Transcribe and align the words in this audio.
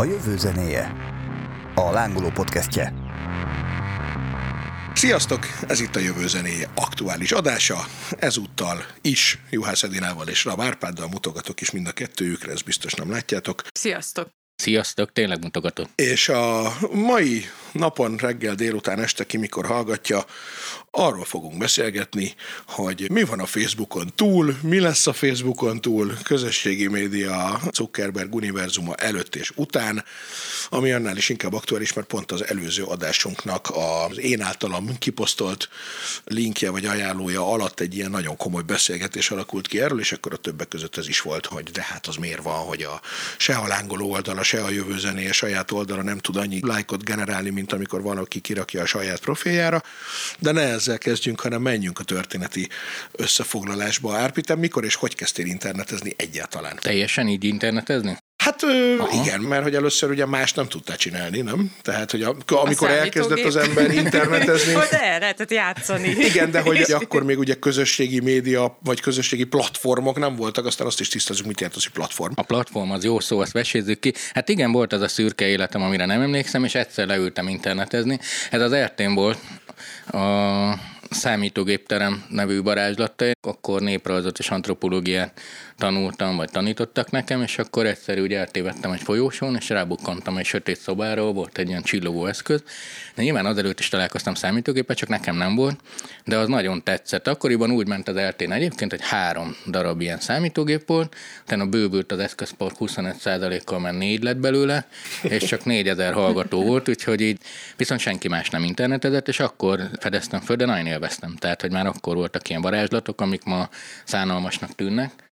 A 0.00 0.04
jövő 0.04 0.36
zenéje. 0.36 0.92
A 1.74 1.90
lángoló 1.90 2.28
podcastje. 2.28 2.94
Sziasztok! 4.94 5.46
Ez 5.68 5.80
itt 5.80 5.96
a 5.96 6.00
Jövő 6.00 6.28
zenéje 6.28 6.70
aktuális 6.74 7.32
adása. 7.32 7.76
Ezúttal 8.18 8.84
is 9.00 9.38
Juhász 9.50 9.82
Edinával 9.82 10.28
és 10.28 10.44
Rab 10.44 10.60
Árpáddal 10.60 11.08
mutogatok 11.08 11.60
is 11.60 11.70
mind 11.70 11.86
a 11.86 11.92
kettőjükre, 11.92 12.52
ezt 12.52 12.64
biztos 12.64 12.94
nem 12.94 13.10
látjátok. 13.10 13.62
Sziasztok! 13.72 14.28
Sziasztok, 14.56 15.12
tényleg 15.12 15.42
mutogatok. 15.42 15.88
És 15.94 16.28
a 16.28 16.72
mai 16.92 17.44
napon, 17.72 18.16
reggel, 18.16 18.54
délután, 18.54 18.98
este 19.00 19.26
ki 19.26 19.36
mikor 19.36 19.66
hallgatja, 19.66 20.24
arról 20.90 21.24
fogunk 21.24 21.58
beszélgetni, 21.58 22.34
hogy 22.66 23.10
mi 23.10 23.22
van 23.24 23.40
a 23.40 23.46
Facebookon 23.46 24.12
túl, 24.14 24.56
mi 24.62 24.80
lesz 24.80 25.06
a 25.06 25.12
Facebookon 25.12 25.80
túl, 25.80 26.12
közösségi 26.22 26.86
média 26.86 27.60
Zuckerberg 27.72 28.34
univerzuma 28.34 28.94
előtt 28.94 29.36
és 29.36 29.52
után, 29.54 30.04
ami 30.68 30.92
annál 30.92 31.16
is 31.16 31.28
inkább 31.28 31.54
aktuális, 31.54 31.92
mert 31.92 32.06
pont 32.06 32.32
az 32.32 32.46
előző 32.46 32.82
adásunknak 32.82 33.70
az 33.74 34.18
én 34.18 34.40
általam 34.40 34.98
kiposztolt 34.98 35.68
linkje 36.24 36.70
vagy 36.70 36.84
ajánlója 36.84 37.52
alatt 37.52 37.80
egy 37.80 37.94
ilyen 37.94 38.10
nagyon 38.10 38.36
komoly 38.36 38.62
beszélgetés 38.62 39.30
alakult 39.30 39.66
ki 39.66 39.80
erről, 39.80 40.00
és 40.00 40.12
akkor 40.12 40.32
a 40.32 40.36
többek 40.36 40.68
között 40.68 40.96
ez 40.96 41.08
is 41.08 41.20
volt, 41.20 41.46
hogy 41.46 41.64
de 41.64 41.82
hát 41.82 42.06
az 42.06 42.16
miért 42.16 42.42
van, 42.42 42.58
hogy 42.58 42.82
a 42.82 43.00
se 43.36 43.54
a 43.54 43.66
lángoló 43.66 44.10
oldala, 44.10 44.42
se 44.42 44.62
a 44.64 44.70
jövő 44.70 44.98
zenéje 44.98 45.32
saját 45.32 45.70
oldala 45.70 46.02
nem 46.02 46.18
tud 46.18 46.36
annyi 46.36 46.60
lájkot 46.62 47.04
generálni, 47.04 47.50
mint 47.60 47.72
amikor 47.72 48.02
valaki 48.02 48.40
kirakja 48.40 48.82
a 48.82 48.86
saját 48.86 49.20
profiljára. 49.20 49.82
De 50.38 50.52
ne 50.52 50.60
ezzel 50.60 50.98
kezdjünk, 50.98 51.40
hanem 51.40 51.62
menjünk 51.62 51.98
a 51.98 52.04
történeti 52.04 52.68
összefoglalásba. 53.12 54.16
Árpitem, 54.16 54.58
mikor 54.58 54.84
és 54.84 54.94
hogy 54.94 55.14
kezdtél 55.14 55.46
internetezni 55.46 56.14
egyáltalán? 56.16 56.78
Teljesen 56.80 57.28
így 57.28 57.44
internetezni? 57.44 58.16
Hát 58.40 58.62
ö, 58.62 58.94
igen, 59.22 59.40
mert 59.40 59.62
hogy 59.62 59.74
először 59.74 60.10
ugye 60.10 60.26
más 60.26 60.52
nem 60.52 60.66
tudtál 60.68 60.96
csinálni, 60.96 61.40
nem? 61.40 61.72
Tehát, 61.82 62.10
hogy 62.10 62.22
a, 62.22 62.34
amikor 62.46 62.88
A 62.88 62.92
elkezdett 62.92 63.44
az 63.44 63.56
ember 63.56 63.90
internetezni, 63.90 64.72
Hogy 64.80 64.88
el 64.90 65.18
lehetett 65.18 65.50
játszani. 65.50 66.08
igen, 66.08 66.50
de 66.50 66.60
hogy 66.60 66.92
akkor 66.92 67.22
még 67.24 67.38
ugye 67.38 67.54
közösségi 67.54 68.20
média, 68.20 68.78
vagy 68.84 69.00
közösségi 69.00 69.44
platformok 69.44 70.18
nem 70.18 70.36
voltak, 70.36 70.66
aztán 70.66 70.86
azt 70.86 71.00
is 71.00 71.08
tisztázunk, 71.08 71.46
mit 71.46 71.60
jelent 71.60 71.76
az, 71.76 71.82
hogy 71.82 71.92
platform. 71.92 72.32
A 72.36 72.42
platform 72.42 72.90
az 72.90 73.04
jó 73.04 73.20
szó, 73.20 73.38
azt 73.38 73.52
vesézzük 73.52 74.00
ki. 74.00 74.12
Hát 74.32 74.48
igen, 74.48 74.72
volt 74.72 74.92
az 74.92 75.00
a 75.00 75.08
szürke 75.08 75.46
életem, 75.46 75.82
amire 75.82 76.06
nem 76.06 76.20
emlékszem, 76.20 76.64
és 76.64 76.74
egyszer 76.74 77.06
leültem 77.06 77.48
internetezni. 77.48 78.18
Ez 78.50 78.60
az 78.60 78.74
RT-n 78.74 79.14
volt 79.14 79.38
a 80.12 80.74
számítógépterem 81.10 82.24
nevű 82.28 82.62
varázslatta. 82.62 83.24
Akkor 83.40 83.80
néprajzot 83.80 84.38
és 84.38 84.48
antropológiát 84.48 85.40
tanultam, 85.80 86.36
vagy 86.36 86.50
tanítottak 86.50 87.10
nekem, 87.10 87.42
és 87.42 87.58
akkor 87.58 87.86
egyszer 87.86 88.20
úgy 88.20 88.32
eltévedtem 88.32 88.90
egy 88.90 89.00
folyósón, 89.00 89.56
és 89.56 89.68
rábukkantam 89.68 90.36
egy 90.36 90.44
sötét 90.44 90.80
szobáról, 90.80 91.32
volt 91.32 91.58
egy 91.58 91.68
ilyen 91.68 91.82
csillogó 91.82 92.26
eszköz. 92.26 92.62
De 93.14 93.22
nyilván 93.22 93.46
azelőtt 93.46 93.78
is 93.78 93.88
találkoztam 93.88 94.34
számítógépet, 94.34 94.96
csak 94.96 95.08
nekem 95.08 95.36
nem 95.36 95.54
volt, 95.54 95.80
de 96.24 96.36
az 96.36 96.48
nagyon 96.48 96.82
tetszett. 96.82 97.26
Akkoriban 97.26 97.70
úgy 97.70 97.86
ment 97.86 98.08
az 98.08 98.18
RT-n 98.18 98.52
egyébként, 98.52 98.90
hogy 98.90 99.00
három 99.02 99.56
darab 99.66 100.00
ilyen 100.00 100.18
számítógép 100.20 100.86
volt, 100.86 101.16
utána 101.42 101.66
bővült 101.66 102.12
az 102.12 102.18
eszközpark 102.18 102.76
25%-kal, 102.78 103.78
mert 103.78 103.98
négy 103.98 104.22
lett 104.22 104.36
belőle, 104.36 104.86
és 105.22 105.44
csak 105.44 105.64
4000 105.64 106.12
hallgató 106.12 106.62
volt, 106.62 106.88
úgyhogy 106.88 107.20
így 107.20 107.38
viszont 107.76 108.00
senki 108.00 108.28
más 108.28 108.50
nem 108.50 108.64
internetezett, 108.64 109.28
és 109.28 109.40
akkor 109.40 109.88
fedeztem 110.00 110.40
föl, 110.40 110.56
de 110.56 110.64
nagyon 110.64 110.86
élveztem. 110.86 111.36
Tehát, 111.36 111.60
hogy 111.60 111.70
már 111.70 111.86
akkor 111.86 112.16
voltak 112.16 112.48
ilyen 112.48 112.62
varázslatok, 112.62 113.20
amik 113.20 113.44
ma 113.44 113.68
szánalmasnak 114.04 114.74
tűnnek, 114.74 115.28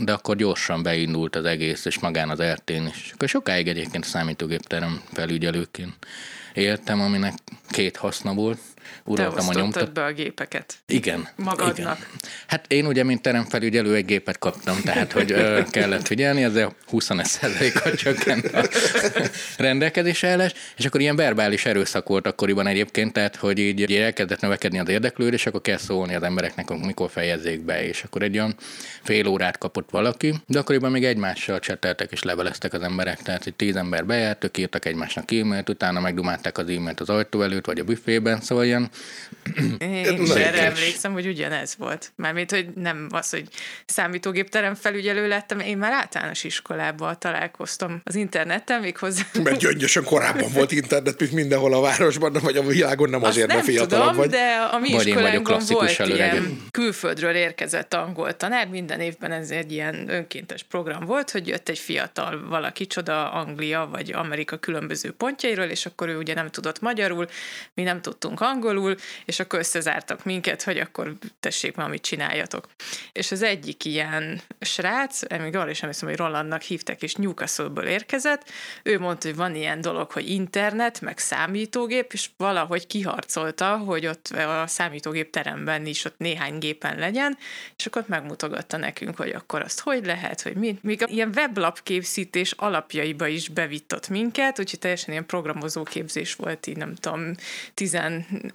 de 0.00 0.12
akkor 0.12 0.36
gyorsan 0.36 0.82
beindult 0.82 1.36
az 1.36 1.44
egész, 1.44 1.84
és 1.84 1.98
magán 1.98 2.30
az 2.30 2.42
RT-n 2.42 2.86
is. 2.86 3.10
Akkor 3.12 3.28
sokáig 3.28 3.68
egyébként 3.68 4.04
számítógépterem 4.04 5.02
felügyelőként 5.12 5.94
éltem, 6.54 7.00
aminek 7.00 7.34
két 7.68 7.96
haszna 7.96 8.34
volt. 8.34 8.58
Uraltam 9.04 9.48
a 9.48 9.52
nyomtat. 9.52 9.92
be 9.92 10.04
a 10.04 10.12
gépeket. 10.12 10.74
Igen. 10.86 11.28
Magadnak. 11.36 11.78
Igen. 11.78 11.96
Hát 12.46 12.72
én 12.72 12.86
ugye, 12.86 13.04
mint 13.04 13.22
teremfelügyelő 13.22 13.94
egy 13.94 14.04
gépet 14.04 14.38
kaptam, 14.38 14.80
tehát 14.84 15.12
hogy 15.12 15.32
ö, 15.32 15.62
kellett 15.70 16.06
figyelni, 16.06 16.42
ezzel 16.42 16.74
25%-kal 16.90 17.94
csökkent 17.94 18.44
a 18.44 18.68
rendelkezésre 19.62 20.28
állás, 20.28 20.52
és 20.76 20.84
akkor 20.84 21.00
ilyen 21.00 21.16
verbális 21.16 21.64
erőszak 21.64 22.08
volt 22.08 22.26
akkoriban 22.26 22.66
egyébként, 22.66 23.12
tehát 23.12 23.36
hogy 23.36 23.58
így, 23.58 23.92
elkezdett 23.92 24.40
növekedni 24.40 24.78
az 24.78 24.88
érdeklődés, 24.88 25.46
akkor 25.46 25.60
kell 25.60 25.76
szólni 25.76 26.14
az 26.14 26.22
embereknek, 26.22 26.68
mikor 26.68 27.10
fejezzék 27.10 27.60
be, 27.64 27.86
és 27.86 28.02
akkor 28.02 28.22
egy 28.22 28.38
olyan 28.38 28.54
fél 29.02 29.26
órát 29.26 29.58
kapott 29.58 29.90
valaki, 29.90 30.34
de 30.46 30.58
akkoriban 30.58 30.90
még 30.90 31.04
egymással 31.04 31.58
cseteltek 31.58 32.12
és 32.12 32.22
leveleztek 32.22 32.72
az 32.72 32.82
emberek, 32.82 33.22
tehát 33.22 33.44
hogy 33.44 33.54
tíz 33.54 33.76
ember 33.76 34.06
bejárt, 34.06 34.44
ők 34.44 34.58
írtak 34.58 34.84
egymásnak 34.84 35.32
e-mailt, 35.32 35.68
utána 35.68 36.00
megdumálták 36.00 36.58
az 36.58 36.68
e-mailt 36.68 37.00
az 37.00 37.08
ajtó 37.08 37.42
előtt, 37.42 37.66
vagy 37.66 37.78
a 37.78 37.84
büfében, 37.84 38.40
szóval 38.40 38.66
ilyen 38.72 38.90
Én 39.78 40.22
is 40.22 40.30
erre 40.30 40.62
emlékszem, 40.62 41.12
hogy 41.12 41.26
ugyanez 41.26 41.74
volt. 41.78 42.12
Mármint, 42.16 42.50
hogy 42.50 42.68
nem 42.74 43.06
az, 43.10 43.30
hogy 43.30 43.48
számítógépterem 43.86 44.74
felügyelő 44.74 45.28
lettem, 45.28 45.60
én 45.60 45.76
már 45.76 45.92
általános 45.92 46.44
iskolában 46.44 47.16
találkoztam 47.18 48.00
az 48.04 48.14
interneten, 48.14 48.80
méghozzá 48.80 49.22
Mert 49.42 49.58
gyöngyösen 49.58 50.04
korábban 50.04 50.52
volt 50.52 50.72
internet, 50.72 51.20
mint 51.20 51.32
mindenhol 51.32 51.74
a 51.74 51.80
városban, 51.80 52.36
vagy 52.42 52.56
a 52.56 52.62
világon, 52.62 53.10
nem 53.10 53.22
azért, 53.22 53.46
Azt 53.46 53.56
mert 53.56 53.66
nem 53.66 53.74
fiatalabb 53.74 54.08
tudom, 54.08 54.16
vagy. 54.16 54.30
de 54.30 54.68
a 54.72 54.78
mi 54.78 54.92
Vagy 54.92 55.06
iskolánkban 55.06 55.44
klasszikus 55.44 55.96
volt 55.96 56.10
ilyen 56.10 56.60
külföldről 56.70 57.34
érkezett 57.34 57.94
angol 57.94 58.36
tanár, 58.36 58.68
minden 58.68 59.00
évben 59.00 59.32
ez 59.32 59.50
egy 59.50 59.72
ilyen 59.72 60.08
önkéntes 60.08 60.62
program 60.62 61.04
volt, 61.04 61.30
hogy 61.30 61.48
jött 61.48 61.68
egy 61.68 61.78
fiatal 61.78 62.48
valaki, 62.48 62.86
csoda 62.86 63.32
Anglia 63.32 63.88
vagy 63.90 64.12
Amerika 64.12 64.56
különböző 64.56 65.10
pontjairól, 65.10 65.64
és 65.64 65.86
akkor 65.86 66.08
ő 66.08 66.16
ugye 66.16 66.34
nem 66.34 66.50
tudott 66.50 66.80
magyarul, 66.80 67.26
mi 67.74 67.82
nem 67.82 68.00
tudtunk 68.00 68.40
angolul, 68.40 68.61
és 69.24 69.40
akkor 69.40 69.58
összezártak 69.58 70.24
minket, 70.24 70.62
hogy 70.62 70.78
akkor 70.78 71.12
tessék 71.40 71.76
már, 71.76 71.86
amit 71.86 72.02
csináljatok. 72.02 72.68
És 73.12 73.32
az 73.32 73.42
egyik 73.42 73.84
ilyen 73.84 74.40
srác, 74.60 75.20
még 75.38 75.56
arra 75.56 75.70
is 75.70 75.82
emlékszem, 75.82 76.08
hogy 76.08 76.16
Rolandnak 76.18 76.62
hívták, 76.62 77.02
és 77.02 77.14
Newcastle-ből 77.14 77.86
érkezett, 77.86 78.50
ő 78.82 78.98
mondta, 78.98 79.28
hogy 79.28 79.36
van 79.36 79.54
ilyen 79.54 79.80
dolog, 79.80 80.10
hogy 80.10 80.30
internet, 80.30 81.00
meg 81.00 81.18
számítógép, 81.18 82.12
és 82.12 82.28
valahogy 82.36 82.86
kiharcolta, 82.86 83.76
hogy 83.76 84.06
ott 84.06 84.26
a 84.26 84.66
számítógép 84.66 85.30
teremben 85.30 85.86
is 85.86 86.04
ott 86.04 86.18
néhány 86.18 86.58
gépen 86.58 86.98
legyen, 86.98 87.38
és 87.76 87.86
akkor 87.86 88.04
megmutogatta 88.06 88.76
nekünk, 88.76 89.16
hogy 89.16 89.30
akkor 89.30 89.60
azt 89.60 89.80
hogy 89.80 90.06
lehet, 90.06 90.42
hogy 90.42 90.54
mi. 90.54 90.78
Még 90.82 91.04
ilyen 91.06 91.32
weblap 91.34 91.82
készítés 91.82 92.52
alapjaiba 92.52 93.26
is 93.26 93.48
bevitt 93.48 94.08
minket, 94.08 94.58
úgyhogy 94.58 94.78
teljesen 94.78 95.10
ilyen 95.10 95.26
programozó 95.26 95.82
képzés 95.82 96.34
volt 96.34 96.66
így, 96.66 96.76
nem 96.76 96.94
tudom, 96.94 97.34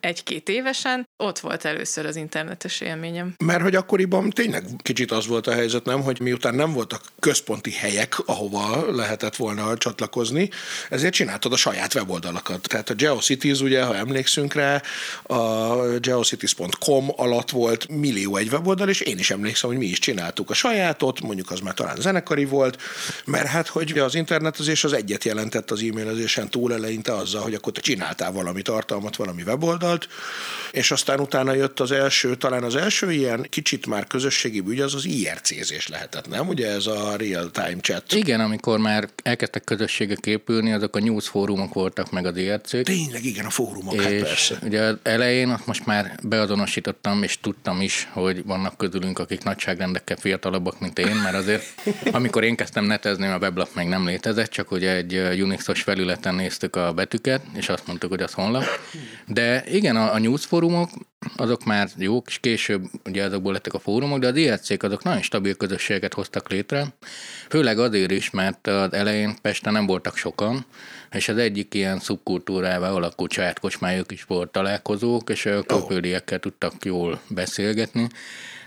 11-2 0.02 0.48
évesen. 0.48 1.08
Ott 1.18 1.40
volt 1.40 1.66
először 1.66 2.06
az 2.06 2.16
internetes 2.16 2.82
élményem. 2.82 3.36
Mert 3.46 3.62
hogy 3.62 3.76
akkoriban 3.76 4.30
tényleg 4.30 4.64
kicsit 4.78 5.12
az 5.12 5.28
volt 5.28 5.48
a 5.48 5.52
helyzet, 5.52 5.86
nem, 5.86 6.02
hogy 6.02 6.20
miután 6.20 6.56
nem 6.56 6.74
voltak 6.74 7.02
központi 7.20 7.72
helyek, 7.72 8.16
ahova 8.26 8.92
lehetett 8.92 9.36
volna 9.36 9.78
csatlakozni, 9.78 10.50
ezért 10.90 11.14
csináltad 11.14 11.54
a 11.54 11.58
saját 11.58 11.96
weboldalakat. 11.96 12.68
Tehát 12.68 12.90
a 12.90 12.94
GeoCities, 12.94 13.62
ugye, 13.62 13.84
ha 13.84 13.96
emlékszünk 13.96 14.54
rá, 14.54 14.82
a 15.24 15.76
geocities.com 16.00 17.08
alatt 17.16 17.50
volt 17.50 17.88
millió 17.88 18.36
egy 18.36 18.50
weboldal, 18.52 18.90
és 18.90 19.02
én 19.02 19.18
is 19.18 19.30
emlékszem, 19.30 19.70
hogy 19.70 19.80
mi 19.80 19.86
is 19.86 20.00
csináltuk 20.00 20.50
a 20.50 20.54
sajátot, 20.54 21.22
mondjuk 21.22 21.52
az 21.52 21.60
már 21.60 21.74
talán 21.74 21.96
zenekari 22.00 22.46
volt, 22.46 22.82
mert 23.26 23.48
hát, 23.48 23.68
hogy 23.68 23.98
az 23.98 24.16
internetezés 24.16 24.84
az 24.84 24.94
egyet 24.94 25.24
jelentett 25.24 25.72
az 25.72 25.82
e-mailezésen 25.82 26.50
túl 26.50 26.74
eleinte 26.74 27.14
azzal, 27.14 27.42
hogy 27.42 27.54
akkor 27.54 27.74
te 27.74 27.82
csináltál 27.82 28.32
valami 28.32 28.62
tartalmat, 28.62 29.16
valami 29.16 29.44
weboldalt, 29.88 30.08
és 30.72 30.92
aztán 30.92 31.20
utána 31.20 31.54
jött 31.54 31.80
az 31.80 31.92
első, 31.92 32.36
talán 32.36 32.64
az 32.64 32.76
első 32.76 33.12
ilyen 33.12 33.48
kicsit 33.50 33.86
már 33.86 34.08
közösségi 34.08 34.64
ügy, 34.68 34.80
az 34.80 34.94
az 34.94 35.06
IRC-zés 35.06 35.88
lehetett, 35.88 36.28
nem? 36.28 36.48
Ugye 36.48 36.68
ez 36.72 36.86
a 36.86 37.16
real-time 37.18 37.80
chat. 37.82 38.14
Igen, 38.14 38.40
amikor 38.40 38.80
már 38.80 39.10
elkezdtek 39.24 39.64
közösségek 39.64 40.26
épülni, 40.26 40.74
azok 40.74 40.96
a 40.96 41.00
news 41.00 41.28
fórumok 41.28 41.74
voltak 41.74 42.12
meg 42.12 42.26
az 42.26 42.38
IRC-k. 42.38 42.82
Tényleg, 42.82 43.26
igen, 43.26 43.46
a 43.46 43.50
fórumok, 43.50 44.02
hát 44.02 44.12
És 44.12 44.22
persze. 44.22 44.60
ugye 44.64 44.82
az 44.82 44.96
elején 45.04 45.50
azt 45.50 45.66
most 45.66 45.86
már 45.86 46.16
beazonosítottam, 46.24 47.24
és 47.24 47.40
tudtam 47.40 47.82
is, 47.82 48.08
hogy 48.12 48.46
vannak 48.46 48.78
közülünk, 48.78 49.20
akik 49.20 49.44
nagyságrendekkel 49.44 50.18
fiatalabbak, 50.18 50.80
mint 50.80 51.00
én, 51.00 51.16
mert 51.16 51.36
azért, 51.36 51.64
amikor 52.12 52.44
én 52.44 52.56
kezdtem 52.56 52.86
netezni, 52.86 53.28
a 53.28 53.38
weblap 53.38 53.70
még 53.76 53.88
nem 53.88 54.06
létezett, 54.06 54.50
csak 54.50 54.72
ugye 54.72 54.96
egy 54.96 55.42
Unixos 55.42 55.82
felületen 55.82 56.36
néztük 56.36 56.76
a 56.76 56.94
betűket, 56.94 57.42
és 57.54 57.70
azt 57.70 57.88
mondtuk, 57.88 58.10
hogy 58.10 58.22
az 58.22 58.34
honlap. 58.34 58.66
De 59.26 59.64
igen, 59.78 59.96
a, 59.96 60.14
a 60.14 60.20
news 60.20 60.46
fórumok, 60.46 60.90
azok 61.36 61.64
már 61.66 61.90
jók, 61.98 62.28
és 62.28 62.40
később 62.40 62.84
ugye 63.06 63.24
azokból 63.24 63.54
lettek 63.54 63.74
a 63.74 63.80
fórumok, 63.80 64.20
de 64.20 64.28
az 64.28 64.36
IRC-k 64.36 64.84
azok 64.84 65.04
nagyon 65.04 65.22
stabil 65.22 65.56
közösségeket 65.56 66.14
hoztak 66.14 66.50
létre, 66.50 66.88
főleg 67.50 67.80
azért 67.80 68.12
is, 68.12 68.30
mert 68.30 68.68
az 68.68 68.94
elején 68.94 69.36
Pesten 69.42 69.74
nem 69.74 69.86
voltak 69.86 70.18
sokan, 70.18 70.66
és 71.12 71.30
az 71.30 71.38
egyik 71.38 71.74
ilyen 71.74 72.00
szubkultúrával 72.00 72.96
alakult 72.96 73.32
saját 73.32 73.60
kocsmájuk 73.60 74.12
is 74.12 74.24
volt 74.24 74.52
találkozók, 74.52 75.30
és 75.30 75.46
a 75.46 75.64
külföldiekkel 75.64 76.40
tudtak 76.40 76.74
jól 76.84 77.22
beszélgetni. 77.28 78.08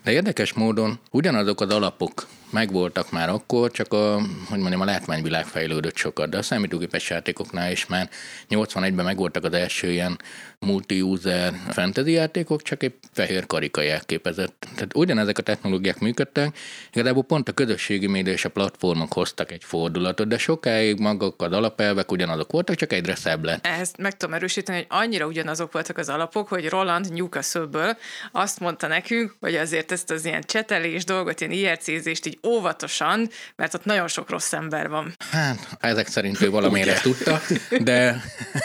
De 0.05 0.13
érdekes 0.13 0.53
módon 0.53 0.99
ugyanazok 1.11 1.61
az 1.61 1.71
alapok 1.71 2.27
megvoltak 2.53 3.11
már 3.11 3.29
akkor, 3.29 3.71
csak 3.71 3.93
a, 3.93 4.21
hogy 4.49 4.59
mondjam, 4.59 4.81
a 4.81 4.85
látványvilág 4.85 5.45
fejlődött 5.45 5.97
sokat, 5.97 6.31
de 6.31 6.39
a 6.39 6.43
számítógépes 6.43 7.11
játékoknál 7.11 7.71
is 7.71 7.87
már 7.87 8.09
81-ben 8.51 9.05
megvoltak 9.05 9.45
az 9.45 9.53
első 9.53 9.91
ilyen 9.91 10.19
multi-user 10.59 11.53
fantasy 11.69 12.13
játékok, 12.13 12.63
csak 12.63 12.83
egy 12.83 12.95
fehér 13.13 13.47
karika 13.47 13.81
jelképezett. 13.81 14.67
Tehát 14.75 14.97
ugyanezek 14.97 15.39
a 15.39 15.43
technológiák 15.43 15.99
működtek, 15.99 16.57
igazából 16.93 17.23
pont 17.23 17.49
a 17.49 17.53
közösségi 17.53 18.07
média 18.07 18.33
és 18.33 18.45
a 18.45 18.49
platformok 18.49 19.13
hoztak 19.13 19.53
egy 19.53 19.65
fordulatot, 19.65 20.29
de 20.29 20.39
sokáig 20.39 20.99
maguk 20.99 21.43
az 21.43 21.53
alapelvek 21.53 22.13
ugyanazok 22.13 22.53
voltak, 22.53 22.77
csak 22.77 22.93
egyre 22.93 23.15
szebb 23.15 23.45
lett. 23.45 23.67
Ezt 23.67 23.97
meg 23.97 24.17
tudom 24.17 24.35
erősíteni, 24.35 24.79
hogy 24.79 24.87
annyira 24.89 25.27
ugyanazok 25.27 25.73
voltak 25.73 25.99
az 25.99 26.09
alapok, 26.09 26.49
hogy 26.49 26.69
Roland 26.69 27.13
Newcastle-ből 27.13 27.97
azt 28.33 28.61
mondta 28.61 28.87
nekünk, 28.87 29.35
hogy 29.41 29.55
azért 29.55 29.93
ezt 29.93 30.11
az 30.11 30.25
ilyen 30.25 30.43
csetelés 30.47 31.05
dolgot, 31.05 31.41
ilyen 31.41 31.53
IRC-zést 31.53 32.27
így 32.27 32.39
óvatosan, 32.47 33.29
mert 33.57 33.75
ott 33.75 33.85
nagyon 33.85 34.09
sok 34.09 34.31
rossz 34.31 34.53
ember 34.53 34.89
van. 34.89 35.15
Hát, 35.31 35.69
ezek 35.81 36.09
szerint 36.09 36.41
ő 36.41 36.51
valamire 36.51 37.01
tudta, 37.01 37.41
de 37.81 38.23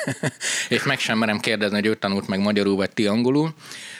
és 0.69 0.83
meg 0.83 1.00
sem 1.00 1.18
merem 1.18 1.39
kérdezni, 1.39 1.75
hogy 1.75 1.86
ő 1.86 1.95
tanult 1.95 2.27
meg 2.27 2.39
magyarul, 2.39 2.75
vagy 2.75 2.89
ti 2.89 3.07
angolul, 3.07 3.54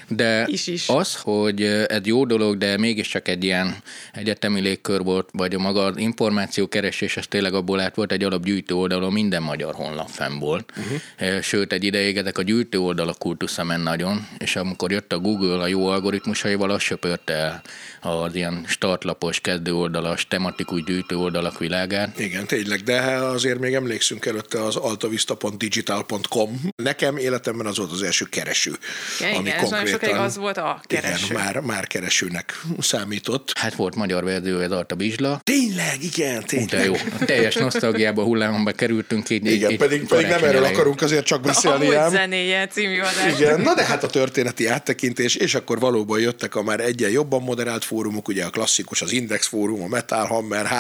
de 0.08 0.46
is, 0.48 0.68
is. 0.68 0.90
az, 0.90 1.16
hogy 1.16 1.64
ez 1.64 2.06
jó 2.06 2.26
dolog, 2.26 2.58
de 2.58 2.78
mégiscsak 2.78 3.28
egy 3.28 3.44
ilyen 3.44 3.76
egyetemi 4.14 4.62
légkör 4.62 5.04
volt, 5.04 5.30
vagy 5.32 5.56
a 5.56 5.60
maga 5.60 5.84
az 5.84 5.98
információkeresés, 5.98 7.18
ez 7.18 7.28
tényleg 7.28 7.54
abból 7.54 7.80
át 7.80 7.96
volt 7.96 8.12
egy 8.12 8.24
alapgyűjtő 8.24 8.76
oldalon, 8.76 9.14
minden 9.14 9.44
magyar 9.44 9.74
honlap 9.74 10.10
fenn 10.10 10.40
volt. 10.40 10.72
Uh-huh. 10.78 11.42
Sőt, 11.42 11.74
egy 11.74 11.84
ideig 11.84 12.18
ezek 12.18 12.38
a 12.38 12.42
gyűjtő 12.42 12.80
oldalak 12.80 13.18
kultusza 13.18 13.64
men 13.64 13.80
nagyon, 13.80 14.28
és 14.38 14.56
amikor 14.56 14.92
jött 14.92 15.14
a 15.14 15.20
Google 15.20 15.62
a 15.62 15.68
jó 15.68 15.88
algoritmusaival, 15.88 16.70
az 16.70 16.82
söpörte 16.82 17.34
el 17.34 17.62
az 18.02 18.36
ilyen 18.36 18.64
startlapos, 18.68 19.40
kezdőoldalas, 19.40 20.28
tematikus 20.28 20.84
gyűjtő 20.84 21.16
oldalak 21.18 21.60
világát. 21.60 22.20
Igen, 22.20 22.48
tényleg, 22.48 22.82
de 22.82 23.02
azért 23.02 23.60
még 23.60 23.74
emlékszünk 23.74 24.26
előtte 24.26 24.64
az 24.64 24.76
altavista.digital.com. 24.76 26.62
Nekem 26.76 27.18
életemben 27.18 27.66
az 27.66 27.78
volt 27.78 27.92
az 27.92 28.02
első 28.02 28.26
kereső. 28.30 28.72
Igen, 29.20 29.36
ami 29.36 29.48
igen, 29.48 29.60
konkrétan, 29.60 29.95
sokáig 30.02 30.16
az 30.16 30.38
volt 30.38 30.58
a 30.58 30.82
kereső. 30.84 31.26
Igen, 31.26 31.44
már, 31.44 31.60
már 31.60 31.88
keresőnek 31.88 32.62
számított. 32.80 33.52
Hát 33.58 33.76
volt 33.76 33.96
magyar 33.96 34.24
verzió, 34.24 34.60
ez 34.60 34.72
Alta 34.72 34.96
Bizsla. 34.96 35.40
Tényleg, 35.44 36.04
igen, 36.04 36.44
tényleg. 36.46 36.70
De 36.70 36.84
jó, 36.84 36.94
a 36.94 37.26
teljes 37.26 37.56
nosztalgiába 37.56 38.24
hullámba 38.24 38.72
kerültünk 38.72 39.30
így. 39.30 39.46
Igen, 39.46 39.72
így, 39.72 39.78
pedig, 39.78 40.08
pedig 40.08 40.28
nem 40.28 40.44
erről 40.44 40.64
akarunk 40.64 41.02
azért 41.02 41.26
csak 41.26 41.42
beszélni. 41.42 41.94
A 41.94 42.10
zenéje 42.10 42.68
című 42.68 43.00
adás. 43.00 43.40
Igen, 43.40 43.62
na 43.62 43.74
de 43.74 43.86
hát 43.86 44.04
a 44.04 44.08
történeti 44.08 44.68
áttekintés, 44.68 45.36
és 45.36 45.56
akkor 45.56 45.80
valóban 45.80 46.20
jöttek 46.20 46.56
a 46.56 46.64
már 46.64 46.80
egyen 46.80 47.10
jobban 47.10 47.42
moderált 47.42 47.84
fórumok, 47.84 48.28
ugye 48.28 48.46
a 48.46 48.50
klasszikus, 48.50 49.02
az 49.02 49.12
Index 49.12 49.48
fórum, 49.48 49.82
a 49.82 49.88
Metal 49.88 50.26
Hammer, 50.26 50.68
H, 50.68 50.74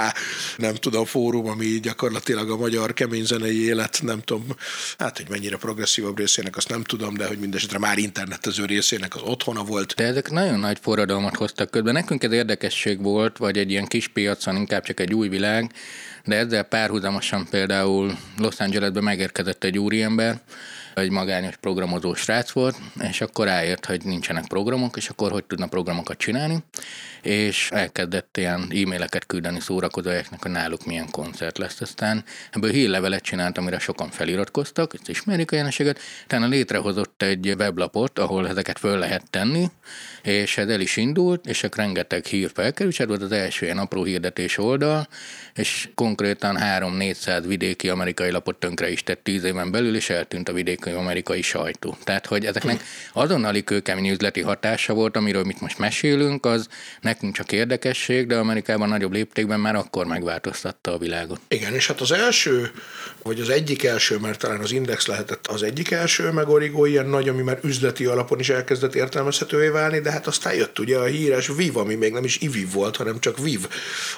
nem 0.58 0.76
tudom, 0.76 1.06
fórum, 1.06 1.48
ami 1.48 1.66
gyakorlatilag 1.66 2.50
a 2.50 2.58
magyar 2.58 2.94
kemény 2.94 3.26
zenei 3.26 3.66
élet, 3.66 4.00
nem 4.02 4.22
tudom, 4.22 4.46
hát 4.98 5.18
hogy 5.18 5.30
mennyire 5.30 5.58
progresszívabb 5.58 6.18
részének, 6.18 6.58
azt 6.58 6.70
nem 6.70 6.84
tudom, 6.84 7.14
de 7.14 7.28
hogy 7.28 7.38
mindesetre 7.38 7.78
már 7.78 7.98
internetező 7.98 8.66
részének 8.66 9.05
az 9.14 9.22
otthona 9.22 9.64
volt. 9.64 9.94
De 9.96 10.04
ezek 10.04 10.30
nagyon 10.32 10.60
nagy 10.60 10.78
forradalmat 10.82 11.36
hoztak 11.36 11.72
közben. 11.72 11.94
Nekünk 11.94 12.24
ez 12.24 12.32
érdekesség 12.32 13.02
volt, 13.02 13.38
vagy 13.38 13.58
egy 13.58 13.72
ilyen 13.72 13.86
kis 13.86 14.08
piacon, 14.08 14.56
inkább 14.56 14.84
csak 14.84 15.00
egy 15.00 15.14
új 15.14 15.28
világ, 15.28 15.72
de 16.26 16.36
ezzel 16.36 16.64
párhuzamosan 16.64 17.48
például 17.50 18.18
Los 18.38 18.60
Angelesbe 18.60 19.02
megérkezett 19.02 19.64
egy 19.64 19.78
úriember, 19.78 20.40
egy 20.96 21.10
magányos 21.12 21.56
programozó 21.56 22.14
srác 22.14 22.52
volt, 22.52 22.78
és 23.10 23.22
akkor 23.22 23.46
rájött, 23.46 23.86
hogy 23.86 24.06
nincsenek 24.06 24.48
programok, 24.48 24.98
és 24.98 25.10
akkor 25.10 25.32
hogy 25.32 25.44
tudna 25.44 25.68
programokat 25.68 26.18
csinálni, 26.18 26.64
és 27.22 27.70
elkezdett 27.72 28.38
ilyen 28.38 28.62
e-maileket 28.62 29.26
küldeni 29.26 29.60
szórakozójaknak, 29.60 30.42
hogy 30.42 30.52
náluk 30.52 30.86
milyen 30.86 31.10
koncert 31.12 31.58
lesz. 31.58 31.82
Aztán 31.82 32.24
ebből 32.52 32.72
hírlevelet 32.72 33.24
csinált, 33.24 33.58
amire 33.58 33.80
sokan 33.80 34.10
feliratkoztak, 34.10 34.94
ezt 34.94 35.10
ismerik 35.10 35.52
a 35.52 35.56
jelenséget, 35.56 36.00
utána 36.24 36.48
létrehozott 36.48 37.22
egy 37.22 37.54
weblapot, 37.58 38.20
ahol 38.20 38.48
ezeket 38.48 38.80
föl 38.80 38.98
lehet 38.98 39.30
tenni, 39.30 39.70
és 40.26 40.58
ez 40.58 40.68
el 40.68 40.80
is 40.80 40.98
indult, 40.98 41.46
és 41.46 41.66
rengeteg 41.76 42.26
hír 42.26 42.52
felkerült, 42.54 43.00
ez 43.00 43.08
volt 43.08 43.22
az 43.22 43.32
első 43.32 43.66
ilyen 43.66 43.78
apró 43.78 44.04
hirdetés 44.04 44.58
oldal, 44.58 45.08
és 45.56 45.90
konkrétan 45.96 46.58
3-400 46.60 47.44
vidéki 47.48 47.90
amerikai 47.90 48.32
lapot 48.32 48.56
tönkre 48.56 48.92
is 48.92 49.04
tett 49.04 49.24
10 49.24 49.44
éven 49.44 49.72
belül, 49.72 49.96
és 49.96 50.10
eltűnt 50.10 50.50
a 50.50 50.54
vidéki 50.54 50.90
amerikai 50.90 51.42
sajtó. 51.42 51.98
Tehát, 52.04 52.26
hogy 52.26 52.46
ezeknek 52.46 52.84
azonnali 53.14 53.64
kőkemény 53.64 54.10
üzleti 54.10 54.42
hatása 54.42 54.94
volt, 54.94 55.16
amiről 55.16 55.44
mit 55.44 55.62
most 55.62 55.78
mesélünk, 55.78 56.46
az 56.46 56.68
nekünk 57.02 57.36
csak 57.36 57.52
érdekesség, 57.52 58.28
de 58.28 58.38
Amerikában 58.38 58.90
nagyobb 58.90 59.12
léptékben 59.12 59.60
már 59.60 59.76
akkor 59.76 60.06
megváltoztatta 60.06 60.94
a 60.94 60.98
világot. 60.98 61.40
Igen, 61.48 61.74
és 61.74 61.88
hát 61.88 62.02
az 62.02 62.12
első, 62.12 62.72
vagy 63.24 63.40
az 63.40 63.50
egyik 63.50 63.84
első, 63.84 64.18
mert 64.18 64.40
talán 64.40 64.60
az 64.60 64.72
Index 64.72 65.08
lehetett 65.08 65.48
az 65.48 65.64
egyik 65.64 65.92
első, 65.92 66.32
meg 66.32 66.50
Origo 66.50 66.86
ilyen 66.86 67.06
nagy, 67.06 67.30
ami 67.30 67.42
már 67.42 67.60
üzleti 67.64 68.06
alapon 68.06 68.40
is 68.40 68.50
elkezdett 68.50 68.96
értelmezhetővé 68.96 69.68
válni, 69.68 70.00
de 70.00 70.12
hát 70.16 70.28
aztán 70.28 70.54
jött 70.54 70.80
ugye 70.80 70.98
a 70.98 71.04
híres 71.04 71.48
Viv, 71.56 71.78
ami 71.78 71.96
még 71.96 72.12
nem 72.12 72.24
is 72.24 72.38
IVIV 72.42 72.72
volt, 72.72 72.96
hanem 72.96 73.20
csak 73.20 73.38
Viv 73.38 73.68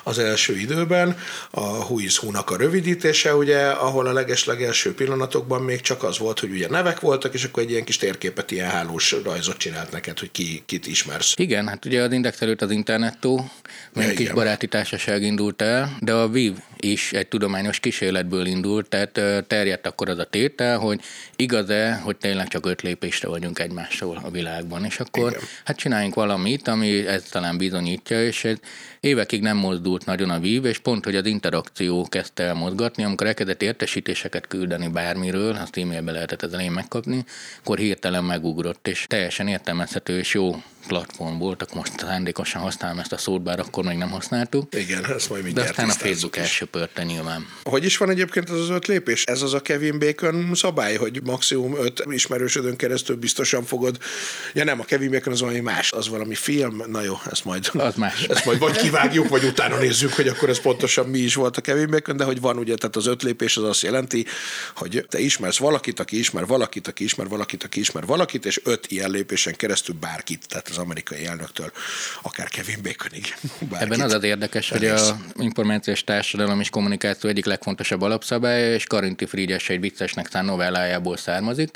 az 0.04 0.20
első 0.20 0.58
időben, 0.58 1.18
a 1.52 1.62
Huizhu-nak 1.62 2.52
a 2.52 2.58
rövidítése, 2.58 3.36
ugye, 3.36 3.66
ahol 3.66 4.08
a 4.08 4.14
leges-legelső 4.14 4.94
pillanatokban 4.94 5.62
még 5.62 5.82
csak 5.82 6.04
az 6.04 6.18
volt, 6.18 6.40
hogy 6.40 6.52
ugye 6.52 6.70
nevek 6.70 7.00
voltak, 7.00 7.34
és 7.34 7.44
akkor 7.44 7.64
egy 7.64 7.70
ilyen 7.70 7.84
kis 7.84 7.98
térképet, 7.98 8.52
ilyen 8.52 8.70
hálós 8.70 9.16
rajzot 9.24 9.58
csinált 9.58 9.92
neked, 9.92 10.20
hogy 10.20 10.32
ki, 10.32 10.64
kit 10.66 10.88
ismersz. 10.88 11.34
Igen, 11.38 11.68
hát 11.68 11.86
ugye 11.86 12.02
az 12.02 12.12
Index 12.12 12.42
előtt 12.42 12.62
az 12.62 12.72
internettó, 12.72 13.52
még 13.94 14.16
kis 14.16 14.32
baráti 14.32 14.68
társaság 14.68 15.22
indult 15.22 15.62
el, 15.62 15.98
de 16.00 16.14
a 16.14 16.28
Viv 16.28 16.54
is 16.80 17.12
egy 17.14 17.28
tudományos 17.28 17.80
kísérletből 17.80 18.46
indult, 18.46 18.88
tehát 18.88 19.48
terjedt 19.48 19.86
akkor 19.86 20.10
az 20.10 20.18
a 20.18 20.24
tétel, 20.26 20.78
hogy 20.78 21.02
igaz-e, 21.36 21.96
hogy 22.04 22.18
tényleg 22.18 22.48
csak 22.48 22.66
öt 22.66 22.82
lépésre 22.82 23.28
vagyunk 23.28 23.60
egymással 23.60 24.22
a 24.24 24.30
világban, 24.30 24.86
és 24.86 25.00
akkor 25.00 25.30
Igen. 25.30 25.42
hát 25.64 25.78
csináljunk 25.88 26.16
valamit, 26.16 26.68
ami 26.68 27.08
ezt 27.08 27.32
talán 27.32 27.58
bizonyítja, 27.58 28.26
és 28.26 28.44
ez 28.44 28.58
évekig 29.00 29.42
nem 29.42 29.58
mozdult 29.58 30.06
nagyon 30.06 30.30
a 30.30 30.40
vív, 30.40 30.66
és 30.66 30.78
pont, 30.78 31.04
hogy 31.04 31.16
az 31.16 31.26
interakció 31.26 32.08
kezdte 32.10 32.44
el 32.44 32.54
mozgatni, 32.54 33.04
amikor 33.04 33.28
elkezdett 33.28 33.62
értesítéseket 33.62 34.48
küldeni 34.48 34.88
bármiről, 34.88 35.56
azt 35.56 35.78
e-mailbe 35.78 36.12
lehetett 36.12 36.42
az 36.42 36.54
elején 36.54 36.72
megkapni, 36.72 37.26
akkor 37.60 37.78
hirtelen 37.78 38.24
megugrott, 38.24 38.88
és 38.88 39.06
teljesen 39.08 39.48
értelmezhető 39.48 40.18
és 40.18 40.34
jó 40.34 40.62
platform 40.88 41.38
voltak, 41.38 41.74
most 41.74 42.00
szándékosan 42.00 42.62
használom 42.62 43.00
ezt 43.00 43.12
a 43.12 43.18
szót, 43.18 43.42
bár 43.42 43.60
akkor 43.60 43.84
még 43.84 43.98
nem 43.98 44.10
használtuk. 44.10 44.76
Igen, 44.76 45.06
ezt 45.06 45.30
majd 45.30 45.44
mindjárt 45.44 45.76
De 45.76 45.82
aztán 45.82 45.90
a 45.90 46.08
Facebook 46.08 46.38
elsöpörte 46.38 47.04
nyilván. 47.04 47.48
Hogy 47.64 47.84
is 47.84 47.98
van 47.98 48.10
egyébként 48.10 48.50
az 48.50 48.60
az 48.60 48.70
öt 48.70 48.88
lépés? 48.88 49.24
Ez 49.24 49.42
az 49.42 49.54
a 49.54 49.60
Kevin 49.60 50.00
Bacon 50.00 50.52
szabály, 50.56 50.96
hogy 50.96 51.22
maximum 51.24 51.78
öt 51.78 52.04
ismerősödön 52.10 52.76
keresztül 52.76 53.16
biztosan 53.16 53.64
fogod. 53.64 53.98
Ja 54.54 54.64
nem, 54.64 54.80
a 54.80 54.84
Kevin 54.84 55.12
Bacon 55.12 55.34
az 55.34 55.40
valami 55.40 55.60
más, 55.60 55.92
az 55.92 56.10
valami 56.10 56.36
film. 56.36 56.84
Na 56.88 57.02
jó, 57.02 57.16
ezt 57.32 57.46
majd, 57.46 57.70
az 57.74 57.96
más. 57.96 58.24
ezt 58.24 58.46
majd 58.46 58.60
vagy 58.60 58.78
kivágjuk, 58.78 59.30
vagy 59.30 59.44
utána 59.44 59.78
nézzük, 59.78 60.14
hogy 60.14 60.28
akkor 60.28 60.50
ez 60.50 60.62
pontosan 60.62 61.06
mi 61.06 61.20
is 61.20 61.36
volt 61.36 61.58
a 61.58 61.62
Kevin 61.62 61.90
Bacon, 61.90 62.18
de 62.18 62.24
hogy 62.24 62.42
van 62.42 62.58
ugye, 62.58 62.76
tehát 62.76 62.96
az 62.96 63.06
öt 63.08 63.24
lépés 63.24 63.58
az 63.58 63.64
azt 63.64 63.82
jelenti, 63.82 64.26
hogy 64.76 65.06
te 65.10 65.20
ismersz 65.20 65.58
valakit, 65.58 66.00
aki 66.00 66.20
ismer 66.20 66.46
valakit, 66.46 66.88
aki 66.88 67.04
ismer 67.04 67.28
valakit, 67.28 67.64
aki 67.64 67.80
ismer 67.80 68.06
valakit, 68.06 68.46
és 68.46 68.62
öt 68.64 68.88
ilyen 68.92 69.10
lépésen 69.10 69.56
keresztül 69.56 69.96
bárkit, 70.00 70.48
tehát 70.48 70.70
az 70.78 70.84
amerikai 70.84 71.26
elnöktől, 71.26 71.72
akár 72.22 72.48
Kevin 72.48 72.82
Baconig. 72.84 73.36
Bárkit. 73.60 73.88
Ebben 73.88 74.02
az 74.02 74.14
az 74.14 74.24
érdekes, 74.24 74.70
hogy 74.70 74.86
a 74.86 75.18
információs 75.36 76.04
társadalom 76.04 76.60
és 76.60 76.70
kommunikáció 76.70 77.30
egyik 77.30 77.46
legfontosabb 77.46 78.02
alapszabálya, 78.02 78.74
és 78.74 78.86
Karinti 78.86 79.26
Frigyes 79.26 79.70
egy 79.70 79.80
viccesnek 79.80 80.28
szán 80.32 80.46
novellájából 80.46 81.18
származik, 81.18 81.70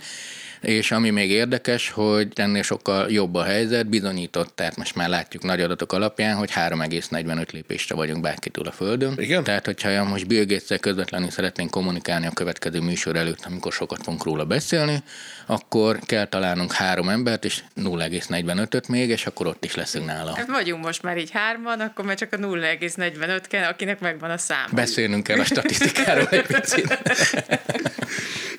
és 0.61 0.91
ami 0.91 1.09
még 1.09 1.31
érdekes, 1.31 1.89
hogy 1.89 2.27
ennél 2.35 2.61
sokkal 2.61 3.11
jobb 3.11 3.35
a 3.35 3.43
helyzet, 3.43 3.87
bizonyított, 3.87 4.55
tehát 4.55 4.75
most 4.75 4.95
már 4.95 5.09
látjuk 5.09 5.43
nagy 5.43 5.61
adatok 5.61 5.93
alapján, 5.93 6.35
hogy 6.35 6.51
3,45 6.51 7.51
lépésre 7.51 7.95
vagyunk 7.95 8.21
bárkitől 8.21 8.67
a 8.67 8.71
Földön. 8.71 9.13
Igen? 9.17 9.43
Tehát, 9.43 9.65
hogyha 9.65 10.03
most 10.03 10.27
Bill 10.27 10.45
közvetlenül 10.79 11.29
szeretnénk 11.29 11.71
kommunikálni 11.71 12.25
a 12.25 12.31
következő 12.31 12.79
műsor 12.79 13.15
előtt, 13.15 13.45
amikor 13.45 13.71
sokat 13.71 14.03
fogunk 14.03 14.23
róla 14.23 14.45
beszélni, 14.45 15.03
akkor 15.45 15.99
kell 16.05 16.25
találnunk 16.25 16.71
három 16.71 17.09
embert, 17.09 17.45
és 17.45 17.63
0,45-öt 17.77 18.87
még, 18.87 19.09
és 19.09 19.25
akkor 19.25 19.47
ott 19.47 19.65
is 19.65 19.75
leszünk 19.75 20.05
nála. 20.05 20.35
Hát 20.35 20.47
vagyunk 20.47 20.83
most 20.83 21.03
már 21.03 21.17
így 21.17 21.31
hárman, 21.31 21.79
akkor 21.79 22.05
már 22.05 22.15
csak 22.15 22.33
a 22.33 22.37
0,45 22.37 23.41
kell, 23.47 23.69
akinek 23.69 23.99
megvan 23.99 24.29
a 24.29 24.37
szám. 24.37 24.65
Beszélnünk 24.71 25.23
kell 25.23 25.39
a 25.39 25.43
statisztikáról 25.43 26.27
egy 26.27 26.45
picit. 26.45 26.97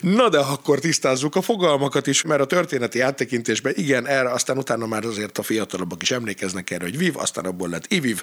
Na 0.03 0.29
de 0.29 0.37
akkor 0.37 0.79
tisztázzuk 0.79 1.35
a 1.35 1.41
fogalmakat 1.41 2.07
is, 2.07 2.21
mert 2.21 2.41
a 2.41 2.45
történeti 2.45 2.99
áttekintésben 2.99 3.73
igen, 3.75 4.07
erre 4.07 4.31
aztán 4.31 4.57
utána 4.57 4.85
már 4.85 5.05
azért 5.05 5.37
a 5.37 5.43
fiatalabbak 5.43 6.01
is 6.01 6.11
emlékeznek 6.11 6.71
erre, 6.71 6.83
hogy 6.83 6.97
Viv, 6.97 7.17
aztán 7.17 7.45
abból 7.45 7.69
lett 7.69 7.91
Iviv, 7.91 8.21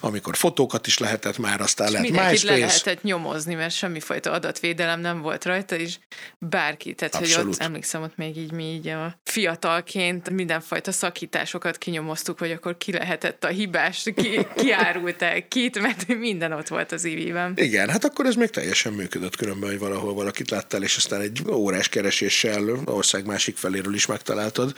amikor 0.00 0.36
fotókat 0.36 0.86
is 0.86 0.98
lehetett 0.98 1.38
már, 1.38 1.60
aztán 1.60 1.92
lett 1.92 2.02
Mindenkit 2.02 2.30
MySpace. 2.30 2.52
le 2.52 2.58
lehetett 2.58 3.02
nyomozni, 3.02 3.54
mert 3.54 3.74
semmifajta 3.74 4.32
adatvédelem 4.32 5.00
nem 5.00 5.20
volt 5.20 5.44
rajta, 5.44 5.76
és 5.76 5.98
bárki, 6.38 6.94
tehát 6.94 7.14
Abszolút. 7.14 7.44
hogy 7.44 7.54
ott 7.54 7.60
emlékszem, 7.60 8.02
ott 8.02 8.16
még 8.16 8.36
így 8.36 8.52
mi 8.52 8.64
így 8.64 8.88
a 8.88 9.18
fiatalként 9.24 10.30
mindenfajta 10.30 10.92
szakításokat 10.92 11.78
kinyomoztuk, 11.78 12.38
hogy 12.38 12.50
akkor 12.50 12.76
ki 12.76 12.92
lehetett 12.92 13.44
a 13.44 13.48
hibás, 13.48 14.02
ki, 14.16 14.46
kiárult 14.56 15.22
el 15.22 15.48
kit, 15.48 15.80
mert 15.80 16.06
minden 16.06 16.52
ott 16.52 16.68
volt 16.68 16.92
az 16.92 17.04
ivében. 17.04 17.52
Igen, 17.56 17.88
hát 17.88 18.04
akkor 18.04 18.26
ez 18.26 18.34
még 18.34 18.50
teljesen 18.50 18.92
működött 18.92 19.36
különben, 19.36 19.70
hogy 19.70 19.78
valahol 19.78 20.14
valakit 20.14 20.50
láttál, 20.50 20.82
és 20.82 20.96
aztán 20.96 21.21
egy 21.22 21.42
órás 21.50 21.88
kereséssel 21.88 22.62
ország 22.84 23.26
másik 23.26 23.56
feléről 23.56 23.94
is 23.94 24.06
megtaláltad 24.06 24.74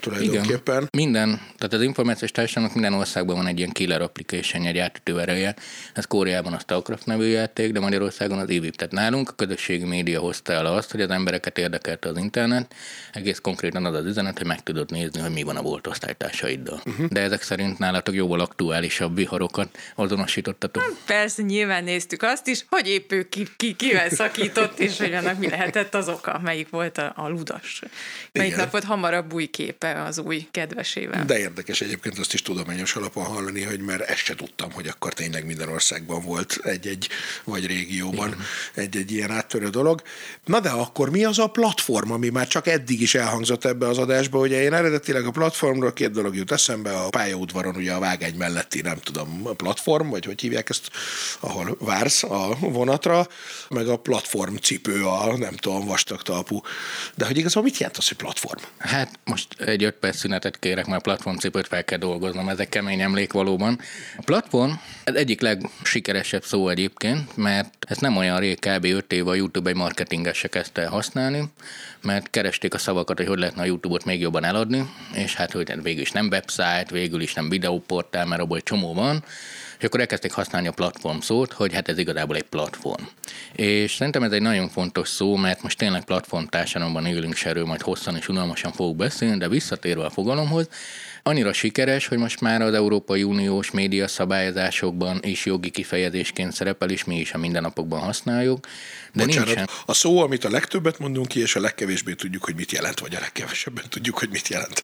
tulajdonképpen. 0.00 0.76
Igen. 0.76 0.88
Minden, 0.92 1.40
tehát 1.56 1.72
az 1.72 1.82
információs 1.82 2.30
társadalomnak 2.30 2.80
minden 2.80 2.98
országban 2.98 3.36
van 3.36 3.46
egy 3.46 3.58
ilyen 3.58 3.70
killer 3.70 4.02
application, 4.02 4.66
egy 4.66 4.78
átütő 4.78 5.20
ereje. 5.20 5.54
Ez 5.94 6.04
Kóreában 6.04 6.52
a 6.52 6.58
Starcraft 6.58 7.06
nevű 7.06 7.24
játék, 7.24 7.72
de 7.72 7.80
Magyarországon 7.80 8.38
az 8.38 8.48
EVIP. 8.48 8.76
Tehát 8.76 8.92
nálunk 8.92 9.28
a 9.28 9.32
közösségi 9.32 9.84
média 9.84 10.20
hozta 10.20 10.52
el 10.52 10.66
azt, 10.66 10.90
hogy 10.90 11.00
az 11.00 11.10
embereket 11.10 11.58
érdekelte 11.58 12.08
az 12.08 12.16
internet. 12.16 12.74
Egész 13.12 13.38
konkrétan 13.38 13.84
az 13.84 13.94
az 13.94 14.06
üzenet, 14.06 14.38
hogy 14.38 14.46
meg 14.46 14.62
tudod 14.62 14.90
nézni, 14.90 15.20
hogy 15.20 15.32
mi 15.32 15.42
van 15.42 15.56
a 15.56 15.62
volt 15.62 15.86
osztálytársaiddal. 15.86 16.82
Uh-huh. 16.86 17.06
De 17.06 17.20
ezek 17.20 17.42
szerint 17.42 17.78
nálatok 17.78 18.14
jóval 18.14 18.40
aktuálisabb 18.40 19.16
viharokat 19.16 19.78
azonosítottatok. 19.94 20.96
Persze 21.06 21.42
nyilván 21.42 21.84
néztük 21.84 22.22
azt 22.22 22.46
is, 22.46 22.64
hogy 22.68 22.88
épp 22.88 23.12
ő 23.12 23.28
ki, 23.28 23.46
ki, 23.56 23.72
kivel 23.72 24.08
szakított, 24.10 24.78
és 24.78 24.98
hogy 24.98 25.12
annak 25.12 25.38
mi 25.38 25.48
lehetett 25.74 25.94
az 25.94 26.08
oka, 26.08 26.40
melyik 26.42 26.68
volt 26.70 26.98
a, 26.98 27.12
a 27.16 27.28
ludas. 27.28 27.82
Melyik 28.32 28.52
Igen. 28.52 28.62
nap 28.64 28.70
volt 28.70 28.84
hamarabb 28.84 29.32
új 29.32 29.46
képe 29.46 30.02
az 30.02 30.18
új 30.18 30.46
kedvesével. 30.50 31.24
De 31.24 31.38
érdekes 31.38 31.80
egyébként 31.80 32.18
azt 32.18 32.34
is 32.34 32.42
tudományos 32.42 32.96
alapon 32.96 33.24
hallani, 33.24 33.62
hogy 33.62 33.80
mert 33.80 34.00
ezt 34.00 34.24
se 34.24 34.34
tudtam, 34.34 34.72
hogy 34.72 34.86
akkor 34.86 35.12
tényleg 35.12 35.46
minden 35.46 35.68
országban 35.68 36.22
volt 36.22 36.58
egy-egy, 36.62 37.08
vagy 37.44 37.66
régióban 37.66 38.36
egy-egy 38.74 39.12
ilyen 39.12 39.30
áttörő 39.30 39.68
dolog. 39.68 40.02
Na 40.44 40.60
de 40.60 40.70
akkor 40.70 41.10
mi 41.10 41.24
az 41.24 41.38
a 41.38 41.46
platform, 41.46 42.10
ami 42.10 42.28
már 42.28 42.46
csak 42.46 42.66
eddig 42.66 43.00
is 43.00 43.14
elhangzott 43.14 43.64
ebbe 43.64 43.88
az 43.88 43.98
adásba? 43.98 44.38
Ugye 44.38 44.62
én 44.62 44.72
eredetileg 44.72 45.24
a 45.26 45.30
platformról 45.30 45.92
két 45.92 46.10
dolog 46.10 46.36
jut 46.36 46.52
eszembe, 46.52 46.90
a 46.90 47.08
pályaudvaron 47.08 47.76
ugye 47.76 47.92
a 47.92 47.98
vágány 47.98 48.34
melletti, 48.34 48.80
nem 48.80 48.98
tudom, 48.98 49.40
a 49.44 49.52
platform, 49.52 50.08
vagy 50.08 50.24
hogy 50.24 50.40
hívják 50.40 50.68
ezt, 50.68 50.90
ahol 51.40 51.76
vársz 51.80 52.22
a 52.22 52.56
vonatra, 52.60 53.28
meg 53.68 53.88
a 53.88 53.96
platform 53.96 54.54
cipő, 54.56 55.04
a 55.04 55.36
nem 55.36 55.56
tudom, 55.64 55.86
vastag 55.86 56.22
talpú. 56.22 56.60
De 57.14 57.26
hogy 57.26 57.38
igazából 57.38 57.62
mit 57.62 57.78
jelent 57.78 57.96
az, 57.96 58.08
hogy 58.08 58.16
platform? 58.16 58.62
Hát 58.78 59.18
most 59.24 59.60
egy 59.60 59.84
öt 59.84 59.94
perc 59.94 60.16
szünetet 60.16 60.58
kérek, 60.58 60.86
mert 60.86 61.02
platformcipőt 61.02 61.66
fel 61.66 61.84
kell 61.84 61.98
dolgoznom, 61.98 62.48
ez 62.48 62.58
egy 62.58 62.68
kemény 62.68 63.00
emlék 63.00 63.32
valóban. 63.32 63.80
A 64.16 64.22
platform 64.24 64.72
ez 65.04 65.14
egyik 65.14 65.40
legsikeresebb 65.40 66.44
szó 66.44 66.68
egyébként, 66.68 67.36
mert 67.36 67.74
ez 67.88 67.96
nem 67.96 68.16
olyan 68.16 68.38
rég, 68.40 68.58
kb. 68.58 68.84
5 68.84 69.12
éve 69.12 69.30
a 69.30 69.34
YouTube 69.34 69.70
egy 69.70 69.76
marketingesek 69.76 70.50
kezdte 70.50 70.82
el 70.82 70.90
használni, 70.90 71.44
mert 72.00 72.30
keresték 72.30 72.74
a 72.74 72.78
szavakat, 72.78 73.16
hogy 73.16 73.26
hogy 73.26 73.38
lehetne 73.38 73.62
a 73.62 73.64
YouTube-ot 73.64 74.04
még 74.04 74.20
jobban 74.20 74.44
eladni, 74.44 74.90
és 75.14 75.34
hát 75.34 75.52
hogy 75.52 75.82
végül 75.82 76.02
is 76.02 76.10
nem 76.10 76.26
website, 76.26 76.86
végül 76.90 77.20
is 77.20 77.34
nem 77.34 77.48
videóportál, 77.48 78.26
mert 78.26 78.40
abból 78.40 78.56
egy 78.56 78.62
csomó 78.62 78.94
van, 78.94 79.24
és 79.84 79.90
akkor 79.90 80.02
elkezdték 80.02 80.32
használni 80.32 80.68
a 80.68 80.72
platform 80.72 81.18
szót, 81.18 81.52
hogy 81.52 81.72
hát 81.72 81.88
ez 81.88 81.98
igazából 81.98 82.36
egy 82.36 82.42
platform. 82.42 83.02
És 83.52 83.94
szerintem 83.94 84.22
ez 84.22 84.32
egy 84.32 84.42
nagyon 84.42 84.68
fontos 84.68 85.08
szó, 85.08 85.36
mert 85.36 85.62
most 85.62 85.78
tényleg 85.78 86.04
platform 86.04 86.44
társadalomban 86.44 87.06
élünk, 87.06 87.32
és 87.32 87.44
erről 87.44 87.64
majd 87.64 87.80
hosszan 87.80 88.16
és 88.16 88.28
unalmasan 88.28 88.72
fogok 88.72 88.96
beszélni, 88.96 89.38
de 89.38 89.48
visszatérve 89.48 90.04
a 90.04 90.10
fogalomhoz, 90.10 90.68
annyira 91.22 91.52
sikeres, 91.52 92.06
hogy 92.06 92.18
most 92.18 92.40
már 92.40 92.62
az 92.62 92.74
Európai 92.74 93.22
Uniós 93.22 93.70
média 93.70 94.08
szabályozásokban 94.08 95.20
is 95.22 95.46
jogi 95.46 95.70
kifejezésként 95.70 96.52
szerepel, 96.52 96.90
és 96.90 97.04
mi 97.04 97.18
is 97.18 97.32
a 97.32 97.38
mindennapokban 97.38 98.00
használjuk. 98.00 98.66
De 99.12 99.24
Bocsánat, 99.24 99.46
nincsen. 99.46 99.68
a 99.86 99.94
szó, 99.94 100.18
amit 100.18 100.44
a 100.44 100.50
legtöbbet 100.50 100.98
mondunk 100.98 101.28
ki, 101.28 101.40
és 101.40 101.56
a 101.56 101.60
legkevésbé 101.60 102.14
tudjuk, 102.14 102.44
hogy 102.44 102.54
mit 102.54 102.72
jelent, 102.72 103.00
vagy 103.00 103.14
a 103.14 103.20
legkevesebben 103.20 103.84
tudjuk, 103.88 104.18
hogy 104.18 104.28
mit 104.30 104.48
jelent. 104.48 104.83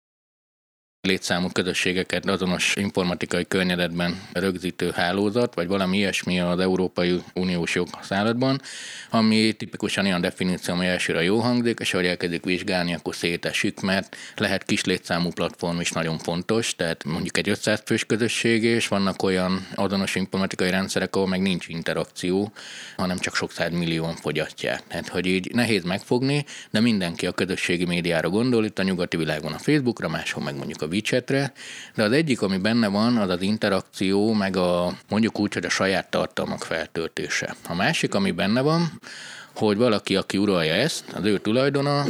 Létszámú 1.02 1.48
közösségeket 1.48 2.28
azonos 2.28 2.76
informatikai 2.76 3.46
környezetben 3.48 4.20
rögzítő 4.32 4.90
hálózat, 4.94 5.54
vagy 5.54 5.66
valami 5.66 5.96
ilyesmi 5.96 6.40
az 6.40 6.58
Európai 6.58 7.22
Uniós 7.34 7.74
joghasználatban, 7.74 8.60
ami 9.10 9.52
tipikusan 9.52 10.04
olyan 10.04 10.20
definíció, 10.20 10.74
ami 10.74 10.86
elsőre 10.86 11.22
jó 11.22 11.38
hangzik, 11.38 11.78
és 11.80 11.94
ahogy 11.94 12.06
elkezdik 12.06 12.44
vizsgálni, 12.44 12.94
akkor 12.94 13.14
szétesik, 13.14 13.80
mert 13.80 14.16
lehet 14.36 14.64
kis 14.64 14.84
létszámú 14.84 15.30
platform 15.30 15.80
is 15.80 15.90
nagyon 15.90 16.18
fontos, 16.18 16.76
tehát 16.76 17.04
mondjuk 17.04 17.36
egy 17.36 17.48
500 17.48 17.82
fős 17.84 18.04
közösség, 18.04 18.62
és 18.62 18.88
vannak 18.88 19.22
olyan 19.22 19.66
azonos 19.74 20.14
informatikai 20.14 20.70
rendszerek, 20.70 21.16
ahol 21.16 21.28
meg 21.28 21.40
nincs 21.40 21.68
interakció, 21.68 22.52
hanem 22.96 23.18
csak 23.18 23.34
sok 23.34 23.50
millióan 23.70 24.16
fogyasztják. 24.16 24.82
Tehát, 24.86 25.08
hogy 25.08 25.26
így 25.26 25.54
nehéz 25.54 25.82
megfogni, 25.82 26.44
de 26.70 26.80
mindenki 26.80 27.26
a 27.26 27.32
közösségi 27.32 27.84
médiára 27.84 28.28
gondol, 28.28 28.64
itt 28.64 28.78
a 28.78 28.82
nyugati 28.82 29.16
világon 29.16 29.52
a 29.52 29.58
Facebookra, 29.58 30.08
máshol 30.08 30.44
meg 30.44 30.56
mondjuk 30.56 30.82
a 30.82 30.88
WeChatre, 30.90 31.52
de 31.94 32.02
az 32.02 32.12
egyik, 32.12 32.42
ami 32.42 32.58
benne 32.58 32.88
van, 32.88 33.16
az 33.16 33.30
az 33.30 33.42
interakció, 33.42 34.32
meg 34.32 34.56
a 34.56 34.92
mondjuk 35.08 35.38
úgy, 35.38 35.54
hogy 35.54 35.64
a 35.64 35.68
saját 35.68 36.10
tartalmak 36.10 36.64
feltöltése. 36.64 37.54
A 37.68 37.74
másik, 37.74 38.14
ami 38.14 38.30
benne 38.30 38.60
van, 38.60 39.00
hogy 39.54 39.76
valaki, 39.76 40.16
aki 40.16 40.36
uralja 40.36 40.74
ezt, 40.74 41.04
az 41.12 41.24
ő 41.24 41.38
tulajdona, 41.38 42.04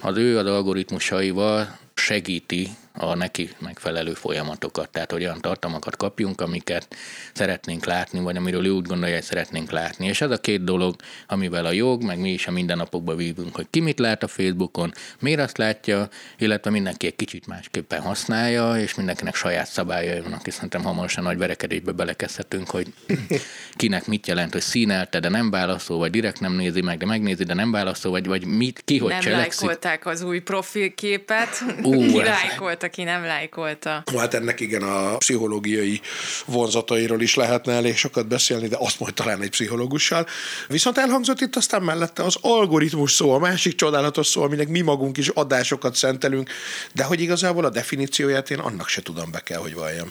az 0.00 0.16
ő 0.16 0.38
az 0.38 0.46
algoritmusaival 0.46 1.78
segíti 1.94 2.68
a 2.96 3.14
neki 3.14 3.50
megfelelő 3.58 4.12
folyamatokat. 4.12 4.90
Tehát, 4.90 5.10
hogy 5.10 5.22
olyan 5.22 5.40
tartalmakat 5.40 5.96
kapjunk, 5.96 6.40
amiket 6.40 6.96
szeretnénk 7.32 7.84
látni, 7.84 8.20
vagy 8.20 8.36
amiről 8.36 8.66
ő 8.66 8.70
úgy 8.70 8.86
gondolja, 8.86 9.14
hogy 9.14 9.24
szeretnénk 9.24 9.70
látni. 9.70 10.06
És 10.06 10.20
ez 10.20 10.30
a 10.30 10.38
két 10.38 10.64
dolog, 10.64 10.96
amivel 11.26 11.64
a 11.64 11.72
jog, 11.72 12.02
meg 12.02 12.18
mi 12.18 12.30
is 12.30 12.46
a 12.46 12.50
mindennapokban 12.50 13.16
vívunk, 13.16 13.56
hogy 13.56 13.66
ki 13.70 13.80
mit 13.80 13.98
lát 13.98 14.22
a 14.22 14.28
Facebookon, 14.28 14.92
miért 15.20 15.40
azt 15.40 15.58
látja, 15.58 16.08
illetve 16.38 16.70
mindenki 16.70 17.06
egy 17.06 17.16
kicsit 17.16 17.46
másképpen 17.46 18.00
használja, 18.00 18.76
és 18.76 18.94
mindenkinek 18.94 19.34
saját 19.34 19.66
szabályai 19.66 20.20
vannak, 20.20 20.46
és 20.46 20.54
szerintem 20.54 20.82
hamarosan 20.82 21.24
nagy 21.24 21.38
verekedésbe 21.38 21.92
belekezdhetünk, 21.92 22.70
hogy 22.70 22.92
kinek 23.76 24.06
mit 24.06 24.26
jelent, 24.26 24.52
hogy 24.52 24.62
színelte, 24.62 25.20
de 25.20 25.28
nem 25.28 25.50
válaszol, 25.50 25.98
vagy 25.98 26.10
direkt 26.10 26.40
nem 26.40 26.52
nézi 26.52 26.80
meg, 26.80 26.98
de 26.98 27.06
megnézi, 27.06 27.44
de 27.44 27.54
nem 27.54 27.70
válaszol, 27.70 28.10
vagy, 28.10 28.26
vagy 28.26 28.46
mit, 28.46 28.82
ki 28.84 28.98
hogy 28.98 29.10
nem 29.10 29.20
cselekszik. 29.20 29.60
lájkolták 29.60 30.06
az 30.06 30.22
új 30.22 30.38
profilképet, 30.38 31.64
Ú, 31.82 32.02
ki 32.88 33.02
ez- 33.02 33.06
lájkolta, 33.06 33.22
ki 33.22 33.22
nem 33.22 33.24
lájkolta. 33.24 34.02
Hát 34.18 34.34
ennek 34.34 34.60
igen 34.60 34.82
a 34.82 35.16
pszichológiai 35.16 36.00
vonzatairól 36.46 37.20
is 37.20 37.34
lehetne 37.34 37.72
elég 37.72 37.96
sokat 37.96 38.26
beszélni, 38.26 38.68
de 38.68 38.76
azt 38.78 39.00
majd 39.00 39.14
talán 39.14 39.42
egy 39.42 39.50
pszichológussal. 39.50 40.26
Viszont 40.68 40.98
elhangzott 40.98 41.40
itt 41.40 41.56
aztán 41.56 41.82
mellette 41.82 42.22
az 42.22 42.36
algoritmus 42.40 43.12
szó, 43.12 43.30
a 43.32 43.38
másik 43.38 43.74
csodálatos 43.74 44.26
szó, 44.26 44.42
aminek 44.42 44.68
mi 44.68 44.80
magunk 44.80 45.16
is 45.16 45.28
adásokat 45.28 45.94
szentelünk, 45.94 46.50
de 46.92 47.04
hogy 47.04 47.20
igazából 47.20 47.64
a 47.64 47.70
definícióját 47.70 48.50
én 48.50 48.58
annak 48.58 48.88
se 48.88 49.02
tudom 49.02 49.30
be 49.30 49.40
kell, 49.40 49.58
hogy 49.60 49.74
valljam. 49.74 50.08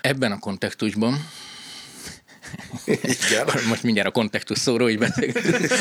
Ebben 0.00 0.32
a 0.32 0.38
kontextusban 0.38 1.28
Igen. 2.84 3.48
Most 3.68 3.82
mindjárt 3.82 4.08
a 4.08 4.12
kontextus 4.12 4.58
szóról 4.58 4.90
így 4.90 4.98
beszélgetünk. 4.98 5.72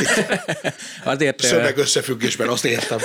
Azért, 1.03 1.41
Szöveg 1.41 1.77
összefüggésben 1.77 2.47
azt 2.47 2.65
értem. 2.65 2.99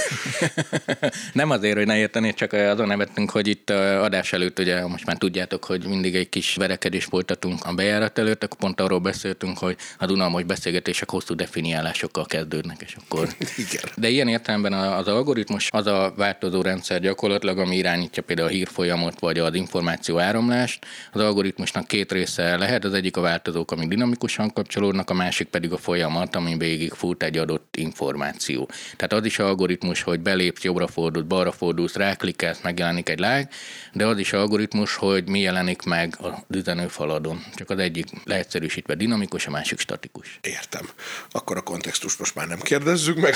nem 1.33 1.51
azért, 1.51 1.77
hogy 1.77 1.87
ne 1.87 1.97
értenéd, 1.97 2.35
csak 2.35 2.53
azon 2.53 2.87
nevettünk, 2.87 3.31
hogy 3.31 3.49
itt 3.49 3.71
adás 3.71 4.33
előtt, 4.33 4.59
ugye 4.59 4.87
most 4.87 5.07
már 5.07 5.17
tudjátok, 5.17 5.65
hogy 5.65 5.87
mindig 5.87 6.15
egy 6.15 6.29
kis 6.29 6.55
verekedést 6.55 7.09
folytatunk 7.09 7.65
a 7.65 7.75
bejárat 7.75 8.19
előtt, 8.19 8.43
akkor 8.43 8.59
pont 8.59 8.81
arról 8.81 8.99
beszéltünk, 8.99 9.59
hogy 9.59 9.77
a 9.99 10.11
unalmas 10.11 10.43
beszélgetések 10.43 11.11
hosszú 11.11 11.35
definiálásokkal 11.35 12.27
kezdődnek, 12.27 12.81
és 12.81 12.97
akkor... 13.05 13.29
Igen. 13.57 13.91
De 13.97 14.09
ilyen 14.09 14.29
értelemben 14.29 14.73
az 14.73 15.09
algoritmus 15.09 15.69
az 15.71 15.87
a 15.87 16.13
változó 16.17 16.63
rendszer 16.63 17.01
gyakorlatilag, 17.01 17.59
ami 17.59 17.77
irányítja 17.77 18.23
például 18.23 18.49
a 18.49 18.51
hírfolyamot, 18.51 19.21
vagy 19.21 19.39
az 19.39 19.55
információ 19.55 20.19
áramlást. 20.19 20.87
Az 21.13 21.21
algoritmusnak 21.21 21.87
két 21.87 22.13
része 22.13 22.57
lehet, 22.57 22.85
az 22.85 22.95
egyik 22.95 23.17
a 23.17 23.21
változók, 23.57 23.71
amik 23.71 23.89
dinamikusan 23.89 24.53
kapcsolódnak, 24.53 25.11
a 25.11 25.15
másik 25.15 25.49
pedig 25.49 25.73
a 25.73 25.77
folyamat, 25.77 26.37
ami 26.37 26.57
végig 26.57 26.93
fut 26.93 27.23
egy 27.23 27.39
adott 27.39 27.77
információ. 27.77 28.69
Tehát 28.97 29.13
az 29.13 29.25
is 29.25 29.39
algoritmus, 29.39 30.03
hogy 30.03 30.21
belépsz, 30.21 30.63
jobbra 30.63 30.87
fordulsz, 30.87 31.27
balra 31.27 31.53
fordulsz, 31.53 31.95
ráklikkelsz, 31.95 32.61
megjelenik 32.63 33.09
egy 33.09 33.19
lág, 33.19 33.49
de 33.93 34.07
az 34.07 34.19
is 34.19 34.33
algoritmus, 34.33 34.95
hogy 34.95 35.29
mi 35.29 35.41
jelenik 35.41 35.83
meg 35.83 36.15
a 36.21 36.45
üzenőfaladon. 36.51 37.45
Csak 37.55 37.71
az 37.71 37.79
egyik 37.79 38.07
leegyszerűsítve 38.25 38.95
dinamikus, 38.95 39.47
a 39.47 39.51
másik 39.51 39.79
statikus. 39.79 40.39
Értem. 40.43 40.89
Akkor 41.31 41.57
a 41.57 41.61
kontextus 41.61 42.17
most 42.17 42.35
már 42.35 42.47
nem 42.47 42.61
kérdezzük 42.61 43.21
meg. 43.21 43.35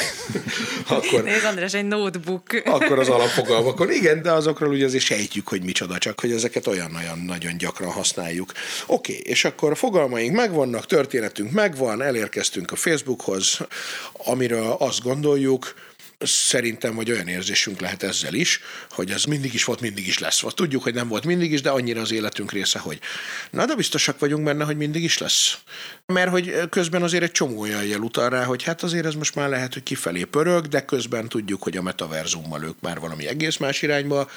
Akkor, 0.88 1.22
Nézd, 1.22 1.44
András, 1.44 1.74
egy 1.74 1.84
notebook. 1.84 2.42
akkor 2.64 2.98
az 2.98 3.08
alapfogalmakon. 3.08 3.90
Igen, 3.90 4.22
de 4.22 4.32
azokról 4.32 4.70
ugye 4.70 4.84
azért 4.84 5.04
sejtjük, 5.04 5.48
hogy 5.48 5.62
micsoda, 5.62 5.98
csak 5.98 6.20
hogy 6.20 6.32
ezeket 6.32 6.66
olyan-olyan 6.66 7.18
nagyon 7.18 7.56
gyakran 7.56 7.90
használjuk. 7.90 8.52
Oké, 8.86 9.12
és 9.12 9.44
akkor 9.44 9.70
a 9.70 9.74
megvannak, 10.10 10.32
megvannak, 10.32 10.86
történetünk 10.86 11.50
megvan, 11.50 12.02
elérkeztünk 12.02 12.70
a 12.70 12.76
Facebookhoz, 12.76 13.58
amiről 14.12 14.76
azt 14.78 15.02
gondoljuk, 15.02 15.74
szerintem, 16.20 16.94
vagy 16.94 17.10
olyan 17.10 17.28
érzésünk 17.28 17.80
lehet 17.80 18.02
ezzel 18.02 18.34
is, 18.34 18.60
hogy 18.90 19.10
ez 19.10 19.24
mindig 19.24 19.54
is 19.54 19.64
volt, 19.64 19.80
mindig 19.80 20.06
is 20.06 20.18
lesz. 20.18 20.40
Vagy 20.40 20.54
tudjuk, 20.54 20.82
hogy 20.82 20.94
nem 20.94 21.08
volt 21.08 21.24
mindig 21.24 21.52
is, 21.52 21.60
de 21.60 21.70
annyira 21.70 22.00
az 22.00 22.12
életünk 22.12 22.52
része, 22.52 22.78
hogy 22.78 22.98
na, 23.50 23.66
de 23.66 23.74
biztosak 23.74 24.18
vagyunk 24.18 24.44
benne, 24.44 24.64
hogy 24.64 24.76
mindig 24.76 25.02
is 25.02 25.18
lesz. 25.18 25.58
Mert 26.06 26.30
hogy 26.30 26.68
közben 26.70 27.02
azért 27.02 27.22
egy 27.22 27.30
csomó 27.30 27.60
olyan 27.60 27.84
jel 27.84 28.00
utal 28.00 28.28
rá, 28.28 28.44
hogy 28.44 28.62
hát 28.62 28.82
azért 28.82 29.06
ez 29.06 29.14
most 29.14 29.34
már 29.34 29.48
lehet, 29.48 29.72
hogy 29.72 29.82
kifelé 29.82 30.24
pörög, 30.24 30.66
de 30.66 30.84
közben 30.84 31.28
tudjuk, 31.28 31.62
hogy 31.62 31.76
a 31.76 31.82
metaverzummal 31.82 32.64
ők 32.64 32.80
már 32.80 33.00
valami 33.00 33.26
egész 33.26 33.56
más 33.56 33.82
irányba 33.82 34.30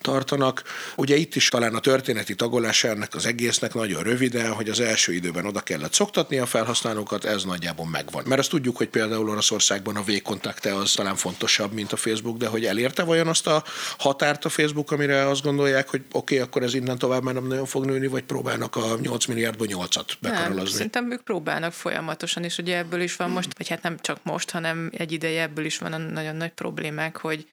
tartanak. 0.00 0.62
Ugye 0.96 1.16
itt 1.16 1.34
is 1.34 1.48
talán 1.48 1.74
a 1.74 1.80
történeti 1.80 2.34
tagolás 2.34 2.84
ennek 2.84 3.14
az 3.14 3.26
egésznek 3.26 3.74
nagyon 3.74 4.02
röviden, 4.02 4.52
hogy 4.52 4.68
az 4.68 4.80
első 4.80 5.12
időben 5.12 5.46
oda 5.46 5.60
kellett 5.60 5.92
szoktatni 5.92 6.38
a 6.38 6.46
felhasználókat, 6.46 7.24
ez 7.24 7.44
nagyjából 7.44 7.86
megvan. 7.86 8.24
Mert 8.26 8.40
azt 8.40 8.50
tudjuk, 8.50 8.76
hogy 8.76 8.88
például 8.88 9.28
Oroszországban 9.28 9.96
a 9.96 10.02
V-kontakte 10.02 10.74
az 10.74 10.92
talán 10.92 11.16
fontosabb, 11.28 11.72
mint 11.72 11.92
a 11.92 11.96
Facebook, 11.96 12.36
de 12.36 12.46
hogy 12.46 12.64
elérte 12.64 13.02
vajon 13.02 13.28
azt 13.28 13.46
a 13.46 13.64
határt 13.98 14.44
a 14.44 14.48
Facebook, 14.48 14.90
amire 14.90 15.28
azt 15.28 15.42
gondolják, 15.42 15.88
hogy 15.88 16.00
oké, 16.12 16.34
okay, 16.34 16.46
akkor 16.46 16.62
ez 16.62 16.74
innen 16.74 16.98
tovább 16.98 17.22
már 17.22 17.34
nem 17.34 17.46
nagyon 17.46 17.66
fog 17.66 17.84
nőni, 17.84 18.06
vagy 18.06 18.22
próbálnak 18.22 18.76
a 18.76 18.96
8 19.00 19.26
milliárdból 19.26 19.66
8-at 19.70 20.12
bekarolazni? 20.20 20.76
Szerintem 20.76 21.12
ők 21.12 21.22
próbálnak 21.22 21.72
folyamatosan, 21.72 22.44
és 22.44 22.58
ugye 22.58 22.76
ebből 22.76 23.00
is 23.00 23.16
van 23.16 23.30
most, 23.30 23.56
vagy 23.56 23.68
hát 23.68 23.82
nem 23.82 23.96
csak 24.00 24.18
most, 24.22 24.50
hanem 24.50 24.90
egy 24.96 25.12
ideje 25.12 25.42
ebből 25.42 25.64
is 25.64 25.78
van 25.78 25.92
a 25.92 25.98
nagyon 25.98 26.36
nagy 26.36 26.52
problémák, 26.52 27.16
hogy 27.16 27.46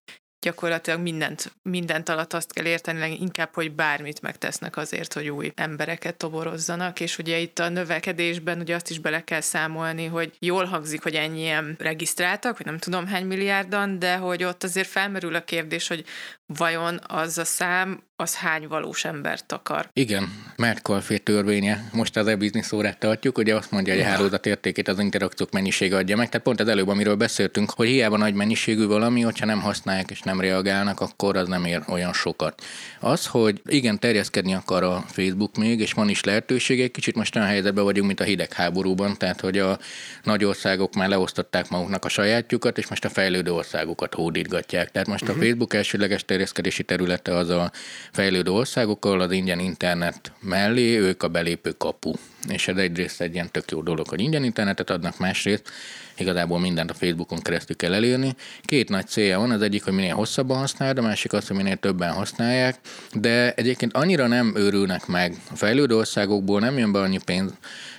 gyakorlatilag 0.46 1.00
mindent, 1.00 1.52
mindent 1.62 2.10
alatt 2.10 2.34
azt 2.34 2.54
kell 2.54 2.66
érteni, 2.66 3.18
inkább, 3.22 3.50
hogy 3.54 3.72
bármit 3.72 4.22
megtesznek 4.22 4.78
azért, 4.78 5.14
hogy 5.14 5.30
új 5.30 5.52
embereket 5.56 6.16
toborozzanak, 6.16 7.00
és 7.00 7.18
ugye 7.18 7.38
itt 7.38 7.60
a 7.60 7.70
növekedésben 7.70 8.60
ugye 8.60 8.76
azt 8.76 8.90
is 8.90 9.00
bele 9.00 9.24
kell 9.24 9.42
számolni, 9.42 10.06
hogy 10.06 10.32
jól 10.40 10.66
hangzik, 10.66 11.04
hogy 11.04 11.16
ennyien 11.16 11.76
regisztráltak, 11.80 12.58
vagy 12.58 12.66
nem 12.66 12.78
tudom 12.78 13.08
hány 13.08 13.26
milliárdan, 13.26 14.00
de 14.00 14.16
hogy 14.16 14.44
ott 14.44 14.64
azért 14.64 14.88
felmerül 14.88 15.36
a 15.36 15.44
kérdés, 15.44 15.88
hogy 15.88 16.06
vajon 16.46 17.00
az 17.08 17.38
a 17.38 17.46
szám, 17.46 18.04
az 18.18 18.36
hány 18.36 18.68
valós 18.68 19.06
embert 19.06 19.52
akar. 19.52 19.90
Igen, 19.94 20.34
mert 20.56 20.82
Caulfield 20.82 21.24
törvénye. 21.24 21.90
Most 21.94 22.18
az 22.18 22.28
e-business 22.28 22.72
órát 22.72 23.00
tartjuk, 23.00 23.38
ugye 23.38 23.56
azt 23.56 23.72
mondja, 23.72 23.94
hogy 23.94 24.02
a 24.02 24.06
hálózat 24.06 24.46
értékét 24.46 24.88
az 24.88 25.00
interakciók 25.00 25.52
mennyisége 25.52 25.96
adja 25.96 26.16
meg. 26.16 26.30
Tehát 26.30 26.46
pont 26.46 26.60
az 26.60 26.68
előbb, 26.68 26.88
amiről 26.88 27.16
beszéltünk, 27.16 27.72
hogy 27.72 27.88
hiába 27.88 28.18
nagy 28.18 28.34
mennyiségű 28.34 28.86
valami, 28.86 29.22
hogyha 29.22 29.46
nem 29.46 29.62
használják 29.62 30.12
és 30.12 30.22
nem 30.22 30.40
reagálnak, 30.40 31.00
akkor 31.00 31.38
az 31.38 31.48
nem 31.48 31.66
ér 31.66 31.82
olyan 31.88 32.14
sokat. 32.14 32.64
Az, 33.00 33.26
hogy 33.26 33.62
igen, 33.66 34.00
terjeszkedni 34.00 34.54
akar 34.54 34.84
a 34.84 35.06
Facebook 35.08 35.58
még, 35.58 35.80
és 35.80 35.94
van 35.94 36.10
is 36.10 36.24
lehetőség, 36.24 36.82
egy 36.82 36.92
kicsit 36.92 37.16
most 37.16 37.36
olyan 37.36 37.48
helyzetben 37.48 37.84
vagyunk, 37.84 38.08
mint 38.08 38.20
a 38.20 38.24
hidegháborúban, 38.24 39.18
tehát 39.18 39.42
hogy 39.42 39.58
a 39.58 39.80
nagy 40.24 40.44
országok 40.44 40.94
már 40.94 41.10
leosztották 41.10 41.70
maguknak 41.70 42.06
a 42.06 42.10
sajátjukat, 42.10 42.78
és 42.78 42.88
most 42.88 43.06
a 43.06 43.10
fejlődő 43.10 43.52
országokat 43.52 44.14
hódítgatják. 44.14 44.92
Tehát 44.92 45.08
most 45.08 45.22
uh-huh. 45.22 45.38
a 45.38 45.42
Facebook 45.42 45.74
elsőleges 45.74 46.26
terjeszkedési 46.26 46.84
területe 46.84 47.36
az 47.36 47.50
a 47.50 47.72
fejlődő 48.16 48.52
országokkal, 48.52 49.20
az 49.20 49.32
ingyen 49.32 49.60
internet 49.60 50.32
mellé 50.40 51.00
ők 51.00 51.24
a 51.24 51.28
belépő 51.28 51.72
kapu. 51.72 52.12
És 52.48 52.68
ez 52.68 52.78
egyrészt 52.78 53.22
egy 53.22 53.34
ilyen 53.34 53.52
tök 53.52 53.72
jó 53.72 53.82
dolog, 53.82 54.08
hogy 54.08 54.20
ingyen 54.22 54.44
internetet 54.44 54.90
adnak, 54.90 55.18
másrészt 55.18 55.72
igazából 56.18 56.60
mindent 56.60 56.90
a 56.90 56.94
Facebookon 56.94 57.40
keresztül 57.40 57.76
kell 57.76 57.94
elérni. 57.94 58.36
Két 58.62 58.90
nagy 58.90 59.08
célja 59.08 59.40
van, 59.40 59.52
az 59.52 59.62
egyik, 59.62 59.84
hogy 59.84 59.94
minél 59.94 60.14
hosszabban 60.14 60.58
használod, 60.58 60.98
a 60.98 61.02
másik 61.02 61.34
az, 61.34 61.48
hogy 61.48 61.58
minél 61.58 61.76
többen 61.76 62.12
használják, 62.12 62.80
de 63.14 63.54
egyébként 63.54 63.94
annyira 63.94 64.28
nem 64.28 64.54
őrülnek 64.56 65.08
meg. 65.08 65.36
A 65.52 65.56
fejlődő 65.56 65.96
országokból 65.96 66.60
nem 66.60 66.78
jön 66.78 66.92
be 66.92 67.00
annyi 67.00 67.20
pénz. 67.26 67.52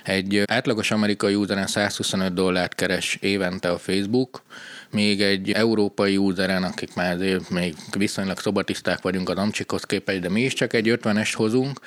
Egy 0.03 0.43
átlagos 0.45 0.91
amerikai 0.91 1.35
useren 1.35 1.67
125 1.67 2.33
dollárt 2.33 2.75
keres 2.75 3.17
évente 3.21 3.71
a 3.71 3.77
Facebook, 3.77 4.41
még 4.91 5.21
egy 5.21 5.51
európai 5.51 6.17
useren, 6.17 6.63
akik 6.63 6.95
már 6.95 7.13
azért 7.13 7.49
még 7.49 7.75
viszonylag 7.97 8.39
szobatiszták 8.39 9.01
vagyunk 9.01 9.29
az 9.29 9.37
Amcsikhoz 9.37 9.83
képest, 9.83 10.19
de 10.19 10.29
mi 10.29 10.41
is 10.41 10.53
csak 10.53 10.73
egy 10.73 10.97
50-est 11.01 11.33
hozunk, 11.33 11.79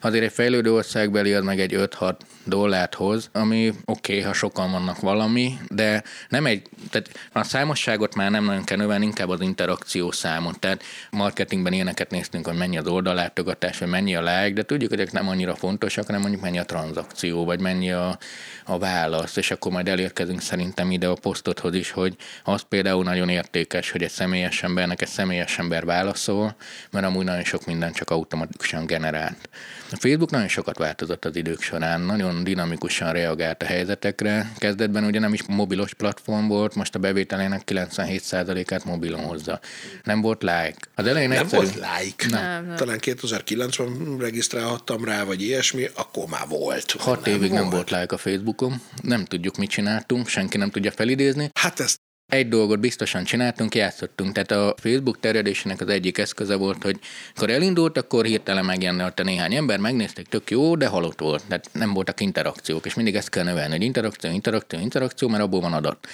azért 0.00 0.24
egy 0.24 0.32
fejlődő 0.32 0.72
országbeli 0.72 1.32
az 1.32 1.44
meg 1.44 1.60
egy 1.60 1.74
5-6 2.08 2.16
dollárt 2.48 2.94
hoz, 2.94 3.30
ami 3.32 3.68
oké, 3.68 4.12
okay, 4.12 4.24
ha 4.24 4.32
sokan 4.32 4.70
vannak 4.70 5.00
valami, 5.00 5.58
de 5.68 6.02
nem 6.28 6.46
egy, 6.46 6.62
tehát 6.90 7.10
a 7.32 7.42
számosságot 7.42 8.14
már 8.14 8.30
nem 8.30 8.44
nagyon 8.44 8.64
kell 8.64 8.76
növelni, 8.76 9.04
inkább 9.04 9.28
az 9.28 9.40
interakció 9.40 10.10
számot. 10.10 10.58
Tehát 10.58 10.82
marketingben 11.10 11.72
ilyeneket 11.72 12.10
néztünk, 12.10 12.46
hogy 12.46 12.56
mennyi 12.56 12.78
az 12.78 12.86
oldallátogatás, 12.86 13.78
vagy 13.78 13.88
mennyi 13.88 14.14
a 14.14 14.20
like, 14.20 14.52
de 14.52 14.62
tudjuk, 14.62 14.90
hogy 14.90 15.00
ezek 15.00 15.12
nem 15.12 15.28
annyira 15.28 15.54
fontosak, 15.54 16.06
hanem 16.06 16.20
mondjuk 16.20 16.42
mennyi 16.42 16.58
a 16.58 16.64
tranzakció, 16.64 17.44
vagy 17.44 17.60
mennyi 17.60 17.92
a, 17.92 18.18
a 18.64 18.78
válasz, 18.78 19.36
és 19.36 19.50
akkor 19.50 19.72
majd 19.72 19.88
elérkezünk 19.88 20.40
szerintem 20.40 20.90
ide 20.90 21.06
a 21.08 21.14
posztodhoz 21.14 21.74
is, 21.74 21.90
hogy 21.90 22.16
az 22.44 22.62
például 22.68 23.04
nagyon 23.04 23.28
értékes, 23.28 23.90
hogy 23.90 24.02
egy 24.02 24.10
személyes 24.10 24.62
embernek 24.62 25.02
egy 25.02 25.08
személyes 25.08 25.58
ember 25.58 25.84
válaszol, 25.84 26.56
mert 26.90 27.06
amúgy 27.06 27.24
nagyon 27.24 27.44
sok 27.44 27.66
minden 27.66 27.92
csak 27.92 28.10
automatikusan 28.10 28.86
generált. 28.86 29.48
A 29.90 29.96
Facebook 29.96 30.30
nagyon 30.30 30.48
sokat 30.48 30.78
változott 30.78 31.24
az 31.24 31.36
idők 31.36 31.60
során, 31.60 31.97
nagyon 32.00 32.44
dinamikusan 32.44 33.12
reagált 33.12 33.62
a 33.62 33.66
helyzetekre. 33.66 34.52
Kezdetben 34.56 35.04
ugye 35.04 35.18
nem 35.18 35.32
is 35.32 35.42
mobilos 35.46 35.94
platform 35.94 36.46
volt, 36.46 36.74
most 36.74 36.94
a 36.94 36.98
bevételének 36.98 37.62
97%-át 37.66 38.84
mobilon 38.84 39.20
hozza. 39.20 39.60
Nem 40.02 40.20
volt 40.20 40.42
like. 40.42 40.76
Az 40.94 41.06
elején 41.06 41.28
nem 41.28 41.38
egyszerű... 41.38 41.62
volt 41.62 41.74
like. 41.74 42.26
Nem. 42.28 42.66
nem. 42.66 42.76
Talán 42.76 42.98
2009-ben 43.00 44.18
regisztrálhattam 44.18 45.04
rá, 45.04 45.24
vagy 45.24 45.42
ilyesmi, 45.42 45.88
akkor 45.94 46.26
már 46.26 46.48
volt. 46.48 46.90
Hat 46.98 47.24
nem 47.24 47.34
évig 47.34 47.50
volt. 47.50 47.62
nem 47.62 47.70
volt 47.70 47.90
like 47.90 48.14
a 48.14 48.18
Facebookon. 48.18 48.80
Nem 49.02 49.24
tudjuk, 49.24 49.56
mit 49.56 49.70
csináltunk, 49.70 50.28
senki 50.28 50.56
nem 50.56 50.70
tudja 50.70 50.90
felidézni. 50.90 51.50
Hát 51.54 51.80
ezt 51.80 51.98
egy 52.28 52.48
dolgot 52.48 52.80
biztosan 52.80 53.24
csináltunk, 53.24 53.74
játszottunk. 53.74 54.32
Tehát 54.32 54.50
a 54.50 54.74
Facebook 54.78 55.20
terjedésének 55.20 55.80
az 55.80 55.88
egyik 55.88 56.18
eszköze 56.18 56.56
volt, 56.56 56.82
hogy 56.82 56.98
akkor 57.34 57.50
elindult, 57.50 57.98
akkor 57.98 58.24
hirtelen 58.24 58.64
megjelent 58.64 59.20
a 59.20 59.22
néhány 59.22 59.54
ember, 59.54 59.78
megnézték, 59.78 60.26
tök 60.26 60.50
jó, 60.50 60.76
de 60.76 60.86
halott 60.86 61.20
volt. 61.20 61.44
Tehát 61.48 61.70
nem 61.72 61.92
voltak 61.92 62.20
interakciók, 62.20 62.86
és 62.86 62.94
mindig 62.94 63.14
ezt 63.14 63.28
kell 63.28 63.44
növelni, 63.44 63.72
hogy 63.72 63.82
interakció, 63.82 64.30
interakció, 64.30 64.78
interakció, 64.78 65.28
mert 65.28 65.42
abból 65.42 65.60
van 65.60 65.72
adat 65.72 66.06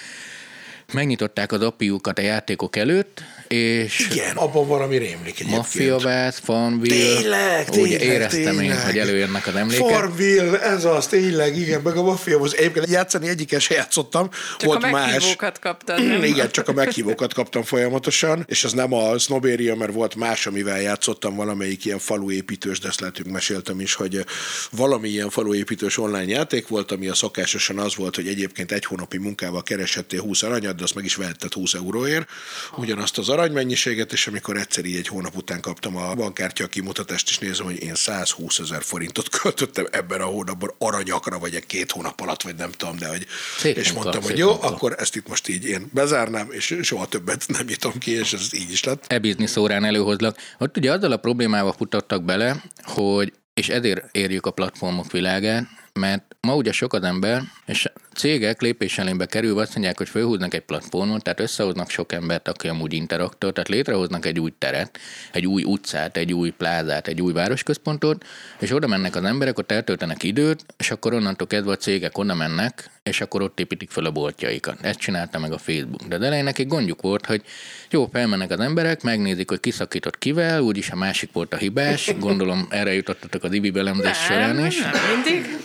megnyitották 0.93 1.51
az 1.51 1.61
apiukat 1.61 2.19
a 2.19 2.21
játékok 2.21 2.75
előtt, 2.75 3.23
és... 3.47 4.07
Igen, 4.11 4.35
abban 4.35 4.67
valami 4.67 4.97
rémlik 4.97 5.39
egyébként. 5.39 5.49
Mafiavász, 5.49 6.39
Farmville. 6.43 6.95
Tényleg, 6.95 7.69
tényleg, 7.69 7.91
Úgy 7.91 8.01
éreztem 8.01 8.41
tényleg. 8.41 8.65
én, 8.65 8.81
hogy 8.81 8.97
előjönnek 8.97 9.47
az 9.47 9.55
emlékek. 9.55 9.87
Farmville, 9.87 10.61
ez 10.61 10.85
az, 10.85 11.07
tényleg, 11.07 11.57
igen, 11.57 11.81
meg 11.81 11.95
a 11.95 12.03
Mafiahoz. 12.03 12.55
Egyébként 12.55 12.89
játszani 12.89 13.27
egyikkel 13.27 13.59
se 13.59 13.73
játszottam, 13.73 14.29
csak 14.57 14.65
volt 14.69 14.83
a 14.83 14.89
más. 14.89 15.11
meghívókat 15.11 15.59
kaptad, 15.59 16.05
nem? 16.05 16.23
Igen, 16.33 16.51
csak 16.51 16.67
a 16.67 16.73
meghívókat 16.73 17.33
kaptam 17.33 17.63
folyamatosan, 17.63 18.43
és 18.47 18.63
az 18.63 18.71
nem 18.71 18.93
a 18.93 19.17
Snobéria, 19.17 19.75
mert 19.75 19.93
volt 19.93 20.15
más, 20.15 20.47
amivel 20.47 20.81
játszottam, 20.81 21.35
valamelyik 21.35 21.85
ilyen 21.85 21.99
faluépítős, 21.99 22.79
de 22.79 22.87
ezt 22.87 22.99
lehetünk 22.99 23.29
meséltem 23.31 23.79
is, 23.79 23.93
hogy 23.93 24.25
valami 24.71 25.09
ilyen 25.09 25.29
faluépítős 25.29 25.97
online 25.97 26.31
játék 26.31 26.67
volt, 26.67 26.91
ami 26.91 27.07
a 27.07 27.13
szokásosan 27.13 27.79
az 27.79 27.95
volt, 27.95 28.15
hogy 28.15 28.27
egyébként 28.27 28.71
egy 28.71 28.85
hónapi 28.85 29.17
munkával 29.17 29.63
kereshettél 29.63 30.21
20 30.21 30.43
aranyat, 30.43 30.74
de 30.75 30.83
azt 30.83 30.95
meg 30.95 31.05
is 31.05 31.15
vehetted 31.15 31.53
20 31.53 31.73
euróért, 31.73 32.29
ugyanazt 32.77 33.17
az 33.17 33.29
aranymennyiséget, 33.29 34.13
és 34.13 34.27
amikor 34.27 34.57
egyszer 34.57 34.85
így 34.85 34.95
egy 34.95 35.07
hónap 35.07 35.35
után 35.35 35.61
kaptam 35.61 35.95
a 35.95 36.13
bankkártya 36.13 36.67
kimutatást, 36.67 37.29
és 37.29 37.37
nézem, 37.37 37.65
hogy 37.65 37.83
én 37.83 37.95
120 37.95 38.59
ezer 38.59 38.83
forintot 38.83 39.29
költöttem 39.29 39.87
ebben 39.91 40.21
a 40.21 40.25
hónapban 40.25 40.73
aranyakra, 40.77 41.39
vagy 41.39 41.55
egy 41.55 41.65
két 41.65 41.91
hónap 41.91 42.21
alatt, 42.21 42.41
vagy 42.41 42.55
nem 42.55 42.71
tudom, 42.71 42.97
de 42.97 43.07
hogy, 43.07 43.25
Szép 43.57 43.77
és 43.77 43.91
munka, 43.91 44.03
mondtam, 44.03 44.29
hogy 44.29 44.37
jó, 44.37 44.49
munka. 44.49 44.67
akkor 44.67 44.95
ezt 44.97 45.15
itt 45.15 45.27
most 45.27 45.47
így 45.47 45.65
én 45.65 45.89
bezárnám, 45.93 46.51
és 46.51 46.77
soha 46.81 47.07
többet 47.07 47.43
nem 47.47 47.65
nyitom 47.65 47.97
ki, 47.97 48.11
és 48.11 48.33
ez 48.33 48.53
így 48.53 48.71
is 48.71 48.83
lett. 48.83 49.05
e-business 49.07 49.55
órán 49.55 49.83
előhozlak. 49.83 50.37
Ott 50.59 50.77
ugye 50.77 50.91
azzal 50.91 51.11
a 51.11 51.17
problémával 51.17 51.73
futottak 51.73 52.23
bele, 52.23 52.63
hogy 52.83 53.33
és 53.53 53.69
ezért 53.69 54.05
érjük 54.11 54.45
a 54.45 54.51
platformok 54.51 55.11
világán, 55.11 55.69
mert 55.93 56.35
ma 56.41 56.55
ugye 56.55 56.71
sok 56.71 56.93
az 56.93 57.03
ember, 57.03 57.43
és 57.65 57.91
cégek 58.15 58.61
lépés 58.61 58.97
elénbe 58.97 59.25
kerülve 59.25 59.61
azt 59.61 59.73
mondják, 59.73 59.97
hogy 59.97 60.09
felhúznak 60.09 60.53
egy 60.53 60.61
platformot, 60.61 61.23
tehát 61.23 61.39
összehoznak 61.39 61.89
sok 61.89 62.11
embert, 62.11 62.47
aki 62.47 62.67
amúgy 62.67 62.93
interaktor, 62.93 63.53
tehát 63.53 63.69
létrehoznak 63.69 64.25
egy 64.25 64.39
új 64.39 64.53
teret, 64.57 64.99
egy 65.31 65.45
új 65.45 65.63
utcát, 65.63 66.17
egy 66.17 66.33
új 66.33 66.49
plázát, 66.49 67.07
egy 67.07 67.21
új 67.21 67.33
városközpontot, 67.33 68.25
és 68.59 68.71
oda 68.71 68.87
mennek 68.87 69.15
az 69.15 69.23
emberek, 69.23 69.57
ott 69.57 69.71
eltöltenek 69.71 70.23
időt, 70.23 70.65
és 70.77 70.91
akkor 70.91 71.13
onnantól 71.13 71.47
kezdve 71.47 71.71
a 71.71 71.77
cégek 71.77 72.17
oda 72.17 72.35
mennek, 72.35 72.89
és 73.09 73.21
akkor 73.21 73.41
ott 73.41 73.59
építik 73.59 73.89
fel 73.89 74.05
a 74.05 74.11
boltjaikat. 74.11 74.77
Ezt 74.81 74.99
csinálta 74.99 75.39
meg 75.39 75.51
a 75.51 75.57
Facebook. 75.57 76.03
De 76.03 76.15
elején 76.15 76.43
nekik 76.43 76.67
gondjuk 76.67 77.01
volt, 77.01 77.25
hogy 77.25 77.43
jó, 77.89 78.09
felmennek 78.11 78.51
az 78.51 78.59
emberek, 78.59 79.01
megnézik, 79.01 79.49
hogy 79.49 79.59
kiszakított 79.59 80.17
kivel, 80.17 80.61
úgyis 80.61 80.89
a 80.89 80.95
másik 80.95 81.31
volt 81.31 81.53
a 81.53 81.57
hibás. 81.57 82.13
Gondolom 82.19 82.67
erre 82.69 82.93
jutottatok 82.93 83.43
az 83.43 83.53
IBI 83.53 83.71
belemzés 83.71 84.17
során 84.17 84.65
is. 84.65 84.79
Nem, 84.79 84.91
mindig. 85.13 85.61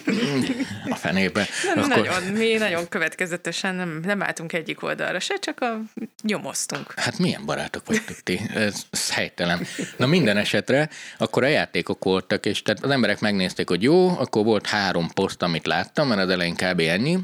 A 0.88 0.94
fenébe. 0.94 1.46
Nem, 1.74 1.85
Akkor... 1.85 1.96
nagyon, 1.96 2.22
mi 2.22 2.57
nagyon 2.59 2.88
következetesen 2.88 3.74
nem, 3.74 4.00
nem 4.05 4.22
álltunk 4.22 4.53
egyik 4.53 4.83
oldalra 4.83 5.20
se, 5.20 5.35
csak 5.38 5.61
a 5.61 5.81
nyomoztunk. 6.22 6.92
Hát 6.96 7.18
milyen 7.18 7.44
barátok 7.44 7.87
vagytok 7.87 8.16
ti? 8.22 8.40
Ez, 8.55 8.83
ez 8.90 9.11
helytelen. 9.11 9.66
Na 9.96 10.07
minden 10.07 10.37
esetre, 10.37 10.88
akkor 11.18 11.44
a 11.44 11.46
játékok 11.46 12.05
voltak, 12.05 12.46
és 12.46 12.62
tehát 12.62 12.85
az 12.85 12.90
emberek 12.90 13.20
megnézték, 13.20 13.68
hogy 13.68 13.83
jó, 13.83 14.09
akkor 14.09 14.44
volt 14.44 14.66
három 14.66 15.11
poszt, 15.14 15.42
amit 15.42 15.66
láttam, 15.66 16.09
mert 16.09 16.20
az 16.20 16.29
elején 16.29 16.55
kb. 16.55 16.81
ennyi, 16.81 17.18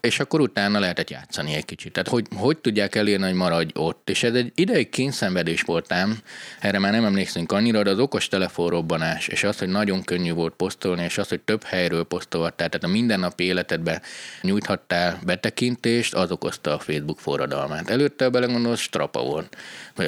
és 0.00 0.20
akkor 0.20 0.40
utána 0.40 0.78
lehetett 0.78 1.10
játszani 1.10 1.54
egy 1.54 1.64
kicsit. 1.64 1.92
Tehát 1.92 2.08
hogy, 2.08 2.26
hogy 2.36 2.58
tudják 2.58 2.94
elérni, 2.94 3.24
hogy 3.24 3.34
maradj 3.34 3.70
ott. 3.74 4.10
És 4.10 4.22
ez 4.22 4.34
egy 4.34 4.52
ideig 4.54 4.88
kényszenvedés 4.88 5.62
voltám, 5.62 6.18
erre 6.60 6.78
már 6.78 6.92
nem 6.92 7.04
emlékszünk 7.04 7.52
annyira, 7.52 7.82
de 7.82 7.90
az 7.90 7.98
okos 7.98 8.28
telefonrobbanás, 8.28 9.28
és 9.28 9.44
az, 9.44 9.58
hogy 9.58 9.68
nagyon 9.68 10.02
könnyű 10.02 10.32
volt 10.32 10.54
posztolni, 10.54 11.04
és 11.04 11.18
az, 11.18 11.28
hogy 11.28 11.40
több 11.40 11.62
helyről 11.62 12.04
posztolhattál, 12.04 12.68
tehát 12.68 12.84
a 12.84 12.88
mindennapi 12.88 13.44
életedben 13.44 14.02
nyújthattál 14.42 15.18
betekintést, 15.24 16.14
az 16.14 16.30
okozta 16.30 16.74
a 16.74 16.78
Facebook 16.78 17.18
forradalmát. 17.18 17.90
Előtte 17.90 18.28
belegondolsz, 18.28 18.80
strapa 18.80 19.22
volt. 19.22 19.56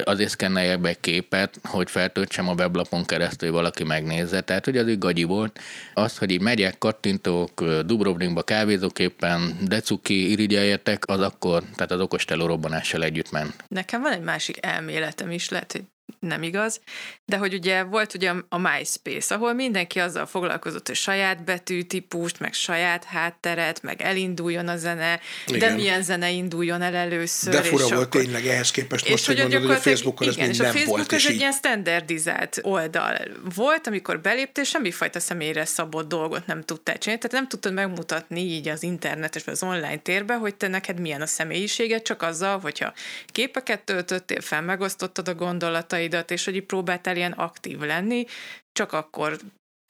Azért 0.03 0.29
szkenneljek 0.29 0.79
be 0.79 0.89
egy 0.89 0.99
képet, 0.99 1.59
hogy 1.63 1.89
feltöltsem 1.89 2.49
a 2.49 2.53
weblapon 2.53 3.05
keresztül, 3.05 3.49
hogy 3.49 3.57
valaki 3.57 3.83
megnézze. 3.83 4.41
Tehát, 4.41 4.65
hogy 4.65 4.77
az 4.77 4.87
így 4.87 4.97
gagyi 4.97 5.23
volt. 5.23 5.59
Az, 5.93 6.17
hogy 6.17 6.31
így 6.31 6.41
megyek, 6.41 6.77
kattintok, 6.77 7.63
Dubrovnikba 7.85 8.43
kávézok 8.43 8.99
éppen, 8.99 9.57
decuki 9.61 10.31
irigyeljetek, 10.31 11.03
az 11.07 11.19
akkor, 11.19 11.63
tehát 11.75 11.91
az 11.91 11.99
okos 11.99 12.25
robbanással 12.27 13.03
együtt 13.03 13.31
ment. 13.31 13.63
Nekem 13.67 14.01
van 14.01 14.11
egy 14.11 14.23
másik 14.23 14.57
elméletem 14.65 15.31
is, 15.31 15.49
lehet, 15.49 15.71
hogy 15.71 15.83
nem 16.19 16.43
igaz, 16.43 16.79
de 17.25 17.37
hogy 17.37 17.53
ugye 17.53 17.83
volt 17.83 18.13
ugye 18.13 18.33
a 18.49 18.57
MySpace, 18.57 19.35
ahol 19.35 19.53
mindenki 19.53 19.99
azzal 19.99 20.25
foglalkozott, 20.25 20.87
hogy 20.87 20.95
saját 20.95 21.43
betűtípust, 21.43 22.39
meg 22.39 22.53
saját 22.53 23.03
hátteret, 23.03 23.81
meg 23.81 24.01
elinduljon 24.01 24.67
a 24.67 24.77
zene, 24.77 25.19
igen. 25.47 25.59
de 25.59 25.75
milyen 25.75 26.03
zene 26.03 26.31
induljon 26.31 26.81
el 26.81 26.95
először. 26.95 27.53
De 27.53 27.61
fura 27.61 27.87
volt 27.87 28.05
akkor... 28.05 28.21
tényleg 28.21 28.45
ehhez 28.45 28.71
képest 28.71 29.09
most, 29.09 29.25
hogy 29.25 29.37
mondod, 29.37 29.61
hogy 29.61 29.71
a 29.71 29.75
Facebookon 29.75 30.27
igen, 30.27 30.49
ez 30.49 30.49
és 30.49 30.59
a 30.59 30.63
nem 30.63 30.71
Facebook 30.71 30.97
volt. 30.97 31.13
ez 31.13 31.25
egy 31.27 31.35
ilyen 31.35 31.51
standardizált 31.51 32.59
oldal 32.61 33.17
volt, 33.55 33.87
amikor 33.87 34.21
beléptél, 34.21 34.63
semmifajta 34.63 35.19
személyre 35.19 35.65
szabott 35.65 36.07
dolgot 36.07 36.45
nem 36.45 36.61
tudtál 36.61 36.97
csinálni, 36.97 37.21
tehát 37.21 37.37
nem 37.37 37.47
tudtad 37.47 37.73
megmutatni 37.73 38.41
így 38.41 38.67
az 38.67 38.83
internetes 38.83 39.43
vagy 39.43 39.53
az 39.53 39.63
online 39.63 39.97
térbe, 39.97 40.33
hogy 40.35 40.55
te 40.55 40.67
neked 40.67 40.99
milyen 40.99 41.21
a 41.21 41.25
személyiséged, 41.25 42.01
csak 42.01 42.21
azzal, 42.21 42.59
hogyha 42.59 42.93
képeket 43.25 43.81
töltöttél 43.81 44.41
fel, 44.41 44.61
megosztottad 44.61 45.27
a 45.27 45.33
gondolataidat, 45.33 45.91
gondolataidat, 45.93 46.31
és 46.31 46.45
hogy 46.45 46.55
így 46.55 46.65
próbáltál 46.65 47.15
ilyen 47.15 47.31
aktív 47.31 47.79
lenni, 47.79 48.25
csak 48.71 48.93
akkor 48.93 49.37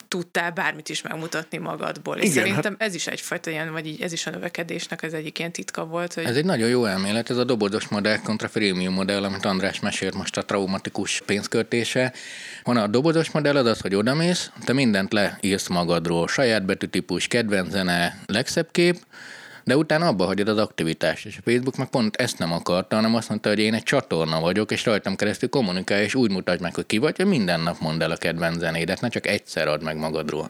tudtál 0.08 0.52
bármit 0.52 0.90
is 0.90 1.02
megmutatni 1.02 1.58
magadból. 1.58 2.18
És 2.18 2.30
Igen, 2.30 2.34
szerintem 2.34 2.76
hát... 2.80 2.82
ez 2.82 2.96
is 2.96 3.08
egyfajta 3.08 3.50
ilyen, 3.50 3.72
vagy 3.72 3.88
így 3.88 4.02
ez 4.02 4.12
is 4.12 4.26
a 4.26 4.30
növekedésnek 4.30 5.04
ez 5.04 5.14
egyik 5.14 5.40
ilyen 5.40 5.52
titka 5.52 5.86
volt. 5.86 6.14
Hogy... 6.14 6.24
Ez 6.24 6.36
egy 6.36 6.46
nagyon 6.46 6.70
jó 6.70 6.86
elmélet, 6.86 7.30
ez 7.30 7.38
a 7.38 7.44
dobozos 7.44 7.88
modell 7.88 8.18
kontra 8.18 8.48
freemium 8.48 8.94
modell, 8.94 9.24
amit 9.24 9.46
András 9.46 9.80
mesélt 9.80 10.14
most 10.14 10.38
a 10.38 10.46
traumatikus 10.46 11.22
pénzköltése. 11.26 12.14
Van 12.64 12.78
a 12.78 12.88
dobozos 12.88 13.32
modell, 13.32 13.56
az 13.56 13.66
az, 13.66 13.80
hogy 13.80 13.96
odamész, 13.96 14.52
te 14.66 14.74
mindent 14.74 15.14
leírsz 15.14 15.68
magadról, 15.68 16.28
saját 16.28 16.66
betűtípus, 16.66 17.28
kedvenc 17.28 17.72
zene, 17.72 18.18
legszebb 18.26 18.68
kép, 18.72 18.98
de 19.64 19.78
utána 19.78 20.08
abba 20.08 20.26
hagyod 20.26 20.48
az 20.48 20.58
aktivitást, 20.58 21.26
és 21.26 21.38
a 21.38 21.42
Facebook 21.44 21.78
meg 21.78 21.90
pont 21.90 22.16
ezt 22.16 22.38
nem 22.38 22.52
akarta, 22.52 22.96
hanem 22.96 23.16
azt 23.16 23.30
mondta, 23.30 23.50
hogy 23.50 23.60
én 23.60 23.74
egy 23.74 23.84
csatorna 23.84 24.40
vagyok, 24.40 24.72
és 24.72 24.86
rajtam 24.86 25.16
keresztül 25.16 25.50
kommunikálj, 25.50 26.04
és 26.04 26.16
úgy 26.16 26.32
mutatj 26.32 26.62
meg, 26.62 26.76
hogy 26.76 26.86
ki 26.86 26.98
vagy, 26.98 27.18
hogy 27.18 27.26
minden 27.26 27.60
nap 27.60 27.80
mondd 27.80 28.02
el 28.02 28.12
a 28.12 28.16
kedvenc 28.16 28.60
zenédet, 28.60 29.02
ne 29.02 29.08
csak 29.08 29.28
egyszer 29.28 29.68
add 29.68 29.84
meg 29.84 29.98
magadról. 29.98 30.50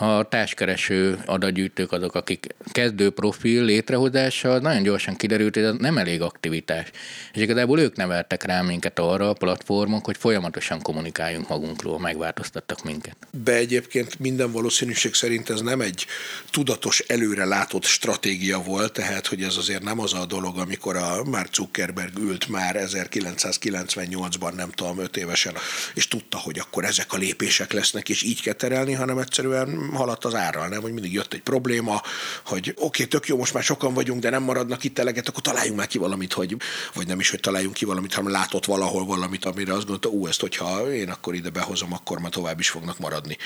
A 0.00 0.28
társkereső 0.28 1.18
adatgyűjtők 1.26 1.92
azok, 1.92 2.14
akik 2.14 2.46
kezdő 2.72 3.10
profil 3.10 3.64
létrehozása, 3.64 4.58
nagyon 4.58 4.82
gyorsan 4.82 5.16
kiderült, 5.16 5.54
hogy 5.54 5.64
ez 5.64 5.74
nem 5.78 5.98
elég 5.98 6.22
aktivitás. 6.22 6.90
És 7.32 7.42
igazából 7.42 7.80
ők 7.80 7.96
neveltek 7.96 8.42
rá 8.42 8.62
minket 8.62 8.98
arra 8.98 9.28
a 9.28 9.32
platformok, 9.32 10.04
hogy 10.04 10.16
folyamatosan 10.16 10.82
kommunikáljunk 10.82 11.48
magunkról, 11.48 11.98
megváltoztattak 11.98 12.84
minket. 12.84 13.16
Be 13.44 13.52
egyébként 13.52 14.18
minden 14.18 14.52
valószínűség 14.52 15.14
szerint 15.14 15.50
ez 15.50 15.60
nem 15.60 15.80
egy 15.80 16.06
tudatos, 16.50 16.98
előre 16.98 17.44
látott 17.44 17.84
stratégia 17.84 18.62
volt, 18.62 18.92
tehát 18.92 19.26
hogy 19.26 19.42
ez 19.42 19.56
azért 19.56 19.82
nem 19.82 20.00
az 20.00 20.14
a 20.14 20.26
dolog, 20.26 20.58
amikor 20.58 20.96
a 20.96 21.24
Mark 21.24 21.54
Zuckerberg 21.54 22.18
ült 22.18 22.48
már 22.48 22.76
1998-ban, 22.88 24.54
nem 24.54 24.70
tudom, 24.70 24.98
5 24.98 25.16
évesen, 25.16 25.54
és 25.94 26.08
tudta, 26.08 26.38
hogy 26.38 26.58
akkor 26.58 26.84
ezek 26.84 27.12
a 27.12 27.16
lépések 27.16 27.72
lesznek, 27.72 28.08
és 28.08 28.22
így 28.22 28.42
kell 28.42 28.54
terelni, 28.54 28.92
hanem 28.92 29.18
egyszerűen 29.18 29.86
haladt 29.92 30.24
az 30.24 30.34
árral, 30.34 30.68
nem? 30.68 30.80
Hogy 30.80 30.92
mindig 30.92 31.12
jött 31.12 31.32
egy 31.32 31.40
probléma, 31.40 32.02
hogy 32.44 32.68
oké, 32.68 32.82
okay, 32.84 33.06
tök 33.06 33.26
jó, 33.26 33.36
most 33.36 33.54
már 33.54 33.62
sokan 33.62 33.94
vagyunk, 33.94 34.20
de 34.20 34.30
nem 34.30 34.42
maradnak 34.42 34.84
itt 34.84 34.98
eleget, 34.98 35.28
akkor 35.28 35.42
találjunk 35.42 35.78
már 35.78 35.86
ki 35.86 35.98
valamit, 35.98 36.32
hogy, 36.32 36.56
vagy 36.94 37.06
nem 37.06 37.20
is, 37.20 37.30
hogy 37.30 37.40
találjunk 37.40 37.74
ki 37.74 37.84
valamit, 37.84 38.14
hanem 38.14 38.32
látott 38.32 38.64
valahol 38.64 39.04
valamit, 39.04 39.44
amire 39.44 39.72
azt 39.72 39.86
gondolta, 39.86 40.08
ú, 40.08 40.26
ezt, 40.26 40.40
hogyha 40.40 40.92
én 40.92 41.10
akkor 41.10 41.34
ide 41.34 41.50
behozom, 41.50 41.92
akkor 41.92 42.18
már 42.18 42.30
tovább 42.30 42.60
is 42.60 42.70
fognak 42.70 42.98
maradni. 42.98 43.36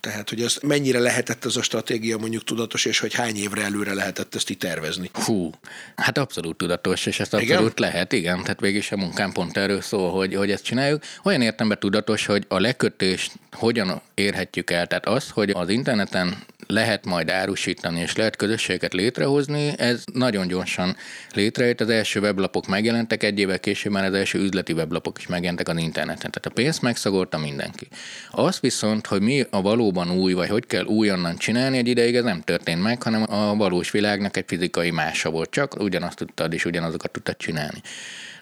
Tehát, 0.00 0.28
hogy 0.28 0.42
ez 0.42 0.56
mennyire 0.62 0.98
lehetett 0.98 1.44
ez 1.44 1.56
a 1.56 1.62
stratégia 1.62 2.18
mondjuk 2.18 2.44
tudatos, 2.44 2.84
és 2.84 2.98
hogy 2.98 3.14
hány 3.14 3.36
évre 3.36 3.62
előre 3.62 3.94
lehetett 3.94 4.34
ezt 4.34 4.50
itt 4.50 4.60
tervezni? 4.60 5.10
Hú, 5.12 5.50
hát 5.96 6.18
abszolút 6.18 6.56
tudatos, 6.56 7.06
és 7.06 7.20
ezt 7.20 7.34
abszolút 7.34 7.78
igen? 7.78 7.90
lehet, 7.90 8.12
igen. 8.12 8.42
Tehát 8.42 8.60
végig 8.60 8.86
a 8.90 8.96
munkám 8.96 9.32
pont 9.32 9.56
erről 9.56 9.80
szól, 9.80 10.10
hogy, 10.10 10.34
hogy 10.34 10.50
ezt 10.50 10.64
csináljuk. 10.64 11.02
Olyan 11.24 11.40
értemben 11.40 11.78
tudatos, 11.78 12.26
hogy 12.26 12.44
a 12.48 12.60
lekötést 12.60 13.32
hogyan 13.52 14.00
érhetjük 14.14 14.70
el. 14.70 14.86
Tehát 14.86 15.06
az, 15.06 15.30
hogy 15.30 15.50
az 15.50 15.68
interneten 15.82 16.36
lehet 16.66 17.04
majd 17.04 17.30
árusítani, 17.30 18.00
és 18.00 18.16
lehet 18.16 18.36
közösséget 18.36 18.92
létrehozni, 18.92 19.74
ez 19.78 20.04
nagyon 20.12 20.46
gyorsan 20.46 20.96
létrejött. 21.34 21.80
Az 21.80 21.88
első 21.88 22.20
weblapok 22.20 22.66
megjelentek, 22.66 23.22
egy 23.22 23.38
évvel 23.38 23.60
később 23.60 23.92
már 23.92 24.04
az 24.04 24.14
első 24.14 24.38
üzleti 24.38 24.72
weblapok 24.72 25.18
is 25.18 25.26
megjelentek 25.26 25.68
az 25.68 25.76
interneten. 25.78 26.30
Tehát 26.30 26.46
a 26.46 26.50
pénzt 26.50 26.82
megszagolta 26.82 27.38
mindenki. 27.38 27.88
Az 28.30 28.60
viszont, 28.60 29.06
hogy 29.06 29.20
mi 29.20 29.44
a 29.50 29.62
valóban 29.62 30.10
új, 30.10 30.32
vagy 30.32 30.48
hogy 30.48 30.66
kell 30.66 30.84
újonnan 30.84 31.36
csinálni, 31.36 31.78
egy 31.78 31.88
ideig 31.88 32.14
ez 32.16 32.24
nem 32.24 32.40
történt 32.40 32.82
meg, 32.82 33.02
hanem 33.02 33.24
a 33.32 33.56
valós 33.56 33.90
világnak 33.90 34.36
egy 34.36 34.44
fizikai 34.46 34.90
mása 34.90 35.30
volt, 35.30 35.50
csak 35.50 35.80
ugyanazt 35.80 36.16
tudtad 36.16 36.52
és 36.52 36.64
ugyanazokat 36.64 37.10
tudtad 37.10 37.36
csinálni. 37.36 37.80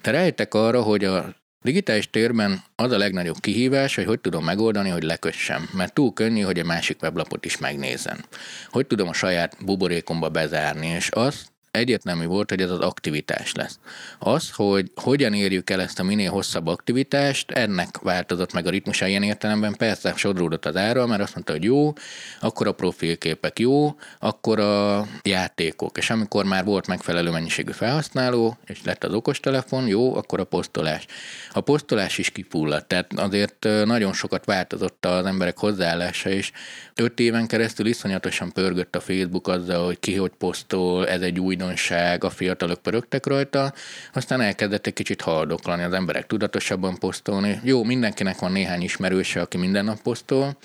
Te 0.00 0.10
rejtek 0.10 0.54
arra, 0.54 0.82
hogy 0.82 1.04
a 1.04 1.34
Digitális 1.62 2.10
térben 2.10 2.62
az 2.76 2.92
a 2.92 2.98
legnagyobb 2.98 3.40
kihívás, 3.40 3.94
hogy 3.94 4.04
hogy 4.04 4.20
tudom 4.20 4.44
megoldani, 4.44 4.88
hogy 4.88 5.02
lekössem, 5.02 5.68
mert 5.72 5.94
túl 5.94 6.12
könnyű, 6.12 6.40
hogy 6.40 6.58
a 6.58 6.64
másik 6.64 7.02
weblapot 7.02 7.44
is 7.44 7.58
megnézzen. 7.58 8.24
Hogy 8.70 8.86
tudom 8.86 9.08
a 9.08 9.12
saját 9.12 9.56
buborékomba 9.64 10.28
bezárni, 10.28 10.86
és 10.86 11.08
azt 11.08 11.52
egyértelmű 11.70 12.26
volt, 12.26 12.50
hogy 12.50 12.60
ez 12.60 12.70
az 12.70 12.78
aktivitás 12.78 13.54
lesz. 13.54 13.78
Az, 14.18 14.50
hogy 14.50 14.90
hogyan 14.94 15.34
érjük 15.34 15.70
el 15.70 15.80
ezt 15.80 15.98
a 15.98 16.02
minél 16.02 16.30
hosszabb 16.30 16.66
aktivitást, 16.66 17.50
ennek 17.50 17.98
változott 17.98 18.52
meg 18.52 18.66
a 18.66 18.70
ritmusa 18.70 19.06
ilyen 19.06 19.22
értelemben, 19.22 19.74
persze 19.78 20.12
sodródott 20.16 20.66
az 20.66 20.76
ára, 20.76 21.06
mert 21.06 21.22
azt 21.22 21.34
mondta, 21.34 21.52
hogy 21.52 21.64
jó, 21.64 21.92
akkor 22.40 22.66
a 22.66 22.72
profilképek 22.72 23.58
jó, 23.58 23.94
akkor 24.18 24.60
a 24.60 25.06
játékok, 25.22 25.98
és 25.98 26.10
amikor 26.10 26.44
már 26.44 26.64
volt 26.64 26.86
megfelelő 26.86 27.30
mennyiségű 27.30 27.72
felhasználó, 27.72 28.58
és 28.66 28.78
lett 28.84 29.04
az 29.04 29.12
okostelefon, 29.12 29.86
jó, 29.86 30.16
akkor 30.16 30.40
a 30.40 30.44
posztolás. 30.44 31.06
A 31.52 31.60
posztolás 31.60 32.18
is 32.18 32.30
kifulladt, 32.30 32.88
tehát 32.88 33.12
azért 33.16 33.68
nagyon 33.84 34.12
sokat 34.12 34.44
változott 34.44 35.06
az 35.06 35.26
emberek 35.26 35.58
hozzáállása, 35.58 36.30
és 36.30 36.52
öt 36.94 37.20
éven 37.20 37.46
keresztül 37.46 37.86
iszonyatosan 37.86 38.52
pörgött 38.52 38.96
a 38.96 39.00
Facebook 39.00 39.48
azzal, 39.48 39.84
hogy 39.84 39.98
ki 40.00 40.14
hogy 40.14 40.32
posztol, 40.38 41.08
ez 41.08 41.20
egy 41.20 41.40
új 41.40 41.56
újdonság, 41.60 42.24
a 42.24 42.30
fiatalok 42.30 42.82
pörögtek 42.82 43.26
rajta, 43.26 43.72
aztán 44.12 44.40
elkezdett 44.40 44.86
egy 44.86 44.92
kicsit 44.92 45.20
haldoklani, 45.20 45.82
az 45.82 45.92
emberek 45.92 46.26
tudatosabban 46.26 46.98
posztolni. 46.98 47.60
Jó, 47.62 47.84
mindenkinek 47.84 48.38
van 48.38 48.52
néhány 48.52 48.82
ismerőse, 48.82 49.40
aki 49.40 49.56
minden 49.56 49.84
nap 49.84 50.00
posztol, 50.00 50.56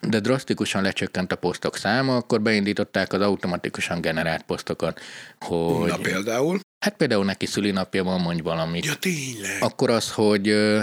de 0.00 0.20
drasztikusan 0.20 0.82
lecsökkent 0.82 1.32
a 1.32 1.36
posztok 1.36 1.76
száma, 1.76 2.16
akkor 2.16 2.40
beindították 2.40 3.12
az 3.12 3.20
automatikusan 3.20 4.00
generált 4.00 4.42
posztokat. 4.42 5.00
Hogy... 5.40 5.88
Na 5.88 5.96
például? 5.96 6.60
Hát 6.78 6.96
például 6.96 7.24
neki 7.24 7.46
szülinapja 7.46 8.04
van, 8.04 8.20
mondj 8.20 8.42
valamit. 8.42 8.84
Ja, 8.84 8.94
tényleg. 8.94 9.56
Akkor 9.60 9.90
az, 9.90 10.10
hogy 10.12 10.48
ö, 10.48 10.80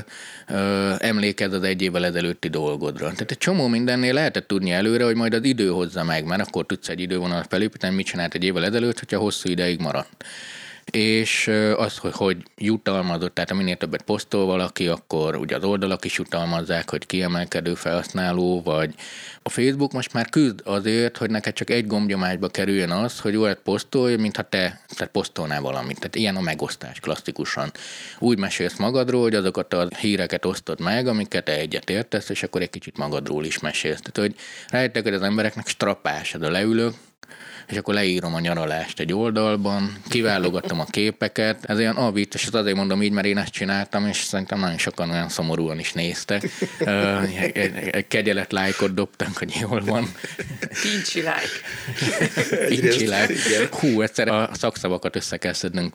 ö, 0.47 0.93
emlékezz 0.97 1.53
az 1.53 1.63
egy 1.63 1.81
évvel 1.81 2.05
ezelőtti 2.05 2.47
dolgodra. 2.47 3.12
Tehát 3.12 3.31
egy 3.31 3.38
csomó 3.38 3.67
mindennél 3.67 4.13
lehetett 4.13 4.47
tudni 4.47 4.71
előre, 4.71 5.03
hogy 5.03 5.15
majd 5.15 5.34
az 5.34 5.43
idő 5.43 5.69
hozza 5.69 6.03
meg, 6.03 6.25
mert 6.25 6.47
akkor 6.47 6.65
tudsz 6.65 6.89
egy 6.89 6.99
idővonalat 6.99 7.47
felépíteni, 7.49 7.95
mit 7.95 8.05
csinált 8.05 8.34
egy 8.34 8.43
évvel 8.43 8.65
ezelőtt, 8.65 8.99
hogyha 8.99 9.19
hosszú 9.19 9.49
ideig 9.49 9.79
maradt. 9.79 10.23
És 10.95 11.47
az, 11.75 11.97
hogy, 11.97 12.13
hogy 12.13 12.38
jutalmazott, 12.58 13.34
tehát 13.34 13.53
minél 13.53 13.75
többet 13.75 14.01
posztol 14.01 14.45
valaki, 14.45 14.88
akkor 14.88 15.36
ugye 15.36 15.55
az 15.55 15.63
oldalak 15.63 16.05
is 16.05 16.17
jutalmazzák, 16.17 16.89
hogy 16.89 17.05
kiemelkedő 17.05 17.73
felhasználó, 17.73 18.62
vagy 18.62 18.93
a 19.41 19.49
Facebook 19.49 19.91
most 19.91 20.13
már 20.13 20.29
küzd 20.29 20.62
azért, 20.63 21.17
hogy 21.17 21.29
neked 21.29 21.53
csak 21.53 21.69
egy 21.69 21.88
gombnyomásba 21.88 22.47
kerüljön 22.47 22.91
az, 22.91 23.19
hogy 23.19 23.36
olyat 23.36 23.60
posztolj, 23.63 24.15
mintha 24.15 24.43
te 24.43 24.81
tehát 24.95 25.13
posztolnál 25.13 25.62
valamit. 25.62 25.97
Tehát 25.97 26.15
ilyen 26.15 26.36
a 26.36 26.41
megosztás 26.41 26.99
klasszikusan. 26.99 27.71
Úgy 28.19 28.38
mesélsz 28.38 28.77
magadról, 28.77 29.21
hogy 29.21 29.36
azokat 29.36 29.73
a 29.73 29.88
híreket 29.99 30.45
osztod 30.45 30.79
meg, 30.79 31.08
amiket 31.08 31.43
te 31.45 31.58
egyet 31.58 31.89
értesz, 31.89 32.29
és 32.29 32.43
akkor 32.43 32.62
egy 32.62 32.69
kicsit 32.69 32.97
magadról 32.97 33.45
is 33.45 33.60
mesélsz. 33.60 34.01
Tehát, 34.01 34.29
hogy 34.29 34.41
rájöttek, 34.69 35.03
hogy 35.03 35.13
az 35.13 35.21
embereknek 35.21 35.67
strapás, 35.67 36.31
de 36.39 36.49
leülök, 36.49 36.93
és 37.67 37.77
akkor 37.77 37.93
leírom 37.93 38.33
a 38.33 38.39
nyaralást 38.39 38.99
egy 38.99 39.13
oldalban, 39.13 39.97
kiválogatom 40.09 40.79
a 40.79 40.85
képeket, 40.85 41.65
ez 41.65 41.77
olyan 41.77 41.95
avit, 41.95 42.33
és 42.33 42.47
azért 42.51 42.75
mondom 42.75 43.01
így, 43.01 43.11
mert 43.11 43.27
én 43.27 43.38
ezt 43.38 43.51
csináltam, 43.51 44.07
és 44.07 44.17
szerintem 44.17 44.59
nagyon 44.59 44.77
sokan 44.77 45.09
olyan 45.09 45.29
szomorúan 45.29 45.79
is 45.79 45.93
néztek. 45.93 46.49
Egy 47.91 48.07
kegyelet 48.07 48.51
lájkot 48.51 48.93
dobtak, 48.93 49.38
hogy 49.38 49.53
jól 49.61 49.81
van. 49.83 50.11
Pincsi 50.81 51.21
lájk. 51.21 51.49
Pincsi 52.67 53.07
lájk. 53.07 53.31
Hú, 53.71 54.01
egyszer 54.01 54.27
a 54.27 54.49
szakszavakat 54.53 55.15
össze 55.15 55.38
kell 55.38 55.53
szednünk, 55.53 55.93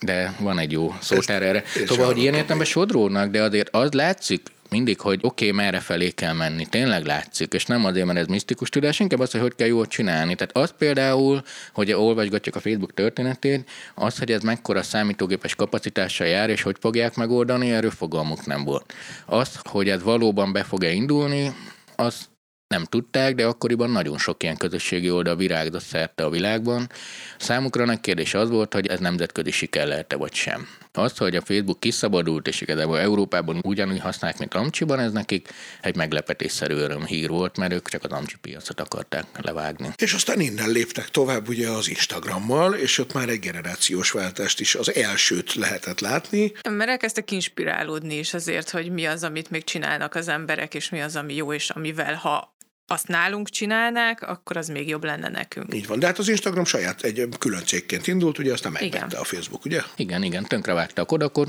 de 0.00 0.34
van 0.38 0.58
egy 0.58 0.72
jó 0.72 0.94
szótár 1.00 1.42
erre. 1.42 1.62
Szóval, 1.86 2.06
hogy 2.06 2.18
ilyen 2.18 2.34
értelemben 2.34 2.66
sodródnak, 2.66 3.30
de 3.30 3.42
azért 3.42 3.68
az 3.70 3.92
látszik, 3.92 4.42
mindig, 4.70 5.00
hogy 5.00 5.20
oké, 5.22 5.50
okay, 5.50 5.64
merre 5.64 5.80
felé 5.80 6.10
kell 6.10 6.32
menni, 6.32 6.66
tényleg 6.66 7.04
látszik, 7.04 7.52
és 7.52 7.66
nem 7.66 7.84
azért, 7.84 8.06
mert 8.06 8.18
ez 8.18 8.26
misztikus 8.26 8.68
tudás, 8.68 9.00
inkább 9.00 9.20
az, 9.20 9.30
hogy 9.30 9.40
hogy 9.40 9.54
kell 9.54 9.66
jól 9.66 9.86
csinálni. 9.86 10.34
Tehát 10.34 10.56
az 10.56 10.74
például, 10.78 11.42
hogy 11.72 11.92
olvasgatjuk 11.92 12.56
a 12.56 12.60
Facebook 12.60 12.94
történetét, 12.94 13.70
az, 13.94 14.18
hogy 14.18 14.32
ez 14.32 14.42
mekkora 14.42 14.82
számítógépes 14.82 15.54
kapacitással 15.54 16.26
jár, 16.26 16.50
és 16.50 16.62
hogy 16.62 16.76
fogják 16.80 17.16
megoldani, 17.16 17.70
erről 17.70 17.90
fogalmuk 17.90 18.46
nem 18.46 18.64
volt. 18.64 18.92
Az, 19.26 19.60
hogy 19.62 19.88
ez 19.88 20.02
valóban 20.02 20.52
be 20.52 20.62
fog-e 20.62 20.92
indulni, 20.92 21.54
az 21.96 22.28
nem 22.68 22.84
tudták, 22.84 23.34
de 23.34 23.46
akkoriban 23.46 23.90
nagyon 23.90 24.18
sok 24.18 24.42
ilyen 24.42 24.56
közösségi 24.56 25.10
oldal 25.10 25.36
virágzott 25.36 25.82
szerte 25.82 26.24
a 26.24 26.30
világban. 26.30 26.90
Számukra 27.38 27.84
nagy 27.84 28.00
kérdés 28.00 28.34
az 28.34 28.50
volt, 28.50 28.74
hogy 28.74 28.86
ez 28.86 28.98
nemzetközi 28.98 29.50
siker 29.50 29.86
lehet-e 29.86 30.16
vagy 30.16 30.34
sem. 30.34 30.68
Az, 30.98 31.18
hogy 31.18 31.36
a 31.36 31.40
Facebook 31.40 31.80
kiszabadult, 31.80 32.48
és 32.48 32.60
igazából 32.60 32.98
Európában 32.98 33.60
ugyanúgy 33.64 34.00
használják, 34.00 34.38
mint 34.38 34.54
Amcsiban, 34.54 34.98
ez 34.98 35.12
nekik 35.12 35.48
egy 35.80 35.96
meglepetésszerű 35.96 36.74
örömhír 36.74 37.28
volt, 37.28 37.56
mert 37.56 37.72
ők 37.72 37.88
csak 37.88 38.04
az 38.04 38.10
Amcsi 38.10 38.36
piacot 38.40 38.80
akarták 38.80 39.24
levágni. 39.40 39.88
És 39.96 40.12
aztán 40.12 40.40
innen 40.40 40.70
léptek 40.70 41.08
tovább 41.08 41.48
ugye 41.48 41.68
az 41.68 41.88
Instagrammal, 41.88 42.74
és 42.74 42.98
ott 42.98 43.12
már 43.12 43.28
egy 43.28 43.40
generációs 43.40 44.10
váltást 44.10 44.60
is, 44.60 44.74
az 44.74 44.94
elsőt 44.94 45.54
lehetett 45.54 46.00
látni. 46.00 46.52
Mert 46.70 46.90
elkezdtek 46.90 47.30
inspirálódni 47.30 48.18
is 48.18 48.34
azért, 48.34 48.70
hogy 48.70 48.90
mi 48.90 49.04
az, 49.06 49.24
amit 49.24 49.50
még 49.50 49.64
csinálnak 49.64 50.14
az 50.14 50.28
emberek, 50.28 50.74
és 50.74 50.88
mi 50.88 51.00
az, 51.00 51.16
ami 51.16 51.34
jó, 51.34 51.52
és 51.52 51.70
amivel 51.70 52.14
ha 52.14 52.56
azt 52.90 53.08
nálunk 53.08 53.48
csinálnák, 53.48 54.22
akkor 54.22 54.56
az 54.56 54.68
még 54.68 54.88
jobb 54.88 55.04
lenne 55.04 55.28
nekünk. 55.28 55.74
Így 55.74 55.86
van, 55.86 55.98
de 55.98 56.06
hát 56.06 56.18
az 56.18 56.28
Instagram 56.28 56.64
saját 56.64 57.02
egy 57.02 57.28
külön 57.38 57.64
cégként 57.64 58.06
indult, 58.06 58.38
ugye 58.38 58.52
aztán 58.52 58.72
megvette 58.72 59.18
a 59.18 59.24
Facebook, 59.24 59.64
ugye? 59.64 59.80
Igen, 59.96 60.22
igen, 60.22 60.44
tönkrevágta 60.44 61.02
a 61.02 61.04
kodakot, 61.04 61.48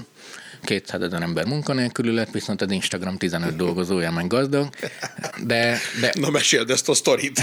200 0.63 1.01
ezer 1.01 1.21
ember 1.21 1.45
munkanélkülű 1.45 2.11
lett, 2.11 2.31
viszont 2.31 2.61
az 2.61 2.71
Instagram 2.71 3.17
15 3.17 3.55
dolgozója 3.55 4.11
meg 4.11 4.27
gazdag. 4.27 4.69
De, 5.43 5.77
de... 6.01 6.13
Na 6.19 6.29
meséld 6.29 6.69
ezt 6.69 6.89
a 6.89 6.93
sztorit. 6.93 7.39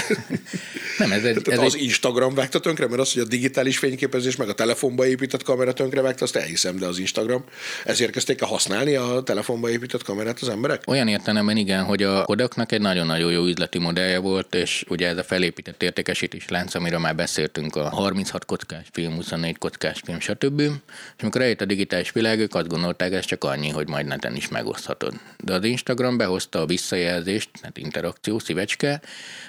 Nem, 0.99 1.13
ez 1.13 1.25
egy, 1.25 1.49
ez 1.49 1.59
az 1.59 1.75
egy... 1.75 1.83
Instagram 1.83 2.35
vágta 2.35 2.59
tönkre, 2.59 2.87
mert 2.87 3.01
az, 3.01 3.13
hogy 3.13 3.23
a 3.23 3.27
digitális 3.27 3.79
fényképezés 3.79 4.37
meg 4.37 4.49
a 4.49 4.55
telefonba 4.55 5.07
épített 5.07 5.43
kamera 5.43 5.73
tönkre 5.73 6.01
vágta, 6.01 6.25
azt 6.25 6.37
elhiszem, 6.37 6.79
de 6.79 6.87
az 6.87 6.99
Instagram. 6.99 7.45
Ezért 7.85 8.11
kezdték 8.11 8.41
el 8.41 8.49
használni 8.49 8.95
a 8.95 9.23
telefonba 9.25 9.71
épített 9.71 10.03
kamerát 10.03 10.39
az 10.41 10.49
emberek? 10.49 10.83
Olyan 10.87 11.09
értelemben 11.09 11.57
igen, 11.57 11.85
hogy 11.85 12.03
a 12.03 12.25
Kodaknak 12.25 12.73
egy 12.73 12.81
nagyon-nagyon 12.81 13.33
jó 13.33 13.45
üzleti 13.45 13.79
modellje 13.79 14.19
volt, 14.19 14.55
és 14.55 14.85
ugye 14.89 15.09
ez 15.09 15.19
a 15.19 15.25
felépített 15.25 15.83
értékesítés 15.83 16.49
lánc, 16.49 16.75
amiről 16.75 16.99
már 16.99 17.15
beszéltünk, 17.15 17.77
a 17.77 17.89
36 17.89 18.45
kockás 18.45 18.87
film, 18.93 19.15
24 19.15 19.59
kockás 19.59 20.01
film, 20.05 20.21
stb. 20.21 20.61
És 20.61 21.23
amikor 21.23 21.41
eljött 21.41 21.61
a 21.61 21.65
digitális 21.65 22.13
világ, 22.13 22.39
ők 22.39 22.55
azt 22.55 22.69
gondolták, 22.69 23.06
ez 23.13 23.25
csak 23.25 23.45
annyi, 23.45 23.69
hogy 23.69 23.89
majd 23.89 24.07
neten 24.07 24.37
is 24.37 24.49
megoszthatod. 24.49 25.15
De 25.45 25.53
az 25.53 25.65
Instagram 25.65 26.17
behozta 26.17 26.61
a 26.61 26.67
visszajelzést, 26.67 27.51
hát 27.63 27.79
interakció, 27.79 28.39
szívecske, 28.39 29.01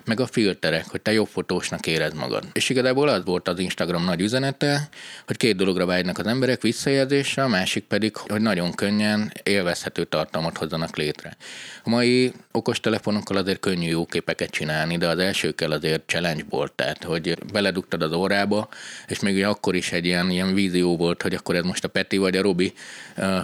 meg 0.05 0.19
a 0.19 0.27
filterek, 0.27 0.85
hogy 0.89 1.01
te 1.01 1.13
jobb 1.13 1.27
fotósnak 1.27 1.87
érez 1.87 2.13
magad. 2.13 2.43
És 2.53 2.69
igazából 2.69 3.07
az 3.07 3.23
volt 3.25 3.47
az 3.47 3.59
Instagram 3.59 4.03
nagy 4.03 4.21
üzenete, 4.21 4.89
hogy 5.25 5.37
két 5.37 5.55
dologra 5.55 5.85
vágynak 5.85 6.17
az 6.17 6.27
emberek, 6.27 6.61
visszajelzésre, 6.61 7.43
a 7.43 7.47
másik 7.47 7.83
pedig, 7.83 8.15
hogy 8.15 8.41
nagyon 8.41 8.73
könnyen 8.73 9.31
élvezhető 9.43 10.03
tartalmat 10.03 10.57
hozzanak 10.57 10.97
létre. 10.97 11.37
A 11.83 11.89
mai 11.89 12.33
okostelefonokkal 12.51 13.37
azért 13.37 13.59
könnyű 13.59 13.89
jó 13.89 14.05
képeket 14.05 14.49
csinálni, 14.49 14.97
de 14.97 15.07
az 15.07 15.19
elsőkkel 15.19 15.71
azért 15.71 16.03
challenge 16.05 16.43
volt, 16.49 16.71
tehát 16.71 17.03
hogy 17.03 17.37
beledugtad 17.51 18.01
az 18.01 18.11
órába, 18.11 18.69
és 19.07 19.19
még 19.19 19.45
akkor 19.45 19.75
is 19.75 19.91
egy 19.91 20.05
ilyen, 20.05 20.29
ilyen 20.29 20.53
vízió 20.53 20.97
volt, 20.97 21.21
hogy 21.21 21.33
akkor 21.33 21.55
ez 21.55 21.63
most 21.63 21.83
a 21.83 21.87
Peti 21.87 22.17
vagy 22.17 22.37
a 22.37 22.41
Robi, 22.41 22.73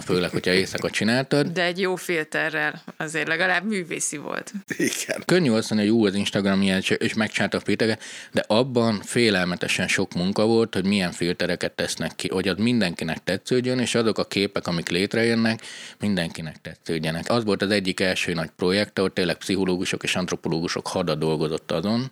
főleg, 0.04 0.30
hogyha 0.30 0.52
éjszaka 0.52 0.90
csináltad. 0.90 1.46
De 1.46 1.64
egy 1.64 1.80
jó 1.80 1.96
filterrel 1.96 2.82
azért 2.96 3.28
legalább 3.28 3.64
művészi 3.64 4.16
volt. 4.16 4.52
Igen. 4.76 5.22
Könnyű 5.24 5.50
azt 5.50 5.70
mondani, 5.70 5.90
hogy 5.90 6.00
jó 6.00 6.06
az 6.06 6.14
Instagram 6.14 6.62
ilyen, 6.62 6.82
és 6.98 7.14
megcsinálta 7.14 7.56
a 7.56 7.60
filtereket, 7.60 8.02
de 8.32 8.44
abban 8.46 9.00
félelmetesen 9.04 9.88
sok 9.88 10.14
munka 10.14 10.46
volt, 10.46 10.74
hogy 10.74 10.84
milyen 10.84 11.12
filtereket 11.12 11.72
tesznek 11.72 12.12
ki, 12.16 12.28
hogy 12.28 12.48
az 12.48 12.56
mindenkinek 12.58 13.24
tetsződjön, 13.24 13.78
és 13.78 13.94
azok 13.94 14.18
a 14.18 14.24
képek, 14.24 14.66
amik 14.66 14.88
létrejönnek, 14.88 15.60
mindenkinek 16.00 16.60
tetsződjenek. 16.60 17.30
Az 17.30 17.44
volt 17.44 17.62
az 17.62 17.70
egyik 17.70 18.00
első 18.00 18.32
nagy 18.32 18.50
projekt, 18.56 18.98
ahol 18.98 19.12
tényleg 19.12 19.36
pszichológusok 19.36 20.02
és 20.02 20.16
antropológusok 20.16 20.86
hada 20.86 21.14
dolgozott 21.14 21.72
azon, 21.72 22.10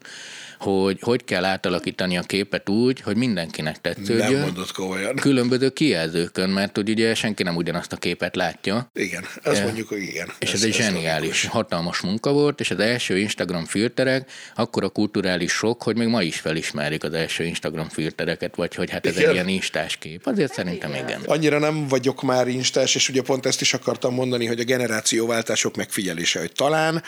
hogy 0.58 0.98
hogy 1.00 1.24
kell 1.24 1.44
átalakítani 1.44 2.16
a 2.16 2.22
képet 2.22 2.68
úgy, 2.68 3.00
hogy 3.00 3.16
mindenkinek 3.16 3.80
tetsződjön. 3.80 4.32
Nem 4.32 4.40
mondott 4.40 4.72
komolyan. 4.72 5.16
Különböző 5.16 5.70
kijelzőkön, 5.70 6.50
mert 6.50 6.76
hogy 6.76 6.90
ugye 6.90 7.14
senki 7.14 7.42
nem 7.42 7.56
ugyanazt 7.82 7.92
a 7.92 7.96
képet 7.96 8.36
látja. 8.36 8.90
Igen, 8.94 9.24
azt 9.44 9.60
e, 9.60 9.64
mondjuk, 9.64 9.88
hogy 9.88 10.02
igen. 10.02 10.28
És 10.38 10.48
ez, 10.48 10.54
ez 10.54 10.62
egy 10.62 10.74
zseniális, 10.74 11.46
hatalmas 11.46 12.00
munka 12.00 12.32
volt, 12.32 12.60
és 12.60 12.70
az 12.70 12.78
első 12.78 13.18
Instagram 13.18 13.64
filterek 13.64 14.30
akkor 14.54 14.84
a 14.84 14.88
kulturális 14.88 15.52
sok, 15.52 15.82
hogy 15.82 15.96
még 15.96 16.08
ma 16.08 16.22
is 16.22 16.40
felismerik 16.40 17.04
az 17.04 17.12
első 17.12 17.44
Instagram 17.44 17.88
filtereket, 17.88 18.56
vagy 18.56 18.74
hogy 18.74 18.90
hát 18.90 19.06
ez 19.06 19.16
igen. 19.16 19.28
egy 19.28 19.34
ilyen 19.34 19.48
instás 19.48 19.96
kép. 19.96 20.26
Azért 20.26 20.52
szerintem 20.52 20.94
igen. 20.94 21.20
Annyira 21.26 21.58
nem 21.58 21.88
vagyok 21.88 22.22
már 22.22 22.48
instás, 22.48 22.94
és 22.94 23.08
ugye 23.08 23.22
pont 23.22 23.46
ezt 23.46 23.60
is 23.60 23.74
akartam 23.74 24.14
mondani, 24.14 24.46
hogy 24.46 24.60
a 24.60 24.64
generációváltások 24.64 25.76
megfigyelése, 25.76 26.38
hogy 26.38 26.52
talán 26.52 27.02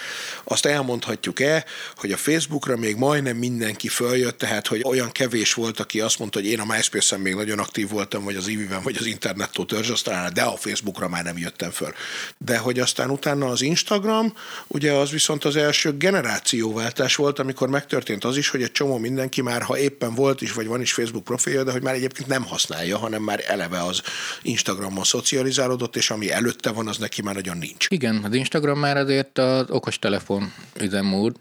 azt 0.44 0.66
elmondhatjuk-e, 0.66 1.64
hogy 1.96 2.12
a 2.12 2.16
Facebookra 2.16 2.76
még 2.76 2.96
majdnem 2.96 3.36
mindenki 3.36 3.88
följött, 3.88 4.38
tehát 4.38 4.66
hogy 4.66 4.82
olyan 4.84 5.10
kevés 5.12 5.54
volt, 5.54 5.80
aki 5.80 6.00
azt 6.00 6.18
mondta, 6.18 6.38
hogy 6.38 6.48
én 6.48 6.60
a 6.60 6.64
MySpace-en 6.64 7.20
még 7.20 7.34
nagyon 7.34 7.58
aktív 7.58 7.88
voltam, 7.88 8.24
vagy 8.24 8.36
az 8.36 8.48
Iviben, 8.48 8.82
vagy 8.82 8.96
az 8.98 9.06
internettó 9.06 9.64
törzs, 9.64 9.90
aztán 9.90 10.24
de 10.32 10.42
a 10.42 10.56
Facebookra 10.68 11.08
már 11.08 11.24
nem 11.24 11.38
jöttem 11.38 11.70
föl. 11.70 11.92
De 12.38 12.58
hogy 12.58 12.78
aztán 12.78 13.10
utána 13.10 13.46
az 13.46 13.62
Instagram, 13.62 14.32
ugye 14.66 14.92
az 14.92 15.10
viszont 15.10 15.44
az 15.44 15.56
első 15.56 15.96
generációváltás 15.96 17.16
volt, 17.16 17.38
amikor 17.38 17.68
megtörtént 17.68 18.24
az 18.24 18.36
is, 18.36 18.48
hogy 18.48 18.62
egy 18.62 18.72
csomó 18.72 18.98
mindenki 18.98 19.42
már, 19.42 19.62
ha 19.62 19.78
éppen 19.78 20.14
volt 20.14 20.42
is, 20.42 20.52
vagy 20.52 20.66
van 20.66 20.80
is 20.80 20.92
Facebook 20.92 21.24
profilja, 21.24 21.64
de 21.64 21.72
hogy 21.72 21.82
már 21.82 21.94
egyébként 21.94 22.28
nem 22.28 22.44
használja, 22.44 22.98
hanem 22.98 23.22
már 23.22 23.44
eleve 23.46 23.82
az 23.82 24.02
Instagramon 24.42 25.04
szocializálódott, 25.04 25.96
és 25.96 26.10
ami 26.10 26.30
előtte 26.30 26.70
van, 26.70 26.88
az 26.88 26.98
neki 26.98 27.22
már 27.22 27.34
nagyon 27.34 27.56
nincs. 27.56 27.86
Igen, 27.88 28.24
az 28.24 28.34
Instagram 28.34 28.78
már 28.78 28.96
azért 28.96 29.38
az 29.38 29.70
okostelefon 29.70 30.52
üzemmód, 30.80 31.36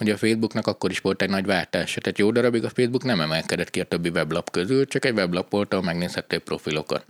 Ugye 0.00 0.12
a 0.12 0.16
Facebooknak 0.16 0.66
akkor 0.66 0.90
is 0.90 0.98
volt 0.98 1.22
egy 1.22 1.30
nagy 1.30 1.46
váltás. 1.46 1.98
Tehát 2.00 2.18
jó 2.18 2.30
darabig 2.30 2.64
a 2.64 2.70
Facebook 2.70 3.04
nem 3.04 3.20
emelkedett 3.20 3.70
ki 3.70 3.80
a 3.80 3.84
többi 3.84 4.08
weblap 4.08 4.50
közül, 4.50 4.86
csak 4.86 5.04
egy 5.04 5.14
weblap 5.14 5.50
volt, 5.50 5.72
ahol 5.72 5.84
megnézhették 5.84 6.38
profilokat. 6.38 7.04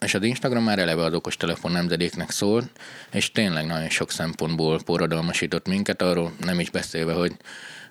És 0.00 0.14
az 0.14 0.22
Instagram 0.22 0.64
már 0.64 0.78
eleve 0.78 1.04
az 1.04 1.14
okostelefon 1.14 1.72
nemzedéknek 1.72 2.30
szól, 2.30 2.64
és 3.12 3.32
tényleg 3.32 3.66
nagyon 3.66 3.88
sok 3.88 4.10
szempontból 4.10 4.78
forradalmasított 4.78 5.68
minket, 5.68 6.02
arról 6.02 6.32
nem 6.40 6.60
is 6.60 6.70
beszélve, 6.70 7.12
hogy 7.12 7.32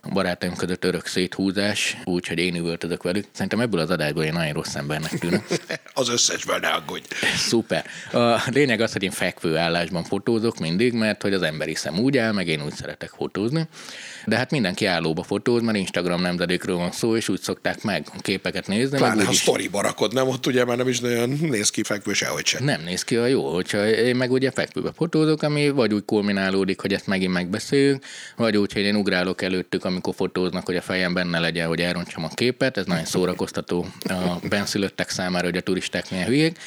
a 0.05 0.09
barátaim 0.13 0.55
között 0.55 0.83
örök 0.83 1.05
széthúzás, 1.05 1.97
úgyhogy 2.03 2.39
én 2.39 2.55
üvöltözök 2.55 3.03
velük. 3.03 3.25
Szerintem 3.31 3.59
ebből 3.59 3.79
az 3.79 3.89
adásból 3.89 4.23
én 4.23 4.33
nagyon 4.33 4.53
rossz 4.53 4.75
embernek 4.75 5.19
tűnök. 5.19 5.45
az 5.93 6.09
összesben 6.09 6.59
ne 6.59 6.67
aggódj. 6.67 7.03
Szuper. 7.35 7.85
A 8.11 8.41
lényeg 8.51 8.81
az, 8.81 8.91
hogy 8.91 9.03
én 9.03 9.11
fekvő 9.11 9.57
állásban 9.57 10.03
fotózok 10.03 10.57
mindig, 10.57 10.93
mert 10.93 11.21
hogy 11.21 11.33
az 11.33 11.41
emberi 11.41 11.75
szem 11.75 11.99
úgy 11.99 12.17
áll, 12.17 12.31
meg 12.31 12.47
én 12.47 12.63
úgy 12.65 12.73
szeretek 12.73 13.09
fotózni. 13.09 13.67
De 14.25 14.37
hát 14.37 14.51
mindenki 14.51 14.85
állóba 14.85 15.23
fotóz, 15.23 15.61
mert 15.61 15.77
Instagram 15.77 16.21
nemzedékről 16.21 16.75
van 16.75 16.91
szó, 16.91 17.15
és 17.15 17.29
úgy 17.29 17.41
szokták 17.41 17.83
meg 17.83 18.07
képeket 18.19 18.67
nézni. 18.67 18.97
Pláne, 18.97 19.15
meg 19.15 19.25
ha 19.25 19.33
sztoriba 19.33 19.81
rakod, 19.81 20.13
nem? 20.13 20.27
Ott 20.27 20.45
ugye 20.45 20.65
már 20.65 20.77
nem 20.77 20.87
is 20.87 20.99
nagyon 20.99 21.29
néz 21.29 21.69
ki 21.69 21.83
fekvő 21.83 22.13
sehogy 22.13 22.45
sem. 22.45 22.63
Nem 22.63 22.81
néz 22.83 23.03
ki 23.03 23.15
a 23.15 23.25
jó, 23.25 23.53
hogyha 23.53 23.89
én 23.89 24.15
meg 24.15 24.31
ugye 24.31 24.51
fekvőbe 24.51 24.91
fotózok, 24.95 25.41
ami 25.41 25.69
vagy 25.69 25.93
úgy 25.93 26.05
kulminálódik, 26.05 26.79
hogy 26.81 26.93
ezt 26.93 27.07
megint 27.07 27.33
megbeszéljük, 27.33 28.03
vagy 28.35 28.57
úgy, 28.57 28.73
hogy 28.73 28.81
én 28.81 28.95
ugrálok 28.95 29.41
előttük 29.41 29.85
amikor 29.93 30.15
fotóznak, 30.15 30.65
hogy 30.65 30.75
a 30.75 30.81
fejem 30.81 31.13
benne 31.13 31.39
legyen, 31.39 31.67
hogy 31.67 31.79
elrontsam 31.81 32.23
a 32.23 32.27
képet, 32.27 32.77
ez 32.77 32.85
nagyon 32.85 33.05
szórakoztató 33.05 33.87
a 34.03 34.47
benszülöttek 34.49 35.09
számára, 35.09 35.45
hogy 35.45 35.57
a 35.57 35.61
turisták 35.61 36.11
milyen 36.11 36.25
hülyék. 36.25 36.57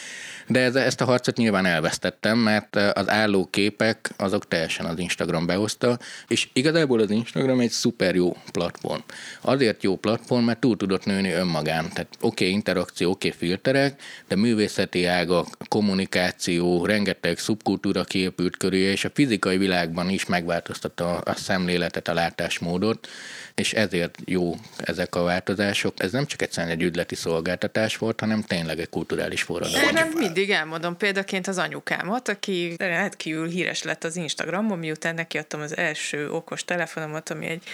De 0.47 0.61
ez, 0.61 0.75
ezt 0.75 1.01
a 1.01 1.05
harcot 1.05 1.37
nyilván 1.37 1.67
elvesztettem, 1.67 2.39
mert 2.39 2.77
az 2.77 3.09
álló 3.09 3.49
képek 3.51 4.11
azok 4.17 4.49
teljesen 4.49 4.87
az 4.87 4.99
Instagram 4.99 5.47
behozta, 5.47 5.99
és 6.29 6.49
igazából 6.53 7.01
az 7.01 7.11
Instagram 7.11 7.61
egy 7.61 7.71
szuper 7.71 8.15
jó 8.15 8.37
platform. 8.53 9.01
Azért 9.41 9.83
jó 9.83 9.97
platform, 9.97 10.45
mert 10.45 10.61
túl 10.61 10.77
tudott 10.77 11.05
nőni 11.05 11.31
önmagán. 11.31 11.89
Tehát 11.93 12.09
oké, 12.21 12.45
okay, 12.45 12.51
interakció, 12.51 13.11
oké, 13.11 13.29
okay, 13.29 13.39
filterek, 13.49 14.03
de 14.29 14.37
művészeti 14.37 15.05
ágak, 15.05 15.47
kommunikáció, 15.69 16.85
rengeteg 16.87 17.39
szubkultúra 17.39 18.05
kiépült 18.05 18.57
körül, 18.57 18.79
és 18.79 19.05
a 19.05 19.11
fizikai 19.15 19.57
világban 19.57 20.09
is 20.09 20.27
megváltoztatta 20.27 21.19
a 21.19 21.35
szemléletet, 21.35 22.09
a 22.09 22.15
látásmódot, 22.15 23.09
és 23.55 23.73
ezért 23.73 24.19
jó 24.25 24.55
ezek 24.77 25.15
a 25.15 25.23
változások. 25.23 25.95
Ez 25.97 26.13
nem 26.13 26.27
csak 26.27 26.43
egyszerűen 26.43 26.73
egy 26.73 26.83
ügyleti 26.83 27.15
szolgáltatás 27.15 27.97
volt, 27.97 28.21
hanem 28.21 28.43
tényleg 28.43 28.79
egy 28.81 28.89
kulturális 28.89 29.43
forradalom. 29.43 29.89
Én 29.89 29.97
mindig 30.37 30.55
elmondom 30.55 30.97
példaként 30.97 31.47
az 31.47 31.59
anyukámat, 31.59 32.29
aki 32.29 32.75
rendkívül 32.79 33.49
híres 33.49 33.83
lett 33.83 34.05
az 34.05 34.17
Instagramon, 34.17 34.79
miután 34.79 35.15
neki 35.15 35.39
adtam 35.39 35.61
az 35.61 35.77
első 35.77 36.31
okos 36.31 36.65
telefonomat, 36.65 37.31
ami 37.31 37.47
egy 37.47 37.65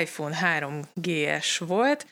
iPhone 0.00 0.34
3 0.34 0.80
GS 0.94 1.58
volt, 1.58 2.06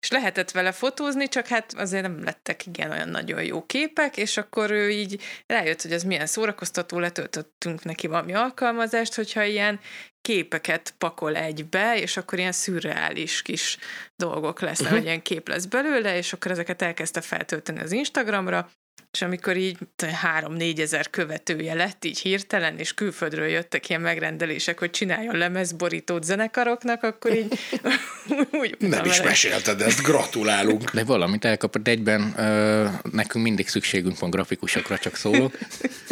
és 0.00 0.10
lehetett 0.10 0.50
vele 0.50 0.72
fotózni, 0.72 1.28
csak 1.28 1.46
hát 1.46 1.72
azért 1.72 2.02
nem 2.02 2.24
lettek 2.24 2.66
igen 2.66 2.90
olyan 2.90 3.08
nagyon 3.08 3.44
jó 3.44 3.66
képek, 3.66 4.16
és 4.16 4.36
akkor 4.36 4.70
ő 4.70 4.90
így 4.90 5.22
rájött, 5.46 5.82
hogy 5.82 5.92
ez 5.92 6.02
milyen 6.02 6.26
szórakoztató, 6.26 6.98
letöltöttünk 6.98 7.84
neki 7.84 8.06
valami 8.06 8.34
alkalmazást, 8.34 9.14
hogyha 9.14 9.42
ilyen 9.42 9.80
képeket 10.20 10.94
pakol 10.98 11.36
egybe, 11.36 11.98
és 11.98 12.16
akkor 12.16 12.38
ilyen 12.38 12.52
szürreális 12.52 13.42
kis 13.42 13.78
dolgok 14.16 14.60
lesznek, 14.60 14.80
uh-huh. 14.80 14.98
vagy 14.98 15.06
ilyen 15.06 15.22
kép 15.22 15.48
lesz 15.48 15.64
belőle, 15.64 16.16
és 16.16 16.32
akkor 16.32 16.50
ezeket 16.50 16.82
elkezdte 16.82 17.20
feltölteni 17.20 17.80
az 17.80 17.92
Instagramra, 17.92 18.70
és 19.12 19.22
amikor 19.22 19.56
így 19.56 19.76
három-négy 20.12 20.80
ezer 20.80 21.10
követője 21.10 21.74
lett 21.74 22.04
így 22.04 22.18
hirtelen, 22.18 22.78
és 22.78 22.94
külföldről 22.94 23.46
jöttek 23.46 23.88
ilyen 23.88 24.00
megrendelések, 24.00 24.78
hogy 24.78 24.90
csináljon 24.90 25.36
lemezborítót 25.36 26.24
zenekaroknak, 26.24 27.02
akkor 27.02 27.34
így 27.36 27.58
úgy 28.60 28.76
Nem 28.78 29.04
is 29.04 29.22
mesélted 29.22 29.80
ezt, 29.80 30.02
gratulálunk. 30.02 30.90
De 30.90 31.04
valamit 31.04 31.44
elkapott 31.44 31.88
egyben, 31.88 32.34
ö, 32.36 32.86
nekünk 33.10 33.44
mindig 33.44 33.68
szükségünk 33.68 34.18
van 34.18 34.30
grafikusokra, 34.30 34.98
csak 34.98 35.16
szólok. 35.16 35.58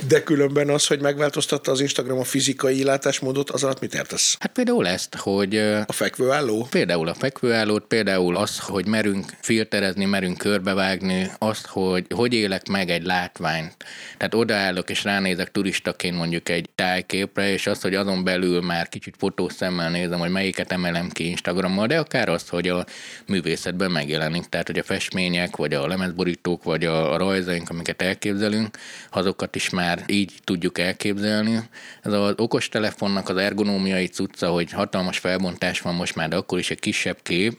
De 0.09 0.23
különben 0.23 0.69
az, 0.69 0.87
hogy 0.87 1.01
megváltoztatta 1.01 1.71
az 1.71 1.81
Instagram 1.81 2.19
a 2.19 2.25
fizikai 2.25 2.85
látásmódot, 2.85 3.51
az 3.51 3.65
alatt 3.65 3.81
mit 3.81 3.95
értesz? 3.95 4.37
Hát 4.39 4.53
például 4.53 4.87
ezt, 4.87 5.15
hogy... 5.15 5.57
A 5.87 5.93
fekvőálló? 5.93 6.67
Például 6.71 7.09
a 7.09 7.15
fekvőállót, 7.15 7.85
például 7.85 8.37
az, 8.37 8.59
hogy 8.59 8.87
merünk 8.87 9.33
filterezni, 9.41 10.05
merünk 10.05 10.39
körbevágni, 10.39 11.31
azt, 11.39 11.67
hogy 11.67 12.07
hogy 12.09 12.35
élek 12.35 12.69
meg 12.69 12.78
meg 12.79 12.91
egy 12.91 13.05
látványt. 13.05 13.77
Tehát 14.17 14.35
odaállok 14.35 14.91
és 14.91 15.05
ránézek 15.05 15.51
turistaként 15.51 16.17
mondjuk 16.17 16.49
egy 16.49 16.69
tájképre, 16.75 17.51
és 17.53 17.67
az, 17.67 17.81
hogy 17.81 17.95
azon 17.95 18.25
belül 18.25 18.63
már 18.63 18.89
kicsit 18.89 19.15
fotószemmel 19.19 19.91
nézem, 19.91 20.19
hogy 20.19 20.31
melyiket 20.31 20.73
emelem 20.73 21.09
ki 21.09 21.29
Instagrammal, 21.29 21.87
de 21.87 21.99
akár 21.99 22.29
az, 22.29 22.49
hogy 22.49 22.69
a 22.69 22.85
művészetben 23.27 23.91
megjelenik. 23.91 24.45
Tehát, 24.45 24.67
hogy 24.67 24.79
a 24.79 24.83
festmények, 24.83 25.57
vagy 25.57 25.75
a 25.75 25.87
lemezborítók, 25.87 26.63
vagy 26.63 26.85
a, 26.85 27.13
a 27.13 27.17
rajzaink, 27.17 27.71
amiket 27.71 28.03
elképzelünk, 28.03 28.79
azokat 29.11 29.57
is 29.57 29.71
már 29.71 30.05
így 30.07 30.33
tudjuk 30.45 30.79
elképzelni. 30.79 31.61
Ez 32.03 32.13
az 32.13 32.35
okostelefonnak 32.37 33.29
az 33.29 33.37
ergonómiai 33.37 34.07
cucca, 34.07 34.49
hogy 34.49 34.73
hatalmas 34.73 35.19
felbontás 35.19 35.81
van 35.81 35.95
most 35.95 36.15
már, 36.15 36.29
de 36.29 36.37
akkor 36.37 36.59
is 36.59 36.71
egy 36.71 36.81
kisebb 36.81 37.19
kép, 37.23 37.59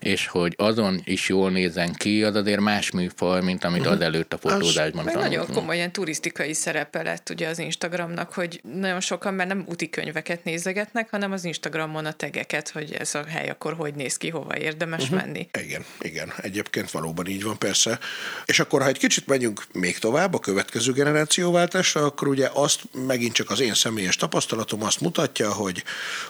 és 0.00 0.26
hogy 0.26 0.54
azon 0.58 1.00
is 1.04 1.28
jól 1.28 1.50
nézen 1.50 1.92
ki, 1.92 2.22
az 2.22 2.34
azért 2.34 2.60
más 2.60 2.90
műfaj, 2.90 3.42
mint 3.42 3.64
amit 3.64 3.80
uh-huh. 3.80 3.94
azelőtt 3.94 4.32
a 4.32 4.38
fotózásban 4.38 5.04
tanultunk. 5.04 5.30
Nagyon 5.30 5.54
komoly 5.54 5.74
ilyen 5.76 5.92
turisztikai 5.92 6.52
szerepe 6.54 7.02
lett 7.02 7.30
ugye 7.30 7.48
az 7.48 7.58
Instagramnak, 7.58 8.32
hogy 8.32 8.60
nagyon 8.78 9.00
sokan 9.00 9.34
már 9.34 9.46
nem 9.46 9.64
úti 9.68 9.90
könyveket 9.90 10.44
nézegetnek, 10.44 11.10
hanem 11.10 11.32
az 11.32 11.44
Instagramon 11.44 12.04
a 12.04 12.12
tegeket, 12.12 12.68
hogy 12.68 12.92
ez 12.98 13.14
a 13.14 13.24
hely 13.28 13.48
akkor 13.48 13.74
hogy 13.74 13.94
néz 13.94 14.16
ki, 14.16 14.28
hova 14.28 14.58
érdemes 14.58 15.02
uh-huh. 15.02 15.20
menni. 15.20 15.48
Igen, 15.62 15.84
igen. 16.00 16.32
Egyébként 16.36 16.90
valóban 16.90 17.26
így 17.26 17.42
van 17.42 17.58
persze. 17.58 17.98
És 18.44 18.60
akkor, 18.60 18.82
ha 18.82 18.88
egy 18.88 18.98
kicsit 18.98 19.26
megyünk 19.26 19.64
még 19.72 19.98
tovább 19.98 20.34
a 20.34 20.38
következő 20.38 20.92
generációváltásra, 20.92 22.04
akkor 22.04 22.28
ugye 22.28 22.48
azt 22.52 22.80
megint 23.06 23.32
csak 23.32 23.50
az 23.50 23.60
én 23.60 23.74
személyes 23.74 24.16
tapasztalatom 24.16 24.82
azt 24.82 25.00
mutatja, 25.00 25.52
hogy 25.52 25.82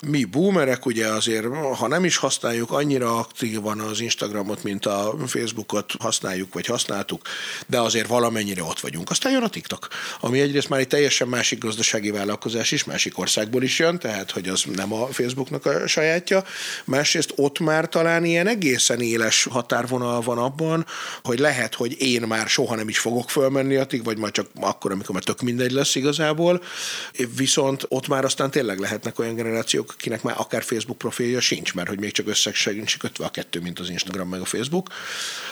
mi 0.06 0.24
boomerek 0.24 0.86
ugye 0.86 1.06
azért, 1.06 1.46
ha 1.76 1.88
nem 1.88 2.04
is 2.04 2.16
használjuk 2.16 2.70
annyira 2.70 3.18
aktív 3.18 3.55
van 3.60 3.80
az 3.80 4.00
Instagramot, 4.00 4.62
mint 4.62 4.86
a 4.86 5.14
Facebookot 5.26 5.92
használjuk, 5.98 6.54
vagy 6.54 6.66
használtuk, 6.66 7.22
de 7.66 7.80
azért 7.80 8.06
valamennyire 8.06 8.62
ott 8.62 8.80
vagyunk. 8.80 9.10
Aztán 9.10 9.32
jön 9.32 9.42
a 9.42 9.48
TikTok, 9.48 9.88
ami 10.20 10.40
egyrészt 10.40 10.68
már 10.68 10.80
egy 10.80 10.88
teljesen 10.88 11.28
másik 11.28 11.58
gazdasági 11.58 12.10
vállalkozás 12.10 12.70
is, 12.70 12.84
másik 12.84 13.18
országból 13.18 13.62
is 13.62 13.78
jön, 13.78 13.98
tehát 13.98 14.30
hogy 14.30 14.48
az 14.48 14.64
nem 14.74 14.92
a 14.92 15.06
Facebooknak 15.06 15.66
a 15.66 15.86
sajátja. 15.86 16.44
Másrészt 16.84 17.32
ott 17.36 17.58
már 17.58 17.88
talán 17.88 18.24
ilyen 18.24 18.46
egészen 18.46 19.00
éles 19.00 19.44
határvonal 19.50 20.20
van 20.20 20.38
abban, 20.38 20.86
hogy 21.22 21.38
lehet, 21.38 21.74
hogy 21.74 22.00
én 22.00 22.22
már 22.22 22.48
soha 22.48 22.74
nem 22.74 22.88
is 22.88 22.98
fogok 22.98 23.30
fölmenni 23.30 23.74
a 23.76 23.84
TikTok, 23.84 24.06
vagy 24.06 24.18
majd 24.18 24.32
csak 24.32 24.46
akkor, 24.60 24.92
amikor 24.92 25.14
már 25.14 25.24
tök 25.24 25.40
mindegy 25.40 25.70
lesz 25.70 25.94
igazából. 25.94 26.62
Viszont 27.36 27.84
ott 27.88 28.08
már 28.08 28.24
aztán 28.24 28.50
tényleg 28.50 28.78
lehetnek 28.78 29.18
olyan 29.18 29.34
generációk, 29.34 29.94
akinek 29.98 30.22
már 30.22 30.34
akár 30.38 30.62
Facebook 30.62 30.98
profilja 30.98 31.40
sincs, 31.40 31.74
mert 31.74 31.88
hogy 31.88 32.00
még 32.00 32.12
csak 32.12 32.28
összegségünk 32.28 32.88
kötve 32.98 33.24
a 33.24 33.28
kettő, 33.28 33.45
mint 33.62 33.78
az 33.78 33.90
Instagram 33.90 34.28
meg 34.28 34.40
a 34.40 34.44
Facebook. 34.44 34.88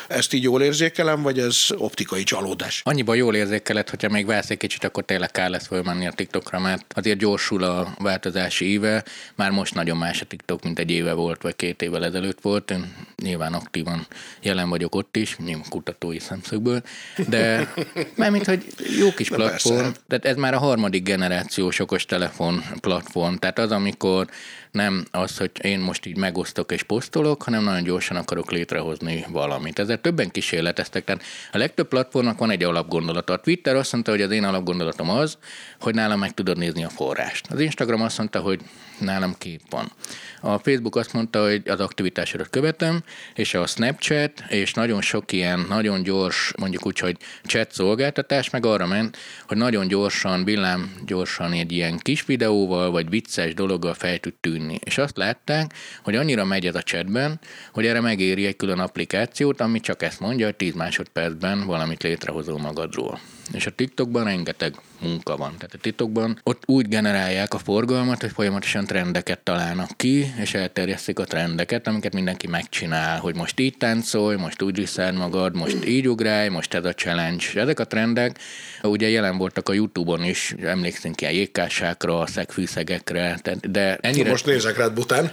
Ezt 0.08 0.32
így 0.32 0.42
jól 0.42 0.62
érzékelem, 0.62 1.22
vagy 1.22 1.38
ez 1.38 1.66
optikai 1.76 2.22
csalódás? 2.22 2.80
Annyiban 2.84 3.16
jól 3.16 3.34
érzékeled, 3.34 3.90
hogyha 3.90 4.08
még 4.08 4.26
válsz 4.26 4.50
egy 4.50 4.56
kicsit, 4.56 4.84
akkor 4.84 5.04
tényleg 5.04 5.30
kell 5.30 5.50
lesz 5.50 5.66
fölmenni 5.66 6.06
a 6.06 6.12
TikTokra, 6.12 6.58
mert 6.58 6.92
azért 6.94 7.18
gyorsul 7.18 7.62
a 7.62 7.94
változási 7.98 8.70
éve. 8.70 9.04
Már 9.34 9.50
most 9.50 9.74
nagyon 9.74 9.96
más 9.96 10.20
a 10.20 10.24
TikTok, 10.24 10.62
mint 10.62 10.78
egy 10.78 10.90
éve 10.90 11.12
volt, 11.12 11.42
vagy 11.42 11.56
két 11.56 11.82
évvel 11.82 12.04
ezelőtt 12.04 12.40
volt. 12.40 12.70
Én 12.70 12.94
nyilván 13.22 13.52
aktívan 13.54 14.06
jelen 14.42 14.68
vagyok 14.68 14.94
ott 14.94 15.16
is, 15.16 15.36
nyilván 15.36 15.68
kutatói 15.68 16.18
szemszögből, 16.18 16.82
de 17.28 17.72
mármint, 18.16 18.46
hogy 18.46 18.66
jó 18.98 19.12
kis 19.12 19.28
de 19.28 19.36
platform, 19.36 19.76
persze. 19.76 20.00
tehát 20.08 20.24
ez 20.24 20.36
már 20.36 20.54
a 20.54 20.58
harmadik 20.58 21.02
generációs 21.02 21.78
okos 21.78 22.04
telefon 22.04 22.64
platform, 22.80 23.34
tehát 23.34 23.58
az, 23.58 23.70
amikor 23.70 24.28
nem 24.74 25.04
az, 25.10 25.38
hogy 25.38 25.50
én 25.62 25.78
most 25.78 26.06
így 26.06 26.16
megosztok 26.16 26.72
és 26.72 26.82
posztolok, 26.82 27.42
hanem 27.42 27.64
nagyon 27.64 27.82
gyorsan 27.82 28.16
akarok 28.16 28.50
létrehozni 28.50 29.26
valamit. 29.28 29.78
Ezzel 29.78 30.00
többen 30.00 30.30
kísérleteztek. 30.30 31.04
Tehát 31.04 31.22
a 31.52 31.58
legtöbb 31.58 31.88
platformnak 31.88 32.38
van 32.38 32.50
egy 32.50 32.62
alapgondolata. 32.62 33.32
A 33.32 33.40
Twitter 33.40 33.76
azt 33.76 33.92
mondta, 33.92 34.10
hogy 34.10 34.22
az 34.22 34.30
én 34.30 34.44
alapgondolatom 34.44 35.10
az, 35.10 35.38
hogy 35.80 35.94
nálam 35.94 36.18
meg 36.18 36.34
tudod 36.34 36.58
nézni 36.58 36.84
a 36.84 36.88
forrást. 36.88 37.46
Az 37.50 37.60
Instagram 37.60 38.02
azt 38.02 38.18
mondta, 38.18 38.40
hogy 38.40 38.60
nálam 38.98 39.34
kép 39.38 39.60
van. 39.70 39.92
A 40.40 40.58
Facebook 40.58 40.96
azt 40.96 41.12
mondta, 41.12 41.42
hogy 41.42 41.68
az 41.68 41.80
aktivitásodat 41.80 42.50
követem, 42.50 43.02
és 43.34 43.54
a 43.54 43.66
Snapchat, 43.66 44.42
és 44.48 44.72
nagyon 44.72 45.00
sok 45.00 45.32
ilyen 45.32 45.64
nagyon 45.68 46.02
gyors, 46.02 46.52
mondjuk 46.58 46.86
úgy, 46.86 46.98
hogy 46.98 47.16
chat 47.44 47.72
szolgáltatás 47.72 48.50
meg 48.50 48.66
arra 48.66 48.86
ment, 48.86 49.16
hogy 49.46 49.56
nagyon 49.56 49.88
gyorsan, 49.88 50.44
villám 50.44 50.94
gyorsan 51.06 51.52
egy 51.52 51.72
ilyen 51.72 51.98
kis 51.98 52.24
videóval, 52.24 52.90
vagy 52.90 53.08
vicces 53.08 53.54
dologgal 53.54 53.94
fel 53.94 54.18
tud 54.18 54.34
tűnni. 54.34 54.78
És 54.84 54.98
azt 54.98 55.16
látták, 55.16 55.74
hogy 56.02 56.16
annyira 56.16 56.44
megy 56.44 56.66
ez 56.66 56.74
a 56.74 56.82
chatben, 56.82 57.40
hogy 57.72 57.86
erre 57.86 58.00
megéri 58.00 58.46
egy 58.46 58.56
külön 58.56 58.78
applikációt, 58.78 59.60
ami 59.60 59.80
csak 59.80 60.02
ezt 60.02 60.20
mondja, 60.20 60.46
hogy 60.46 60.56
10 60.56 60.74
másodpercben 60.74 61.66
valamit 61.66 62.02
létrehozol 62.02 62.58
magadról. 62.58 63.20
És 63.52 63.66
a 63.66 63.70
TikTokban 63.70 64.24
rengeteg 64.24 64.74
munka 65.00 65.36
van. 65.36 65.54
Tehát 65.56 65.74
a 65.74 65.78
TikTokban 65.78 66.40
ott 66.42 66.62
úgy 66.66 66.88
generálják 66.88 67.54
a 67.54 67.58
forgalmat, 67.58 68.20
hogy 68.20 68.30
folyamatosan 68.32 68.86
trendeket 68.86 69.38
találnak 69.38 69.90
ki, 69.96 70.32
és 70.40 70.54
elterjesztik 70.54 71.18
a 71.18 71.24
trendeket, 71.24 71.86
amiket 71.86 72.12
mindenki 72.14 72.46
megcsinál, 72.46 73.18
hogy 73.18 73.34
most 73.34 73.60
így 73.60 73.76
táncolj, 73.76 74.36
most 74.36 74.62
úgy 74.62 74.76
viszed 74.76 75.14
magad, 75.14 75.56
most 75.56 75.84
így 75.84 76.08
ugrálj, 76.08 76.48
most 76.48 76.74
ez 76.74 76.84
a 76.84 76.92
challenge. 76.92 77.44
Ezek 77.54 77.80
a 77.80 77.86
trendek 77.86 78.38
ugye 78.82 79.08
jelen 79.08 79.36
voltak 79.36 79.68
a 79.68 79.72
Youtube-on 79.72 80.24
is, 80.24 80.54
emlékszünk 80.62 81.20
ilyen 81.20 81.32
jégkássákra, 81.32 82.26
szegfűszegekre, 82.26 83.40
de 83.62 83.96
ennyire... 84.00 84.30
Most 84.30 84.46
nézek 84.46 84.76
rád 84.76 84.92
bután. 84.92 85.30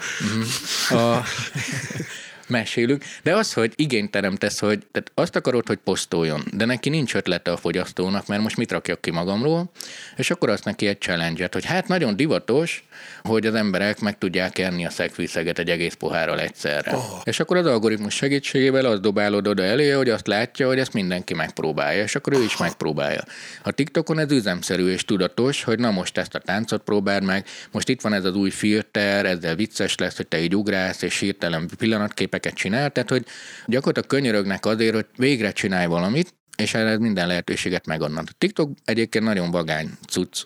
A, 0.90 1.18
mesélünk, 2.52 3.04
de 3.24 3.36
az, 3.36 3.54
hogy 3.54 3.74
igényt 3.76 4.12
teremtesz, 4.12 4.60
hogy 4.60 4.80
tehát 4.92 5.12
azt 5.14 5.36
akarod, 5.36 5.68
hogy 5.68 5.80
posztoljon, 5.84 6.44
de 6.54 6.66
neki 6.66 6.90
nincs 6.90 7.16
ötlete 7.16 7.52
a 7.52 7.58
fogyasztónak, 7.58 8.28
mert 8.28 8.42
most 8.42 8.58
mit 8.58 8.72
rakjak 8.72 9.02
ki 9.02 9.12
magamról, 9.12 9.72
és 10.16 10.32
akkor 10.32 10.50
azt 10.50 10.66
neki 10.66 10.88
egy 10.88 11.00
challenge 11.00 11.50
hogy 11.52 11.66
hát 11.66 11.88
nagyon 11.88 12.16
divatos, 12.16 12.84
hogy 13.24 13.46
az 13.46 13.54
emberek 13.54 14.00
meg 14.00 14.18
tudják 14.18 14.58
enni 14.58 14.86
a 14.86 14.90
szegfűszeget 14.90 15.60
egy 15.60 15.70
egész 15.70 15.94
pohárral 15.94 16.40
egyszerre. 16.40 16.96
Oh. 16.96 17.22
És 17.24 17.40
akkor 17.40 17.58
az 17.58 17.66
algoritmus 17.66 18.14
segítségével 18.14 18.86
az 18.86 19.00
dobálod 19.00 19.48
oda 19.48 19.64
elé, 19.64 19.90
hogy 19.90 20.10
azt 20.10 20.28
látja, 20.28 20.68
hogy 20.68 20.80
ezt 20.80 20.94
mindenki 20.94 21.34
megpróbálja, 21.34 22.04
és 22.04 22.16
akkor 22.16 22.34
ő 22.34 22.44
is 22.44 22.58
megpróbálja. 22.58 23.24
A 23.64 23.72
TikTokon 23.72 24.20
ez 24.20 24.32
üzemszerű 24.32 24.88
és 24.88 25.06
tudatos, 25.06 25.64
hogy 25.64 25.80
na 25.80 25.92
most 25.92 26.18
ezt 26.18 26.36
a 26.36 26.40
táncot 26.40 26.84
próbáld 26.84 27.24
meg, 27.24 27.46
most 27.72 27.90
itt 27.90 28.02
van 28.02 28.14
ez 28.14 28.26
az 28.26 28.36
új 28.36 28.50
filter, 28.50 29.26
ezzel 29.26 29.56
vicces 29.56 29.98
lesz, 29.98 30.18
hogy 30.18 30.28
te 30.28 30.42
így 30.42 30.56
ugrálsz, 30.56 31.02
és 31.02 31.20
hirtelen 31.20 31.70
pillanatképeket 32.42 32.54
csinál, 32.54 32.92
tehát 32.92 33.10
hogy 33.10 33.26
gyakorlatilag 33.66 34.10
könyörögnek 34.10 34.66
azért, 34.66 34.94
hogy 34.94 35.06
végre 35.16 35.52
csinálj 35.52 35.86
valamit, 35.86 36.34
és 36.58 36.74
erre 36.74 36.98
minden 36.98 37.28
lehetőséget 37.28 37.86
megadnak. 37.86 38.28
A 38.28 38.36
TikTok 38.38 38.72
egyébként 38.86 39.26
nagyon 39.26 39.52
vagány 39.52 39.90
cucc, 40.08 40.44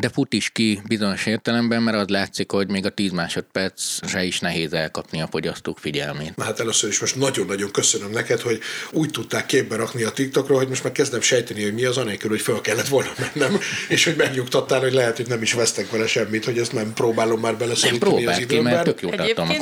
de 0.00 0.08
fut 0.08 0.32
is 0.32 0.50
ki 0.50 0.80
bizonyos 0.86 1.26
értelemben, 1.26 1.82
mert 1.82 1.96
az 1.96 2.08
látszik, 2.08 2.50
hogy 2.50 2.68
még 2.68 2.86
a 2.86 2.88
10 2.88 3.10
másodpercre 3.10 4.24
is 4.24 4.40
nehéz 4.40 4.72
elkapni 4.72 5.20
a 5.20 5.26
fogyasztók 5.26 5.78
figyelmét. 5.78 6.36
Na 6.36 6.44
hát 6.44 6.60
először 6.60 6.90
is 6.90 7.00
most 7.00 7.16
nagyon-nagyon 7.16 7.70
köszönöm 7.70 8.10
neked, 8.10 8.40
hogy 8.40 8.60
úgy 8.90 9.10
tudták 9.10 9.46
képbe 9.46 9.76
rakni 9.76 10.02
a 10.02 10.10
TikTokra, 10.10 10.54
hogy 10.56 10.68
most 10.68 10.82
már 10.82 10.92
kezdem 10.92 11.20
sejteni, 11.20 11.62
hogy 11.62 11.74
mi 11.74 11.84
az, 11.84 11.96
anélkül, 11.96 12.30
hogy 12.30 12.40
fel 12.40 12.60
kellett 12.60 12.88
volna 12.88 13.10
mennem, 13.18 13.58
és 13.88 14.04
hogy 14.04 14.16
megnyugtattál, 14.16 14.80
hogy 14.80 14.92
lehet, 14.92 15.16
hogy 15.16 15.28
nem 15.28 15.42
is 15.42 15.52
vesztek 15.52 15.90
vele 15.90 16.06
semmit, 16.06 16.44
hogy 16.44 16.58
ezt 16.58 16.72
nem 16.72 16.92
próbálom 16.92 17.40
már 17.40 17.56
beleszorítani 17.56 18.26
az 18.26 18.38
időben. 18.38 18.72
mert 18.72 18.84
tök 18.84 19.00
jó 19.00 19.10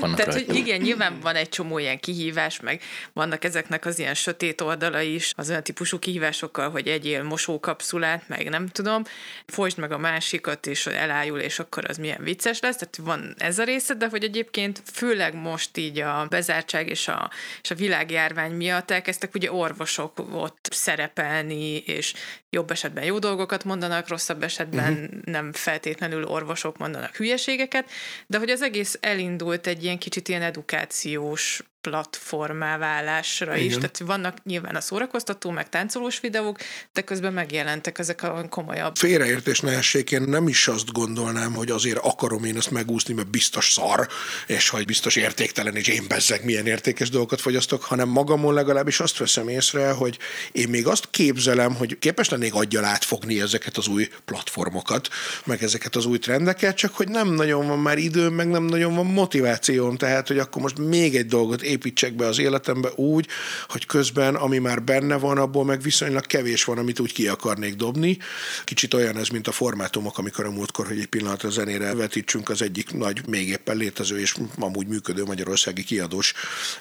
vannak 0.01 0.16
tehát, 0.16 0.33
hogy 0.33 0.57
igen, 0.57 0.80
nyilván 0.80 1.18
van 1.22 1.35
egy 1.35 1.49
csomó 1.49 1.78
ilyen 1.78 2.01
kihívás, 2.01 2.61
meg 2.61 2.80
vannak 3.12 3.45
ezeknek 3.45 3.87
az 3.87 3.99
ilyen 3.99 4.14
sötét 4.14 4.61
oldala 4.61 5.01
is, 5.01 5.33
az 5.37 5.49
olyan 5.49 5.62
típusú 5.62 5.99
kihívásokkal, 5.99 6.70
hogy 6.70 6.87
egyél 6.87 7.22
mosókapszulát, 7.22 8.28
meg 8.28 8.49
nem 8.49 8.68
tudom, 8.68 9.03
folytsd 9.47 9.78
meg 9.78 9.93
a 9.93 9.99
más 9.99 10.22
másikat, 10.23 10.66
és 10.66 10.87
elájul, 10.87 11.39
és 11.39 11.59
akkor 11.59 11.85
az 11.89 11.97
milyen 11.97 12.23
vicces 12.23 12.61
lesz. 12.61 12.77
Tehát 12.77 12.97
van 12.97 13.35
ez 13.39 13.59
a 13.59 13.64
része, 13.64 13.95
de 13.95 14.09
hogy 14.09 14.25
egyébként 14.25 14.83
főleg 14.93 15.35
most 15.35 15.77
így 15.77 15.99
a 15.99 16.27
bezártság 16.31 16.89
és 16.89 17.09
a, 17.09 17.31
és 17.62 17.70
a 17.70 17.75
világjárvány 17.75 18.53
miatt 18.53 18.91
elkezdtek 18.91 19.35
ugye 19.35 19.53
orvosok 19.53 20.18
ott 20.33 20.68
szerepelni, 20.70 21.77
és 21.77 22.14
jobb 22.51 22.70
esetben 22.70 23.05
jó 23.05 23.18
dolgokat 23.18 23.64
mondanak, 23.64 24.09
rosszabb 24.09 24.43
esetben 24.43 24.93
uh-huh. 24.93 25.23
nem 25.25 25.53
feltétlenül 25.53 26.25
orvosok 26.25 26.79
mondanak 26.79 27.16
hülyeségeket, 27.16 27.91
de 28.27 28.39
hogy 28.39 28.51
az 28.51 28.62
egész 28.62 28.99
elindult 29.01 29.66
egy 29.66 29.85
ilyen 29.85 29.99
kicsit 29.99 30.29
ilyen 30.29 30.43
edukációs 30.43 31.62
platformá 31.83 32.78
válásra 32.78 33.57
Igen. 33.57 33.66
is. 33.66 33.74
Tehát 33.74 33.99
vannak 33.99 34.45
nyilván 34.45 34.74
a 34.74 34.80
szórakoztató, 34.80 35.51
meg 35.51 35.68
táncolós 35.68 36.20
videók, 36.20 36.59
de 36.93 37.01
közben 37.01 37.33
megjelentek 37.33 37.99
ezek 37.99 38.22
a 38.22 38.47
komolyabb. 38.49 38.97
Félreértés 38.97 39.61
ne 39.61 39.70
essék, 39.70 40.11
én 40.11 40.22
nem 40.22 40.49
is 40.49 40.68
azt 40.68 40.93
gondolnám, 40.93 41.55
hogy 41.55 41.70
azért 41.70 41.99
akarom 41.99 42.45
én 42.45 42.57
ezt 42.57 42.70
megúszni, 42.70 43.14
mert 43.14 43.30
biztos 43.30 43.72
szar, 43.72 44.09
és 44.47 44.68
hogy 44.68 44.85
biztos 44.85 45.16
értéktelen, 45.16 45.76
és 45.76 45.89
én 45.89 46.05
bezzek 46.09 46.45
milyen 46.45 46.66
értékes 46.66 47.11
dolgokat 47.11 47.41
fogyasztok, 47.41 47.83
hanem 47.83 48.09
magamon 48.09 48.55
legalábbis 48.55 49.01
azt 49.01 49.18
veszem 49.18 49.49
észre, 49.49 49.91
hogy 49.91 50.18
én 50.53 50.68
még 50.68 50.87
azt 50.87 51.09
képzelem, 51.11 51.74
hogy 51.74 51.99
képes 51.99 52.28
lennék 52.28 52.55
aggyal 52.55 52.85
átfogni 52.85 53.41
ezeket 53.41 53.76
az 53.76 53.89
új 53.89 54.09
platformokat, 54.24 55.09
meg 55.45 55.62
ezeket 55.62 55.97
az 55.97 56.07
új 56.07 56.18
trendeket, 56.18 56.76
csak 56.76 56.95
hogy 56.95 57.09
nem 57.09 57.28
nagyon 57.28 57.66
van 57.66 57.78
már 57.78 57.99
időm, 57.99 58.35
meg 58.35 58.49
nem 58.49 58.64
nagyon 58.64 58.95
van 58.95 59.07
motivációm, 59.07 59.97
tehát 59.97 60.28
hogy 60.28 60.39
akkor 60.39 60.62
most 60.62 60.78
még 60.78 61.16
egy 61.16 61.26
dolgot 61.26 61.62
építsek 61.73 62.14
be 62.14 62.27
az 62.27 62.39
életembe 62.39 62.91
úgy, 62.95 63.27
hogy 63.68 63.87
közben, 63.87 64.35
ami 64.35 64.59
már 64.59 64.83
benne 64.83 65.16
van, 65.16 65.39
abból 65.39 65.64
meg 65.64 65.83
viszonylag 65.83 66.27
kevés 66.27 66.64
van, 66.64 66.79
amit 66.79 67.01
úgy 67.01 67.12
ki 67.12 67.29
akarnék 67.29 67.75
dobni. 67.75 68.18
Kicsit 68.64 68.95
olyan 68.95 69.16
ez, 69.16 69.29
mint 69.29 69.49
a 69.49 69.53
formátumok, 69.53 70.18
amikor 70.18 70.45
a 70.45 70.51
múltkor, 70.51 70.87
hogy 70.87 70.99
egy 70.99 71.07
pillanatra 71.07 71.51
zenére 71.51 71.95
vetítsünk, 71.95 72.49
az 72.49 72.62
egyik 72.62 72.93
nagy, 72.93 73.27
még 73.29 73.49
éppen 73.49 73.77
létező 73.77 74.20
és 74.20 74.35
amúgy 74.59 74.87
működő 74.87 75.25
magyarországi 75.25 75.85
kiadós 75.85 76.33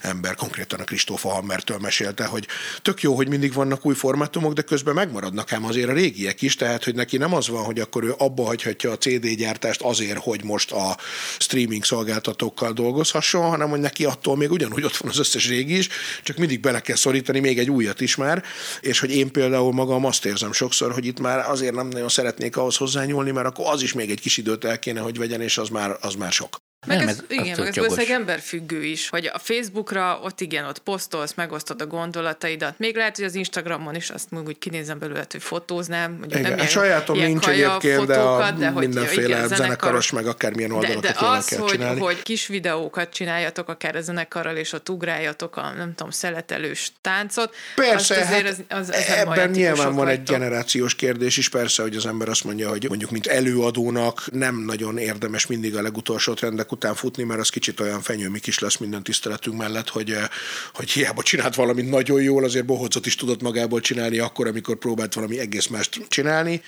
ember, 0.02 0.36
konkrétan 0.36 0.80
a 0.80 0.84
Kristófa 0.84 1.30
Hammertől 1.30 1.78
mesélte, 1.78 2.26
hogy 2.26 2.48
tök 2.82 3.02
jó, 3.02 3.16
hogy 3.16 3.28
mindig 3.28 3.54
vannak 3.54 3.86
új 3.86 3.94
formátumok, 3.94 4.54
de 4.54 4.62
közben 4.62 4.94
megmaradnak 4.94 5.54
ám 5.54 5.66
azért 5.66 5.90
a 5.90 5.94
régiek 5.94 6.42
is, 6.42 6.56
tehát 6.56 6.84
hogy 6.84 6.96
neki 6.96 7.18
nem 7.18 7.34
az 7.34 7.48
van, 7.48 7.64
hogy 7.64 7.80
akkor 7.80 8.04
ő 8.04 8.14
abba 8.18 8.44
hagyhatja 8.44 8.92
a 8.92 8.98
CD 8.98 9.28
gyártást 9.28 9.82
azért, 9.82 10.18
hogy 10.18 10.44
most 10.44 10.72
a 10.72 10.98
streaming 11.40 11.84
szolgáltatókkal 11.84 12.74
dolgozhasson, 12.74 13.50
hanem 13.50 13.70
hogy 13.70 13.80
neki 13.80 14.06
attól 14.06 14.38
még 14.38 14.52
ugyanúgy 14.52 14.81
hogy 14.82 14.92
ott 14.92 14.98
van 14.98 15.12
az 15.12 15.20
összes 15.20 15.48
régi 15.48 15.78
is, 15.78 15.90
csak 16.24 16.38
mindig 16.38 16.60
bele 16.60 16.80
kell 16.80 16.96
szorítani 16.96 17.40
még 17.40 17.60
egy 17.60 17.70
újat 17.70 18.02
is 18.02 18.16
már, 18.16 18.44
és 18.82 19.00
hogy 19.00 19.12
én 19.12 19.32
például 19.32 19.74
magam 19.74 20.06
azt 20.06 20.26
érzem 20.26 20.52
sokszor, 20.52 20.94
hogy 20.94 21.06
itt 21.06 21.20
már 21.20 21.50
azért 21.50 21.76
nem 21.76 21.88
nagyon 21.88 22.10
szeretnék 22.10 22.58
ahhoz 22.58 22.78
hozzányúlni, 22.78 23.32
mert 23.32 23.48
akkor 23.48 23.66
az 23.68 23.82
is 23.82 23.94
még 23.94 24.10
egy 24.10 24.22
kis 24.22 24.38
időt 24.38 24.64
el 24.64 24.80
kéne, 24.80 25.00
hogy 25.00 25.18
vegyen, 25.18 25.42
és 25.42 25.58
az 25.58 25.70
már, 25.70 25.98
az 26.02 26.16
már 26.16 26.32
sok. 26.32 26.71
Meg 26.88 26.98
nem, 26.98 27.08
ez, 27.08 27.18
ez, 27.18 27.24
igen, 27.30 27.60
meg 27.60 27.68
ez 27.68 27.76
valószínűleg 27.76 28.10
emberfüggő 28.10 28.84
is, 28.84 29.10
hogy 29.10 29.30
a 29.34 29.40
Facebookra 29.40 30.20
ott 30.24 30.42
igen, 30.42 30.66
ott 30.66 30.80
posztolsz, 30.80 31.34
megosztod 31.34 31.82
a 31.82 31.88
gondolataidat. 31.88 32.80
Még 32.80 32.96
lehet, 32.96 33.16
hogy 33.16 33.26
az 33.26 33.36
Instagramon 33.36 33.96
is 33.96 34.10
azt 34.10 34.28
úgy 34.46 34.58
kinézem 34.58 35.00
belőle, 35.00 35.26
hogy 35.32 35.42
fotóznám. 35.42 36.18
Hogy 36.20 36.30
igen, 36.30 36.42
nem 36.42 36.54
ilyen, 36.54 36.68
sajátom 36.68 37.16
ilyen 37.16 37.30
nincs 37.30 37.48
egyébként, 37.48 37.96
fotókat, 37.96 38.58
de, 38.58 38.68
a 38.68 38.72
de 38.72 38.80
mindenféle 38.80 39.28
igen, 39.28 39.48
zenekaros, 39.48 40.12
meg 40.12 40.28
akármilyen 40.28 40.72
oldalakat 40.72 41.02
de, 41.02 41.12
de 41.20 41.28
az, 41.28 41.46
kell 41.46 41.60
hogy, 41.60 41.70
csinálni. 41.70 42.00
hogy 42.00 42.24
kis 42.24 42.48
videókat 42.48 43.10
csináljatok 43.10 43.70
akár 43.70 43.96
a 43.96 44.02
zenekarral, 44.02 44.56
és 44.56 44.74
ott 44.74 44.90
ugráljatok 44.90 45.58
a, 45.58 45.72
nem 45.78 45.94
tudom, 45.96 46.12
szeletelős 46.12 46.92
táncot. 47.02 47.56
Persze, 47.76 48.26
hát 48.26 48.48
az, 48.48 48.64
az, 48.70 48.90
az 48.90 49.06
ebben 49.08 49.50
nyilván 49.50 49.96
van 49.96 50.08
egy 50.08 50.24
generációs 50.24 50.96
kérdés 50.96 51.38
is, 51.38 51.50
persze, 51.50 51.82
hogy 51.82 51.96
az 51.96 52.06
ember 52.06 52.30
azt 52.30 52.44
mondja, 52.44 52.70
hogy 52.70 52.86
mondjuk 52.88 53.12
mint 53.12 53.28
előadónak 53.28 54.24
nem 54.32 54.56
nagyon 54.56 54.98
érdemes 54.98 55.46
mindig 55.46 55.76
a 55.76 55.82
legutolsó 55.82 56.34
trendek 56.72 56.96
után 56.96 56.96
futni, 56.96 57.24
mert 57.24 57.40
az 57.40 57.50
kicsit 57.50 57.80
olyan 57.80 58.02
fenyőmik 58.02 58.48
is 58.48 58.60
lesz 58.60 58.78
minden 58.78 59.04
tiszteletünk 59.04 59.58
mellett, 59.58 59.90
hogy, 59.90 60.12
eh, 60.12 60.28
hogy 60.74 60.90
hiába 60.92 61.24
csinált 61.24 61.56
valamit 61.56 61.90
nagyon 61.90 62.22
jól, 62.22 62.44
azért 62.44 62.66
bohócot 62.66 63.06
is 63.06 63.16
tudott 63.16 63.42
magából 63.42 63.80
csinálni 63.80 64.18
akkor, 64.18 64.48
amikor 64.48 64.76
próbált 64.76 65.14
valami 65.14 65.40
egész 65.40 65.68
mást 65.68 66.06
csinálni. 66.08 66.62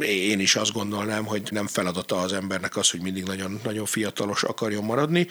Én 0.00 0.40
is 0.40 0.56
azt 0.56 0.72
gondolnám, 0.72 1.24
hogy 1.24 1.42
nem 1.50 1.66
feladata 1.66 2.16
az 2.16 2.32
embernek 2.32 2.76
az, 2.76 2.90
hogy 2.90 3.00
mindig 3.00 3.24
nagyon, 3.24 3.60
nagyon 3.64 3.86
fiatalos 3.86 4.42
akarjon 4.42 4.84
maradni, 4.84 5.26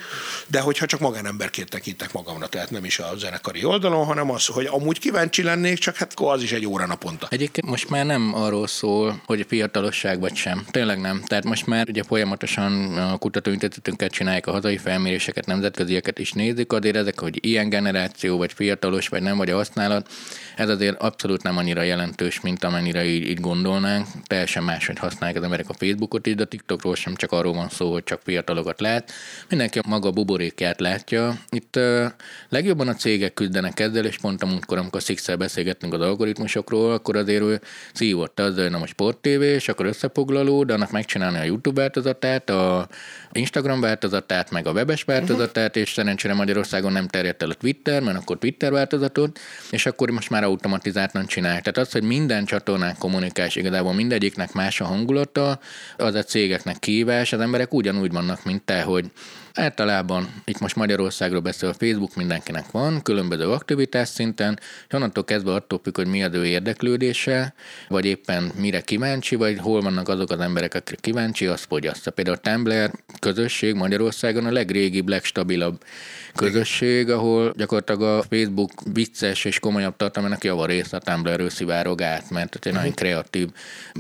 de 0.48 0.60
hogyha 0.60 0.86
csak 0.86 1.00
magánemberként 1.00 1.70
tekintek 1.70 2.14
magamra, 2.14 2.48
tehát 2.48 2.72
nem 2.72 2.86
is 2.86 3.00
a 3.00 3.14
zenekari 3.18 3.64
oldalon, 3.64 4.06
hanem 4.06 4.32
az, 4.32 4.46
hogy 4.46 4.66
amúgy 4.66 5.00
kíváncsi 5.00 5.44
lennék, 5.44 5.78
csak 5.78 5.96
hát 5.96 6.14
az 6.16 6.44
is 6.44 6.52
egy 6.52 6.66
óra 6.66 6.86
naponta. 6.86 7.28
Egyébként 7.30 7.68
most 7.68 7.90
már 7.90 8.06
nem 8.06 8.34
arról 8.36 8.68
szól, 8.68 9.22
hogy 9.26 9.46
fiatalosság 9.48 10.20
vagy 10.20 10.36
sem. 10.36 10.66
Tényleg 10.72 11.00
nem. 11.00 11.24
Tehát 11.26 11.44
most 11.44 11.66
már 11.66 11.90
ugye 11.90 12.04
folyamatosan 12.04 12.98
a 12.98 13.18
kutatóintézetünket 13.18 14.12
csinálják 14.14 14.47
a 14.47 14.51
hazai 14.51 14.78
felméréseket, 14.78 15.45
nemzetközieket 15.45 16.20
is 16.20 16.32
nézik, 16.32 16.72
azért 16.72 16.95
ezek, 16.95 17.20
hogy 17.20 17.45
ilyen 17.45 17.70
generáció, 17.70 18.38
vagy 18.38 18.53
fiatalos, 18.53 19.07
vagy 19.07 19.22
nem, 19.22 19.38
vagy 19.38 19.49
a 19.49 19.55
használat, 19.55 20.11
ez 20.55 20.70
azért 20.70 21.01
abszolút 21.01 21.43
nem 21.43 21.57
annyira 21.57 21.82
jelentős, 21.82 22.41
mint 22.41 22.64
amennyire 22.64 23.05
így, 23.05 23.28
így 23.28 23.39
gondolnánk. 23.39 24.07
Teljesen 24.28 24.64
máshogy 24.64 24.99
használják 24.99 25.38
az 25.38 25.43
emberek 25.43 25.70
a 25.70 25.74
Facebookot 25.74 26.28
is, 26.28 26.36
de 26.36 26.43
a 26.43 26.45
TikTokról 26.45 26.95
sem 26.95 27.16
csak 27.16 27.32
arról 27.32 27.53
van 27.53 27.70
szó, 27.70 27.91
hogy 27.91 28.03
csak 28.03 28.22
fiatalokat 28.24 28.82
lát. 28.82 29.11
Mindenki 29.49 29.80
a 29.80 29.84
maga 29.88 30.11
buborékját 30.11 30.80
látja. 30.80 31.38
Itt 31.49 31.76
uh, 31.76 32.05
legjobban 32.49 32.88
a 32.88 32.93
cégek 32.93 33.34
küzdenek 33.34 33.80
ezzel, 33.80 34.05
és 34.05 34.18
pont 34.18 34.43
a 34.43 34.45
múltkor, 34.45 34.78
amikor 34.78 35.01
six 35.01 35.36
beszélgettünk 35.36 35.93
az 35.93 36.01
algoritmusokról, 36.01 36.93
akkor 36.93 37.16
azért 37.16 37.43
ő 37.43 37.61
szívott 37.93 38.39
az, 38.39 38.55
hogy 38.55 38.72
nem 38.72 38.82
a 38.82 38.88
Sport 38.88 39.18
TV, 39.18 39.41
és 39.41 39.68
akkor 39.68 39.86
összefoglaló, 39.86 40.64
de 40.64 40.74
annak 40.74 40.91
megcsinálni 40.91 41.38
a 41.38 41.43
YouTube 41.43 41.82
változatát, 41.82 42.49
a 42.49 42.88
Instagram 43.32 43.80
változatát, 43.80 44.03
meg 44.51 44.68
a 44.68 44.72
webes 44.72 45.04
változatát, 45.04 45.68
uh-huh. 45.68 45.84
és 45.84 45.91
szerencsére 45.93 46.34
Magyarországon 46.34 46.91
nem 46.91 47.08
terjedt 47.08 47.41
el 47.41 47.49
a 47.49 47.54
Twitter, 47.54 48.01
mert 48.01 48.18
akkor 48.18 48.38
Twitter 48.38 48.72
változatot, 48.72 49.39
és 49.72 49.86
akkor 49.86 50.10
most 50.10 50.30
már 50.30 50.43
automatizáltan 50.43 51.26
csinálják. 51.26 51.64
Tehát 51.64 51.88
az, 51.88 51.91
hogy 51.91 52.04
minden 52.04 52.45
csatornán 52.45 52.95
kommunikás, 52.97 53.56
igazából 53.56 53.93
mindegyiknek 53.93 54.54
más 54.54 54.82
a 54.82 54.86
hangulata, 54.86 55.60
az 55.97 56.16
a 56.16 56.24
cégeknek 56.24 56.80
kívás, 56.80 57.34
az 57.34 57.39
emberek 57.39 57.74
ugyanúgy 57.74 58.12
vannak, 58.12 58.43
mint 58.43 58.62
te, 58.62 58.82
hogy 58.82 59.06
Általában, 59.56 60.41
itt 60.45 60.60
most 60.60 60.76
Magyarországról 60.76 61.39
beszél 61.39 61.70
a 61.70 61.74
Facebook, 61.74 62.16
mindenkinek 62.16 62.72
van, 62.72 63.01
különböző 63.01 63.49
aktivitás 63.49 64.08
szinten, 64.08 64.60
és 64.88 64.93
onnantól 64.93 65.24
kezdve 65.24 65.54
attól 65.54 65.80
függ, 65.84 65.95
hogy 65.95 66.08
mi 66.08 66.24
az 66.24 66.34
ő 66.34 66.45
érdeklődése, 66.45 67.54
vagy 67.88 68.06
éppen 68.06 68.51
mire 68.56 68.82
kíváncsi, 68.82 69.36
vagy 69.36 69.58
hol 69.58 69.82
vannak 69.82 70.10
azok 70.10 70.32
az 70.32 70.39
emberek, 70.39 70.74
akik 70.74 70.99
kíváncsi, 70.99 71.45
az 71.45 71.62
fogyassza. 71.62 72.12
Például 72.12 72.38
a 72.38 72.49
Tumblr 72.49 72.91
közösség 73.20 73.76
Magyarországon 73.76 74.45
a 74.45 74.51
legrégibb, 74.51 75.08
legstabilabb 75.08 75.84
közösség, 76.36 77.10
ahol 77.10 77.54
gyakorlatilag 77.58 78.02
a 78.02 78.24
Facebook 78.30 78.72
vicces 78.94 79.46
és 79.46 79.60
komolyabb 79.60 79.96
tartalmának 79.96 80.44
javarészt 80.44 80.94
a 80.94 81.00
Tumblr-ről 81.00 81.50
szivárog 81.50 82.02
át, 82.02 82.30
mert 82.30 82.66
egy 82.66 82.74
nagyon 82.74 82.94
kreatív 82.94 83.50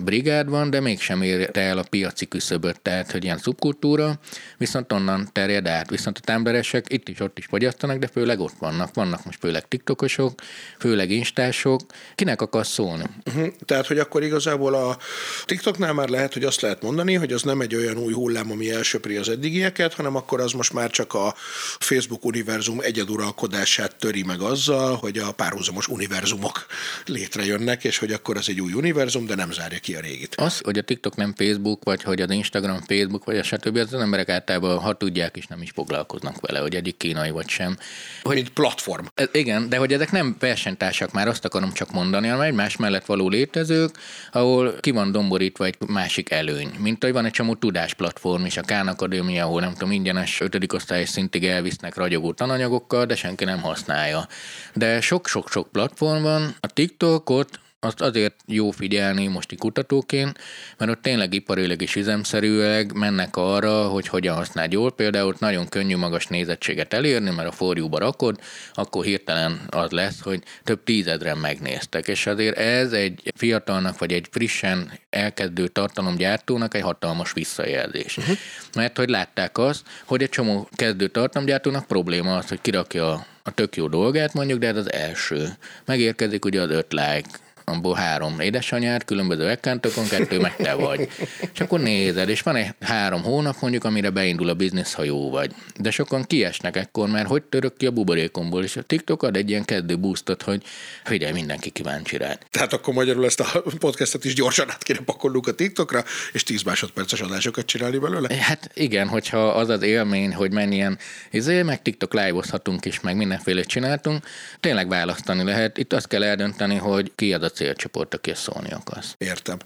brigád 0.03 0.49
van, 0.49 0.69
de 0.69 0.79
mégsem 0.79 1.21
ér 1.21 1.49
el 1.53 1.77
a 1.77 1.85
piaci 1.89 2.27
küszöböt, 2.27 2.81
tehát 2.81 3.11
hogy 3.11 3.23
ilyen 3.23 3.37
szubkultúra, 3.37 4.19
viszont 4.57 4.91
onnan 4.91 5.29
te 5.31 5.43
terjed 5.43 5.67
át. 5.67 5.89
Viszont 5.89 6.17
a 6.17 6.21
támberesek 6.21 6.85
itt 6.89 7.09
is 7.09 7.19
ott 7.19 7.37
is 7.37 7.45
fogyasztanak, 7.45 7.97
de 7.97 8.07
főleg 8.07 8.39
ott 8.39 8.53
vannak. 8.59 8.93
Vannak 8.93 9.25
most 9.25 9.39
főleg 9.39 9.67
tiktokosok, 9.67 10.41
főleg 10.79 11.11
instások. 11.11 11.81
Kinek 12.15 12.41
akarsz 12.41 12.69
szólni? 12.69 13.03
Uh-huh. 13.25 13.47
Tehát, 13.65 13.87
hogy 13.87 13.99
akkor 13.99 14.23
igazából 14.23 14.73
a 14.73 14.97
TikToknál 15.45 15.93
már 15.93 16.09
lehet, 16.09 16.33
hogy 16.33 16.43
azt 16.43 16.61
lehet 16.61 16.81
mondani, 16.81 17.13
hogy 17.13 17.33
az 17.33 17.41
nem 17.41 17.61
egy 17.61 17.75
olyan 17.75 17.97
új 17.97 18.13
hullám, 18.13 18.51
ami 18.51 18.71
elsöpri 18.71 19.15
az 19.15 19.29
eddigieket, 19.29 19.93
hanem 19.93 20.15
akkor 20.15 20.39
az 20.39 20.51
most 20.51 20.73
már 20.73 20.89
csak 20.89 21.13
a 21.13 21.33
Facebook 21.79 22.22
univerzum 22.25 22.79
egyeduralkodását 22.81 23.95
töri 23.95 24.23
meg 24.23 24.41
azzal, 24.41 24.95
hogy 24.95 25.17
a 25.17 25.31
párhuzamos 25.31 25.87
univerzumok 25.87 26.65
létrejönnek, 27.05 27.83
és 27.83 27.97
hogy 27.97 28.11
akkor 28.11 28.37
az 28.37 28.49
egy 28.49 28.61
új 28.61 28.73
univerzum, 28.73 29.25
de 29.25 29.35
nem 29.35 29.51
zárja 29.51 29.79
ki 29.79 29.95
a 29.95 29.99
régit. 29.99 30.35
Az, 30.35 30.59
hogy 30.63 30.77
a 30.77 30.81
TikTok 30.81 31.15
nem 31.15 31.33
Facebook, 31.37 31.83
vagy 31.83 32.03
hogy 32.03 32.21
az 32.21 32.31
Instagram 32.31 32.81
Facebook, 32.87 33.25
vagy 33.25 33.37
a 33.37 33.43
stb. 33.43 33.77
az 33.77 33.93
emberek 33.93 34.29
általában, 34.29 34.79
ha 34.79 34.93
tudják 34.93 35.37
is, 35.37 35.47
nem 35.47 35.61
is 35.61 35.71
foglalkoznak 35.73 36.39
vele, 36.41 36.59
hogy 36.59 36.75
egyik 36.75 36.97
kínai 36.97 37.29
vagy 37.29 37.49
sem. 37.49 37.77
Hogy, 38.21 38.35
Mint 38.35 38.49
platform. 38.49 39.05
Ez, 39.13 39.27
igen, 39.31 39.69
de 39.69 39.77
hogy 39.77 39.93
ezek 39.93 40.11
nem 40.11 40.35
versenytársak, 40.39 41.11
már 41.11 41.27
azt 41.27 41.45
akarom 41.45 41.73
csak 41.73 41.91
mondani, 41.91 42.27
hanem 42.27 42.45
egymás 42.45 42.77
mellett 42.77 43.05
való 43.05 43.29
létezők, 43.29 43.97
ahol 44.31 44.75
ki 44.79 44.91
van 44.91 45.11
domborítva 45.11 45.65
egy 45.65 45.75
másik 45.87 46.31
előny. 46.31 46.71
Mint 46.79 47.03
hogy 47.03 47.13
van 47.13 47.25
egy 47.25 47.31
csomó 47.31 47.55
tudásplatform 47.55 48.45
is, 48.45 48.57
a 48.57 48.61
Kán 48.61 48.87
Akadémia, 48.87 49.43
ahol 49.45 49.61
nem 49.61 49.73
tudom, 49.73 49.91
ingyenes 49.91 50.41
ötödik 50.41 50.73
osztályos 50.73 51.09
szintig 51.09 51.45
elvisznek 51.45 51.95
ragyogó 52.13 52.33
tananyagokkal, 52.33 53.05
de 53.05 53.15
senki 53.15 53.43
nem 53.43 53.61
használja. 53.61 54.27
De 54.73 55.01
sok-sok-sok 55.01 55.67
platform 55.71 56.21
van, 56.21 56.55
a 56.59 56.67
TikTokot 56.67 57.59
azt 57.83 58.01
azért 58.01 58.35
jó 58.45 58.71
figyelni 58.71 59.27
most 59.27 59.55
kutatóként, 59.57 60.39
mert 60.77 60.91
ott 60.91 61.01
tényleg 61.01 61.33
iparileg 61.33 61.81
és 61.81 61.95
üzemszerűleg 61.95 62.93
mennek 62.93 63.35
arra, 63.35 63.87
hogy 63.87 64.07
hogyan 64.07 64.35
használd 64.35 64.71
jól. 64.71 64.91
Például 64.91 65.35
nagyon 65.39 65.69
könnyű 65.69 65.97
magas 65.97 66.27
nézettséget 66.27 66.93
elérni, 66.93 67.29
mert 67.29 67.47
a 67.47 67.51
forjúba 67.51 67.97
rakod, 67.97 68.39
akkor 68.73 69.03
hirtelen 69.03 69.61
az 69.69 69.91
lesz, 69.91 70.21
hogy 70.21 70.43
több 70.63 70.83
tízedren 70.83 71.37
megnéztek. 71.37 72.07
És 72.07 72.25
azért 72.25 72.57
ez 72.57 72.91
egy 72.91 73.31
fiatalnak, 73.35 73.99
vagy 73.99 74.13
egy 74.13 74.27
frissen 74.31 74.91
elkezdő 75.09 75.67
tartalomgyártónak 75.67 76.73
egy 76.73 76.81
hatalmas 76.81 77.33
visszajelzés. 77.33 78.17
Uh-huh. 78.17 78.37
Mert 78.75 78.97
hogy 78.97 79.09
látták 79.09 79.57
azt, 79.57 79.81
hogy 80.05 80.21
egy 80.21 80.29
csomó 80.29 80.69
kezdő 80.75 81.07
tartalomgyártónak 81.07 81.87
probléma 81.87 82.35
az, 82.35 82.47
hogy 82.47 82.61
kirakja 82.61 83.25
a 83.43 83.51
tök 83.51 83.75
jó 83.75 83.87
dolgát 83.87 84.33
mondjuk, 84.33 84.59
de 84.59 84.67
ez 84.67 84.77
az 84.77 84.91
első. 84.91 85.47
Megérkezik 85.85 86.45
ugye 86.45 86.61
az 86.61 86.69
öt 86.69 86.91
like, 86.93 87.29
abból 87.63 87.95
három 87.95 88.39
édesanyád, 88.39 89.05
különböző 89.05 89.49
ekkántokon, 89.49 90.07
kettő 90.07 90.39
meg 90.39 90.55
te 90.55 90.73
vagy. 90.73 91.09
És 91.53 91.59
akkor 91.59 91.79
nézed, 91.79 92.29
és 92.29 92.41
van 92.41 92.55
egy 92.55 92.67
három 92.81 93.23
hónap 93.23 93.55
mondjuk, 93.59 93.83
amire 93.83 94.09
beindul 94.09 94.49
a 94.49 94.53
biznisz, 94.53 94.93
ha 94.93 95.03
jó 95.03 95.29
vagy. 95.29 95.51
De 95.79 95.91
sokan 95.91 96.23
kiesnek 96.23 96.75
ekkor, 96.75 97.09
mert 97.09 97.27
hogy 97.27 97.43
török 97.43 97.77
ki 97.77 97.85
a 97.85 97.91
buborékomból, 97.91 98.63
és 98.63 98.75
a 98.75 98.81
TikTok 98.81 99.23
ad 99.23 99.35
egy 99.35 99.49
ilyen 99.49 99.65
kezdő 99.65 99.99
boostot, 99.99 100.41
hogy 100.41 100.63
figyelj, 101.03 101.31
mindenki 101.31 101.69
kíváncsi 101.69 102.17
rád. 102.17 102.37
Tehát 102.51 102.73
akkor 102.73 102.93
magyarul 102.93 103.25
ezt 103.25 103.39
a 103.39 103.63
podcastet 103.79 104.25
is 104.25 104.33
gyorsan 104.33 104.69
át 104.69 104.83
kéne 104.83 104.99
pakolnunk 104.99 105.47
a 105.47 105.53
TikTokra, 105.53 106.03
és 106.31 106.43
10 106.43 106.63
másodperces 106.63 107.21
adásokat 107.21 107.65
csinálni 107.65 107.97
belőle? 107.97 108.35
Hát 108.35 108.69
igen, 108.73 109.07
hogyha 109.07 109.47
az 109.47 109.69
az 109.69 109.81
élmény, 109.81 110.33
hogy 110.33 110.51
mennyien 110.51 110.97
izé, 111.31 111.61
meg 111.61 111.81
TikTok 111.81 112.13
live-ozhatunk 112.13 112.85
is, 112.85 112.99
meg 112.99 113.15
mindenféle 113.15 113.61
csináltunk, 113.61 114.25
tényleg 114.59 114.87
választani 114.87 115.43
lehet. 115.43 115.77
Itt 115.77 115.93
azt 115.93 116.07
kell 116.07 116.23
eldönteni, 116.23 116.75
hogy 116.75 117.11
ki 117.15 117.33
az 117.33 117.43
a 117.43 117.49
célcsoport, 117.53 118.13
aki 118.13 118.31
szólni 118.35 118.71
akarsz. 118.71 119.15
Értem. 119.17 119.57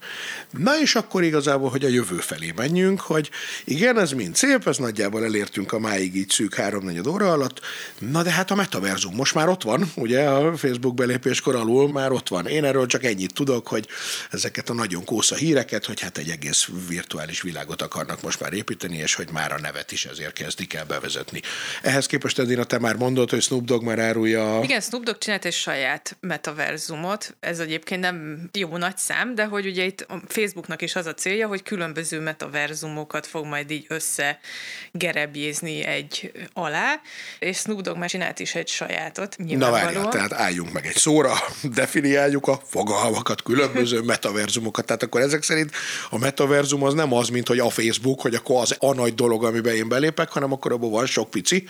Na 0.52 0.80
és 0.82 0.96
akkor 0.96 1.24
igazából, 1.24 1.70
hogy 1.70 1.86
a 1.86 1.88
jövő 1.88 2.18
felé 2.18 2.54
menjünk, 2.56 3.02
hogy 3.02 3.30
igen, 3.66 4.00
ez 4.00 4.12
mind 4.12 4.36
szép, 4.36 4.68
ez 4.68 4.78
nagyjából 4.78 5.24
elértünk 5.24 5.72
a 5.72 5.80
máig 5.80 6.16
így 6.16 6.30
szűk 6.30 6.56
háromnegyed 6.56 7.08
óra 7.08 7.32
alatt, 7.32 7.60
na 8.00 8.24
de 8.24 8.32
hát 8.32 8.52
a 8.52 8.56
metaverzum 8.56 9.16
most 9.16 9.34
már 9.34 9.50
ott 9.50 9.64
van, 9.64 9.92
ugye 9.96 10.30
a 10.30 10.58
Facebook 10.58 10.94
belépéskor 10.96 11.56
alul 11.56 11.92
már 11.92 12.12
ott 12.12 12.28
van. 12.28 12.48
Én 12.48 12.64
erről 12.64 12.86
csak 12.86 13.04
ennyit 13.04 13.34
tudok, 13.34 13.68
hogy 13.68 13.88
ezeket 14.32 14.70
a 14.70 14.74
nagyon 14.74 15.06
kósza 15.06 15.36
híreket, 15.36 15.86
hogy 15.86 16.00
hát 16.02 16.18
egy 16.18 16.30
egész 16.30 16.68
virtuális 16.88 17.42
világot 17.42 17.82
akarnak 17.82 18.22
most 18.22 18.40
már 18.40 18.54
építeni, 18.54 18.98
és 18.98 19.14
hogy 19.14 19.30
már 19.32 19.52
a 19.52 19.60
nevet 19.60 19.92
is 19.92 20.06
ezért 20.06 20.34
kezdik 20.34 20.74
el 20.74 20.86
bevezetni. 20.86 21.42
Ehhez 21.82 22.06
képest 22.06 22.40
Edina, 22.40 22.64
te 22.64 22.80
már 22.80 22.96
mondod, 22.96 23.30
hogy 23.30 23.42
Snoop 23.42 23.66
Dogg 23.66 23.84
már 23.84 24.00
árulja... 24.00 24.60
Igen, 24.64 24.82
Snoop 24.82 25.04
Dogg 25.04 25.18
csinált 25.18 25.46
egy 25.46 25.54
saját 25.54 26.18
metaverzumot, 26.20 27.36
ez 27.40 27.60
egy 27.60 27.72
egyébként 27.78 28.02
nem 28.02 28.50
jó 28.54 28.78
nagy 28.78 28.98
szám, 28.98 29.36
de 29.36 29.46
hogy 29.46 29.66
ugye 29.66 29.84
itt 29.84 30.02
a 30.02 30.22
Facebooknak 30.28 30.82
is 30.82 30.96
az 30.96 31.06
a 31.06 31.14
célja, 31.14 31.48
hogy 31.48 31.64
különböző 31.64 32.20
metaverzumokat 32.20 33.28
fog 33.28 33.46
majd 33.46 33.72
így 33.72 33.86
összegerebjézni 33.88 35.84
egy 35.84 36.32
alá, 36.54 37.02
és 37.40 37.58
Snoop 37.58 37.82
Dogg 37.82 37.98
már 37.98 38.10
csinált 38.10 38.40
is 38.40 38.56
egy 38.56 38.68
sajátot. 38.68 39.36
Na 39.38 39.72
várjál, 39.72 40.08
tehát 40.10 40.34
álljunk 40.34 40.72
meg 40.72 40.86
egy 40.86 40.96
szóra, 40.96 41.34
definiáljuk 41.82 42.48
a 42.48 42.62
fogalmakat, 42.66 43.44
különböző 43.44 44.02
metaverzumokat. 44.12 44.86
Tehát 44.86 45.04
akkor 45.04 45.22
ezek 45.22 45.44
szerint 45.44 45.72
a 46.10 46.18
metaverzum 46.18 46.84
az 46.84 46.94
nem 46.94 47.14
az, 47.14 47.30
mint 47.30 47.48
hogy 47.48 47.60
a 47.60 47.70
Facebook, 47.70 48.22
hogy 48.22 48.36
akkor 48.36 48.62
az 48.62 48.76
a 48.80 48.94
nagy 48.94 49.16
dolog, 49.16 49.46
amiben 49.46 49.76
én 49.76 49.88
belépek, 49.88 50.30
hanem 50.30 50.52
akkor 50.52 50.72
abban 50.72 50.92
van 50.92 51.06
sok 51.06 51.30
pici. 51.30 51.68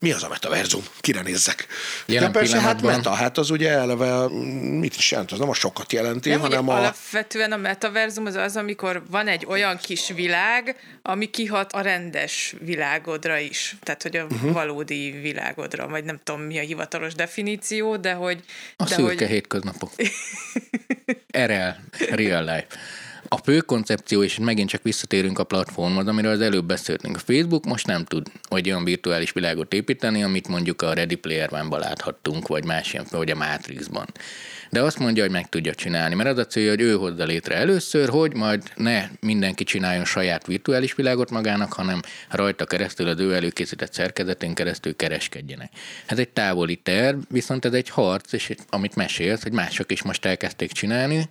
Mi 0.00 0.12
az 0.12 0.22
a 0.22 0.28
metaverzum? 0.28 0.82
Kire 1.00 1.22
nézzek? 1.22 1.66
Jelen 2.06 2.32
De 2.32 2.38
persze, 2.38 2.60
hát 2.60 2.82
meta, 2.82 3.10
hát 3.10 3.38
az 3.38 3.50
ugye 3.50 3.70
eleve 3.70 4.28
mit 4.78 4.96
is 4.96 5.10
jelent, 5.10 5.32
az 5.32 5.38
nem 5.38 5.47
a 5.48 5.54
sokat 5.54 5.92
jelenti, 5.92 6.28
nem, 6.28 6.40
hanem 6.40 6.68
a... 6.68 6.76
Alapvetően 6.76 7.52
a 7.52 7.56
metaverzum 7.56 8.26
az 8.26 8.34
az, 8.34 8.56
amikor 8.56 9.02
van 9.10 9.28
egy 9.28 9.46
olyan 9.46 9.76
kis 9.76 10.08
világ, 10.08 10.76
ami 11.02 11.26
kihat 11.26 11.72
a 11.72 11.80
rendes 11.80 12.54
világodra 12.60 13.38
is. 13.38 13.76
Tehát, 13.82 14.02
hogy 14.02 14.16
a 14.16 14.24
uh-huh. 14.24 14.52
valódi 14.52 15.10
világodra, 15.10 15.88
vagy 15.88 16.04
nem 16.04 16.20
tudom, 16.24 16.40
mi 16.40 16.58
a 16.58 16.62
hivatalos 16.62 17.14
definíció, 17.14 17.96
de 17.96 18.12
hogy... 18.12 18.44
A 18.76 18.84
de 18.84 18.94
szürke 18.94 19.24
hogy... 19.24 19.26
hétköznapok. 19.26 19.90
RL, 21.46 21.70
real 22.14 22.44
life. 22.44 22.66
A 23.30 23.36
fő 23.36 23.60
koncepció, 23.60 24.22
és 24.22 24.38
megint 24.38 24.68
csak 24.68 24.82
visszatérünk 24.82 25.38
a 25.38 25.44
platformhoz, 25.44 26.06
amiről 26.06 26.32
az 26.32 26.40
előbb 26.40 26.64
beszéltünk. 26.64 27.16
A 27.16 27.18
Facebook 27.18 27.64
most 27.64 27.86
nem 27.86 28.04
tud 28.04 28.26
egy 28.48 28.68
olyan 28.68 28.84
virtuális 28.84 29.32
világot 29.32 29.74
építeni, 29.74 30.22
amit 30.22 30.48
mondjuk 30.48 30.82
a 30.82 30.92
Ready 30.92 31.14
Player 31.14 31.52
One-ban 31.52 31.80
láthattunk, 31.80 32.46
vagy 32.46 32.64
más 32.64 32.92
ilyen, 32.92 33.06
vagy 33.10 33.30
a 33.30 33.34
Matrixban 33.34 34.06
de 34.70 34.82
azt 34.82 34.98
mondja, 34.98 35.22
hogy 35.22 35.32
meg 35.32 35.48
tudja 35.48 35.74
csinálni, 35.74 36.14
mert 36.14 36.28
az 36.28 36.38
a 36.38 36.46
célja, 36.46 36.70
hogy 36.70 36.80
ő 36.80 36.94
hozza 36.94 37.24
létre 37.24 37.54
először, 37.54 38.08
hogy 38.08 38.34
majd 38.34 38.62
ne 38.74 39.08
mindenki 39.20 39.64
csináljon 39.64 40.04
saját 40.04 40.46
virtuális 40.46 40.94
világot 40.94 41.30
magának, 41.30 41.72
hanem 41.72 42.00
rajta 42.30 42.64
keresztül 42.64 43.08
az 43.08 43.20
ő 43.20 43.34
előkészített 43.34 43.92
szerkezetén 43.92 44.54
keresztül 44.54 44.96
kereskedjenek. 44.96 45.70
Ez 46.06 46.18
egy 46.18 46.28
távoli 46.28 46.76
terv, 46.76 47.18
viszont 47.28 47.64
ez 47.64 47.72
egy 47.72 47.88
harc, 47.88 48.32
és 48.32 48.54
amit 48.70 48.96
mesélsz, 48.96 49.42
hogy 49.42 49.52
mások 49.52 49.92
is 49.92 50.02
most 50.02 50.24
elkezdték 50.24 50.72
csinálni, 50.72 51.28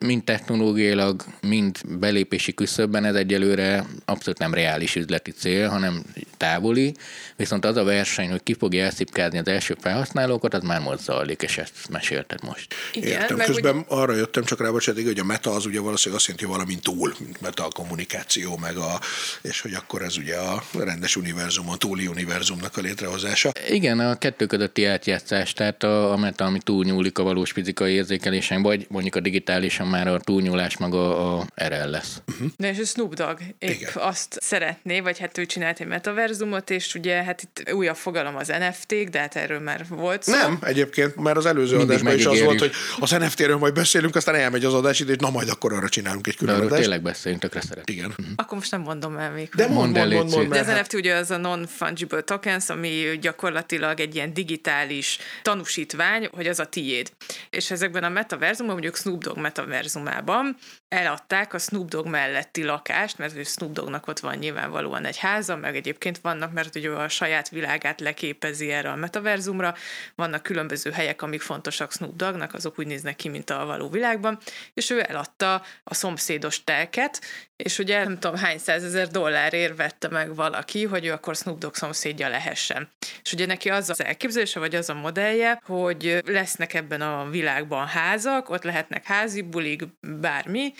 mind 0.00 0.24
technológiailag, 0.24 1.24
mind 1.40 1.78
belépési 1.98 2.54
küszöbben 2.54 3.04
ez 3.04 3.14
egyelőre 3.14 3.84
abszolút 4.04 4.38
nem 4.38 4.54
reális 4.54 4.96
üzleti 4.96 5.30
cél, 5.30 5.68
hanem 5.68 6.02
távoli, 6.36 6.94
viszont 7.36 7.64
az 7.64 7.76
a 7.76 7.84
verseny, 7.84 8.30
hogy 8.30 8.42
ki 8.42 8.54
fogja 8.54 8.84
elszipkázni 8.84 9.38
az 9.38 9.48
első 9.48 9.76
felhasználókat, 9.80 10.54
az 10.54 10.62
már 10.62 10.80
most 10.80 10.98
és 11.38 11.58
ezt 11.58 11.88
mesélted 11.90 12.42
most. 12.42 12.74
Igen, 12.92 13.20
Értem. 13.20 13.38
Közben 13.38 13.76
úgy... 13.76 13.84
arra 13.88 14.14
jöttem, 14.14 14.44
csak 14.44 14.60
rá 14.60 14.70
bocsánat, 14.70 15.04
hogy 15.04 15.18
a 15.18 15.24
meta 15.24 15.50
az 15.50 15.66
ugye 15.66 15.80
valószínűleg 15.80 16.18
azt 16.18 16.28
jelenti, 16.28 16.46
hogy 16.46 16.56
valamint 16.56 16.82
túl, 16.82 17.14
mint 17.18 17.40
meta 17.40 17.64
a 17.64 17.68
kommunikáció, 17.68 18.56
meg 18.56 18.76
a, 18.76 19.00
és 19.42 19.60
hogy 19.60 19.74
akkor 19.74 20.02
ez 20.02 20.16
ugye 20.16 20.36
a 20.36 20.62
rendes 20.78 21.16
univerzum, 21.16 21.70
a 21.70 21.76
túli 21.76 22.06
univerzumnak 22.06 22.76
a 22.76 22.80
létrehozása. 22.80 23.52
Igen, 23.68 23.98
a 24.00 24.18
kettő 24.18 24.46
közötti 24.46 24.84
átjátszás, 24.84 25.52
tehát 25.52 25.82
a, 25.82 26.12
a 26.12 26.16
meta, 26.16 26.44
ami 26.44 26.58
túlnyúlik 26.58 27.18
a 27.18 27.22
valós 27.22 27.50
fizikai 27.50 27.92
érzékelésen, 27.92 28.62
vagy 28.62 28.86
mondjuk 28.88 29.14
a 29.14 29.20
digitálisan 29.20 29.86
már 29.86 30.08
a 30.08 30.20
túlnyúlás 30.20 30.76
maga 30.76 31.36
a 31.36 31.46
RL 31.54 31.90
lesz. 31.90 32.22
Uh-huh. 32.32 32.48
Na 32.56 32.66
és 32.66 32.78
a 32.78 32.84
Snoop 32.84 33.14
Dogg 33.14 33.38
épp 33.58 33.70
Igen. 33.70 33.90
azt 33.94 34.38
szeretné, 34.40 35.00
vagy 35.00 35.18
hát 35.18 35.38
ő 35.38 35.46
csinált 35.46 35.80
egy 35.80 35.86
metaverzumot, 35.86 36.70
és 36.70 36.94
ugye 36.94 37.22
hát 37.22 37.42
itt 37.42 37.72
újabb 37.72 37.96
fogalom 37.96 38.36
az 38.36 38.48
NFT-k, 38.48 39.08
de 39.08 39.18
hát 39.18 39.36
erről 39.36 39.60
már 39.60 39.84
volt 39.88 40.22
szó. 40.22 40.32
Nem, 40.32 40.58
egyébként, 40.62 41.16
mert 41.16 41.36
az 41.36 41.46
előző 41.46 41.76
Mindig 41.76 41.90
adásban 41.90 42.14
is 42.14 42.26
az 42.26 42.40
volt, 42.40 42.58
hogy 42.58 42.69
az 42.98 43.10
NFT-ről 43.10 43.56
majd 43.56 43.74
beszélünk, 43.74 44.16
aztán 44.16 44.34
elmegy 44.34 44.64
az 44.64 44.74
adás 44.74 45.00
és 45.00 45.16
na 45.18 45.30
majd 45.30 45.48
akkor 45.48 45.72
arra 45.72 45.88
csinálunk 45.88 46.26
egy 46.26 46.36
külön 46.36 46.60
adást. 46.60 46.80
tényleg 46.80 47.02
beszélünk, 47.02 47.40
tökre 47.40 47.60
szeret. 47.60 47.90
Igen. 47.90 48.10
Uh-huh. 48.10 48.26
Akkor 48.36 48.58
most 48.58 48.70
nem 48.70 48.80
mondom 48.80 49.16
el 49.16 49.30
még. 49.30 49.48
De 49.54 49.68
mond, 49.68 49.96
mond, 49.96 50.12
mond, 50.12 50.30
mond, 50.30 50.48
De 50.48 50.58
az 50.58 50.66
NFT 50.66 50.92
ugye 50.92 51.14
az 51.14 51.30
a 51.30 51.36
non-fungible 51.36 52.20
tokens, 52.20 52.68
ami 52.68 53.18
gyakorlatilag 53.20 54.00
egy 54.00 54.14
ilyen 54.14 54.34
digitális 54.34 55.18
tanúsítvány, 55.42 56.28
hogy 56.32 56.46
az 56.46 56.58
a 56.58 56.64
tiéd. 56.64 57.12
És 57.50 57.70
ezekben 57.70 58.04
a 58.04 58.08
metaverzumban, 58.08 58.74
mondjuk 58.74 58.96
Snoop 58.96 59.22
Dogg 59.22 59.36
metaverzumában 59.36 60.56
eladták 60.90 61.54
a 61.54 61.58
Snoop 61.58 61.88
Dogg 61.88 62.06
melletti 62.06 62.64
lakást, 62.64 63.18
mert 63.18 63.36
ő 63.36 63.42
Snoop 63.42 63.72
Doggnak 63.72 64.06
ott 64.06 64.18
van 64.18 64.36
nyilvánvalóan 64.36 65.04
egy 65.04 65.16
háza, 65.16 65.56
meg 65.56 65.76
egyébként 65.76 66.18
vannak, 66.18 66.52
mert 66.52 66.76
ugye 66.76 66.90
a 66.90 67.08
saját 67.08 67.48
világát 67.48 68.00
leképezi 68.00 68.70
erre 68.70 68.90
a 68.90 68.96
metaverzumra, 68.96 69.74
vannak 70.14 70.42
különböző 70.42 70.90
helyek, 70.90 71.22
amik 71.22 71.40
fontosak 71.40 71.92
Snoop 71.92 72.16
Doggnak, 72.16 72.54
azok 72.54 72.78
úgy 72.78 72.86
néznek 72.86 73.16
ki, 73.16 73.28
mint 73.28 73.50
a 73.50 73.64
való 73.64 73.88
világban, 73.88 74.38
és 74.74 74.90
ő 74.90 75.04
eladta 75.08 75.62
a 75.84 75.94
szomszédos 75.94 76.64
telket, 76.64 77.20
és 77.56 77.78
ugye 77.78 78.04
nem 78.04 78.18
tudom 78.18 78.36
hány 78.36 78.58
százezer 78.58 79.08
dollárért 79.08 79.76
vette 79.76 80.08
meg 80.08 80.34
valaki, 80.34 80.84
hogy 80.84 81.06
ő 81.06 81.12
akkor 81.12 81.36
Snoop 81.36 81.58
Dogg 81.58 81.74
szomszédja 81.74 82.28
lehessen. 82.28 82.88
És 83.22 83.32
ugye 83.32 83.46
neki 83.46 83.70
az 83.70 83.90
az 83.90 84.02
elképzelése, 84.02 84.58
vagy 84.58 84.74
az 84.74 84.88
a 84.88 84.94
modellje, 84.94 85.62
hogy 85.64 86.22
lesznek 86.26 86.74
ebben 86.74 87.00
a 87.00 87.30
világban 87.30 87.86
házak, 87.86 88.50
ott 88.50 88.62
lehetnek 88.62 89.04
házi 89.04 89.42
bulig, 89.42 89.86
bármi, 90.00 90.72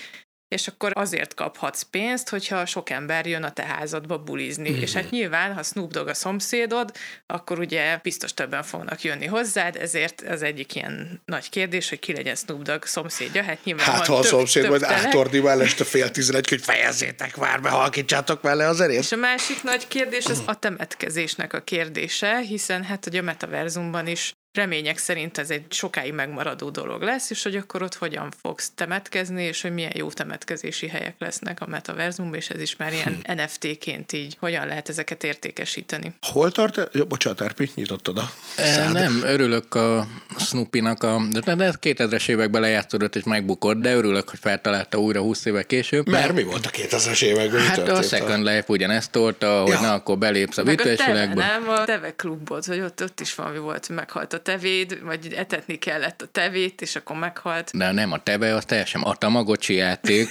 és 0.50 0.68
akkor 0.68 0.92
azért 0.94 1.34
kaphatsz 1.34 1.82
pénzt, 1.82 2.28
hogyha 2.28 2.66
sok 2.66 2.90
ember 2.90 3.26
jön 3.26 3.42
a 3.42 3.52
te 3.52 3.62
házadba 3.62 4.18
bulizni. 4.18 4.70
Mm. 4.70 4.80
És 4.80 4.92
hát 4.92 5.10
nyilván, 5.10 5.54
ha 5.54 5.62
Snoop 5.62 5.92
Dogg 5.92 6.08
a 6.08 6.14
szomszédod, 6.14 6.92
akkor 7.26 7.58
ugye 7.58 7.98
biztos 8.02 8.34
többen 8.34 8.62
fognak 8.62 9.02
jönni 9.02 9.26
hozzád, 9.26 9.76
ezért 9.76 10.20
az 10.20 10.42
egyik 10.42 10.74
ilyen 10.74 11.22
nagy 11.24 11.48
kérdés, 11.48 11.88
hogy 11.88 11.98
ki 11.98 12.12
legyen 12.12 12.34
Snoop 12.34 12.62
Dogg 12.62 12.84
szomszédja. 12.84 13.42
Hát 13.42 13.64
nyilván 13.64 13.86
Hát 13.86 14.06
ha 14.06 14.14
a 14.14 14.22
szomszéd 14.22 14.68
majd 14.68 14.82
átordivál 14.82 15.62
este 15.62 15.84
fél 15.84 16.10
tizenegy, 16.10 16.48
hogy 16.48 16.62
fejezzétek 16.62 17.36
már 17.36 17.60
be, 17.60 17.68
halkítsátok 17.68 18.42
vele 18.42 18.68
az 18.68 18.80
erét. 18.80 18.98
És 18.98 19.12
a 19.12 19.16
másik 19.16 19.62
nagy 19.62 19.88
kérdés 19.88 20.26
az 20.26 20.42
a 20.46 20.54
temetkezésnek 20.54 21.52
a 21.52 21.60
kérdése, 21.60 22.38
hiszen 22.38 22.84
hát 22.84 23.04
hogy 23.04 23.16
a 23.16 23.22
metaverzumban 23.22 24.06
is 24.06 24.32
remények 24.52 24.98
szerint 24.98 25.38
ez 25.38 25.50
egy 25.50 25.64
sokáig 25.68 26.12
megmaradó 26.12 26.70
dolog 26.70 27.02
lesz, 27.02 27.30
és 27.30 27.42
hogy 27.42 27.56
akkor 27.56 27.82
ott 27.82 27.94
hogyan 27.94 28.32
fogsz 28.42 28.72
temetkezni, 28.74 29.42
és 29.42 29.62
hogy 29.62 29.74
milyen 29.74 29.92
jó 29.94 30.10
temetkezési 30.10 30.88
helyek 30.88 31.14
lesznek 31.18 31.60
a 31.60 31.66
metaverzumban, 31.66 32.34
és 32.34 32.50
ez 32.50 32.60
is 32.60 32.76
már 32.76 32.92
ilyen 32.92 33.18
hm. 33.22 33.40
NFT-ként 33.40 34.12
így, 34.12 34.36
hogyan 34.40 34.66
lehet 34.66 34.88
ezeket 34.88 35.24
értékesíteni. 35.24 36.14
Hol 36.20 36.50
tart? 36.50 36.88
Jó, 36.92 37.04
bocsánat, 37.04 37.40
Erpi, 37.40 37.70
nyitottad 37.74 38.18
a 38.18 38.30
e, 38.56 38.88
Nem, 38.88 39.20
örülök 39.24 39.74
a 39.74 40.06
Snoopy-nak, 40.38 41.02
a, 41.02 41.22
de, 41.30 41.54
de 41.54 41.74
2000-es 41.80 42.28
években 42.28 42.60
lejátszódott 42.60 43.16
és 43.16 43.22
megbukott, 43.24 43.76
de 43.76 43.94
örülök, 43.94 44.30
hogy 44.30 44.38
feltalálta 44.38 44.98
újra 44.98 45.20
20 45.20 45.44
évvel 45.44 45.64
később. 45.64 46.08
Mert, 46.08 46.24
mert 46.24 46.34
mi 46.34 46.42
volt 46.42 46.66
a 46.66 46.70
2000-es 46.70 47.22
években? 47.22 47.60
Hát 47.60 47.88
a 47.88 48.02
Second 48.02 48.44
Life 48.44 48.64
ugyanezt 48.66 49.10
tolta, 49.10 49.60
hogy 49.62 49.72
ja. 49.72 49.80
na, 49.80 49.92
akkor 49.92 50.18
belépsz 50.18 50.58
a 50.58 50.62
világba. 50.62 51.40
Nem, 51.40 51.68
a 51.68 51.84
Teve 51.84 52.14
klubot, 52.14 52.64
hogy 52.64 52.80
ott, 52.80 53.02
ott 53.02 53.20
is 53.20 53.34
valami 53.34 53.58
volt, 53.58 53.86
hogy 53.86 53.96
meghalt 53.96 54.32
a 54.32 54.39
tevéd, 54.42 55.02
vagy 55.04 55.32
etetni 55.36 55.78
kellett 55.78 56.22
a 56.22 56.26
tevét, 56.32 56.80
és 56.80 56.96
akkor 56.96 57.16
meghalt. 57.16 57.70
De 57.74 57.92
nem, 57.92 58.12
a 58.12 58.22
teve 58.22 58.54
az 58.54 58.64
teljesen 58.64 59.00
a 59.00 59.14
Tamagocsi 59.14 59.74
játék, 59.74 60.28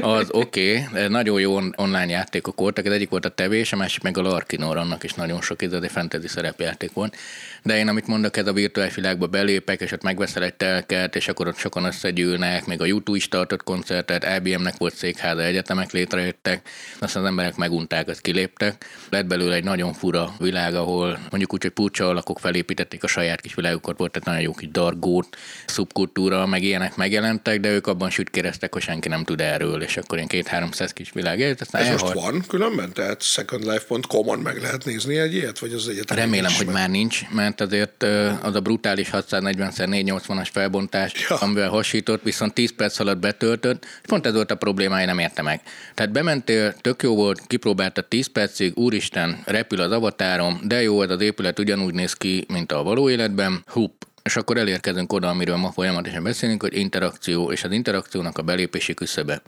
az 0.00 0.28
oké, 0.42 0.86
okay, 0.90 1.08
nagyon 1.08 1.40
jó 1.40 1.54
online 1.76 2.06
játékok 2.06 2.58
voltak, 2.58 2.84
az 2.84 2.92
egyik 2.92 3.08
volt 3.08 3.24
a 3.24 3.28
tevés, 3.28 3.72
a 3.72 3.76
másik 3.76 4.02
meg 4.02 4.18
a 4.18 4.22
Larkinor, 4.22 4.76
annak 4.76 5.04
is 5.04 5.12
nagyon 5.12 5.40
sok 5.42 5.62
ez 5.62 5.72
egy 5.72 5.90
fantasy 5.90 6.28
szerepjáték 6.28 6.92
volt. 6.92 7.16
De 7.62 7.76
én, 7.76 7.88
amit 7.88 8.06
mondok, 8.06 8.36
ez 8.36 8.46
a 8.46 8.52
virtuális 8.52 8.94
világba 8.94 9.26
belépek, 9.26 9.80
és 9.80 9.92
ott 9.92 10.02
megveszel 10.02 10.42
egy 10.42 10.54
telket, 10.54 11.16
és 11.16 11.28
akkor 11.28 11.46
ott 11.46 11.56
sokan 11.56 11.84
összegyűlnek, 11.84 12.66
még 12.66 12.80
a 12.80 12.84
YouTube 12.84 13.16
is 13.16 13.28
tartott 13.28 13.62
koncertet, 13.62 14.26
IBM-nek 14.38 14.76
volt 14.76 14.94
székháza, 14.94 15.42
egyetemek 15.42 15.92
létrejöttek, 15.92 16.68
azt 16.98 17.16
az 17.16 17.24
emberek 17.24 17.56
megunták, 17.56 18.08
azt 18.08 18.20
kiléptek. 18.20 18.86
Lett 19.10 19.26
belőle 19.26 19.54
egy 19.54 19.64
nagyon 19.64 19.92
fura 19.92 20.34
világ, 20.38 20.74
ahol 20.74 21.18
mondjuk 21.30 21.52
úgy, 21.52 21.62
hogy 21.62 21.70
purcsa 21.70 22.08
alakok 22.08 22.38
felépítették 22.38 23.02
a 23.02 23.06
saját 23.06 23.40
kis 23.40 23.51
világukat, 23.54 23.98
volt 23.98 24.16
egy 24.16 24.24
nagyon 24.24 24.40
jó 24.40 24.52
kis 24.52 24.68
dargót, 24.70 25.36
szubkultúra, 25.66 26.46
meg 26.46 26.62
ilyenek 26.62 26.96
megjelentek, 26.96 27.60
de 27.60 27.70
ők 27.70 27.86
abban 27.86 28.10
sütkéreztek, 28.10 28.72
hogy 28.72 28.82
senki 28.82 29.08
nem 29.08 29.24
tud 29.24 29.40
erről, 29.40 29.82
és 29.82 29.96
akkor 29.96 30.18
én 30.18 30.26
két-háromszáz 30.26 30.92
kis 30.92 31.10
világ 31.12 31.56
aztán 31.60 31.82
Ez 31.82 31.88
elhalt. 31.88 32.14
most 32.14 32.26
van 32.26 32.44
különben? 32.48 32.92
Tehát 32.92 33.22
secondlife.com-on 33.22 34.38
meg 34.38 34.60
lehet 34.60 34.84
nézni 34.84 35.16
egy 35.16 35.34
ilyet, 35.34 35.58
vagy 35.58 35.72
az 35.72 35.88
egyetem? 35.88 36.16
Remélem, 36.16 36.52
hogy 36.56 36.66
már 36.66 36.90
nincs, 36.90 37.20
mert 37.30 37.60
azért 37.60 38.02
az 38.42 38.54
a 38.54 38.60
brutális 38.60 39.10
640x480-as 39.12 40.48
felbontás, 40.52 41.12
ja. 41.28 41.36
amivel 41.36 41.68
hasított, 41.68 42.22
viszont 42.22 42.54
10 42.54 42.72
perc 42.76 42.98
alatt 42.98 43.18
betöltött, 43.18 43.84
és 43.84 44.06
pont 44.06 44.26
ez 44.26 44.34
volt 44.34 44.50
a 44.50 44.54
problémája, 44.54 45.06
nem 45.06 45.18
érte 45.18 45.42
meg. 45.42 45.60
Tehát 45.94 46.12
bementél, 46.12 46.74
tök 46.80 47.02
jó 47.02 47.14
volt, 47.14 47.46
kipróbáltad 47.46 48.04
10 48.04 48.26
percig, 48.26 48.78
úristen, 48.78 49.42
repül 49.44 49.80
az 49.80 49.90
avatárom, 49.90 50.60
de 50.64 50.82
jó, 50.82 51.02
ez 51.02 51.10
az 51.10 51.20
épület 51.20 51.58
ugyanúgy 51.58 51.94
néz 51.94 52.12
ki, 52.12 52.44
mint 52.48 52.72
a 52.72 52.82
való 52.82 53.10
életben, 53.10 53.41
hup, 53.66 54.06
és 54.22 54.36
akkor 54.36 54.56
elérkezünk 54.56 55.12
oda, 55.12 55.28
amiről 55.28 55.56
ma 55.56 55.72
folyamatosan 55.72 56.22
beszélünk, 56.22 56.62
hogy 56.62 56.76
interakció, 56.76 57.52
és 57.52 57.64
az 57.64 57.72
interakciónak 57.72 58.38
a 58.38 58.42
belépési 58.42 58.94
küszöbe. 58.94 59.42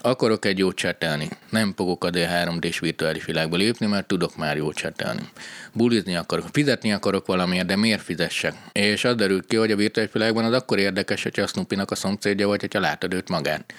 Akarok 0.00 0.44
egy 0.44 0.58
jót 0.58 0.76
csetelni. 0.76 1.28
Nem 1.50 1.72
fogok 1.76 2.04
a 2.04 2.10
D3D-s 2.10 2.78
virtuális 2.78 3.24
világba 3.24 3.56
lépni, 3.56 3.86
mert 3.86 4.06
tudok 4.06 4.36
már 4.36 4.56
jót 4.56 4.74
csetelni. 4.74 5.28
Bulizni 5.72 6.16
akarok, 6.16 6.46
fizetni 6.52 6.92
akarok 6.92 7.26
valamiért, 7.26 7.66
de 7.66 7.76
miért 7.76 8.02
fizessek? 8.02 8.54
És 8.72 9.04
az 9.04 9.14
derült 9.14 9.46
ki, 9.46 9.56
hogy 9.56 9.70
a 9.70 9.76
virtuális 9.76 10.12
világban 10.12 10.44
az 10.44 10.52
akkor 10.52 10.78
érdekes, 10.78 11.22
hogyha 11.22 11.42
a 11.42 11.46
Snoopy-nak 11.46 11.90
a 11.90 11.94
szomszédja 11.94 12.46
vagy, 12.46 12.60
hogyha 12.60 12.80
látod 12.80 13.14
őt 13.14 13.28
magát. 13.28 13.72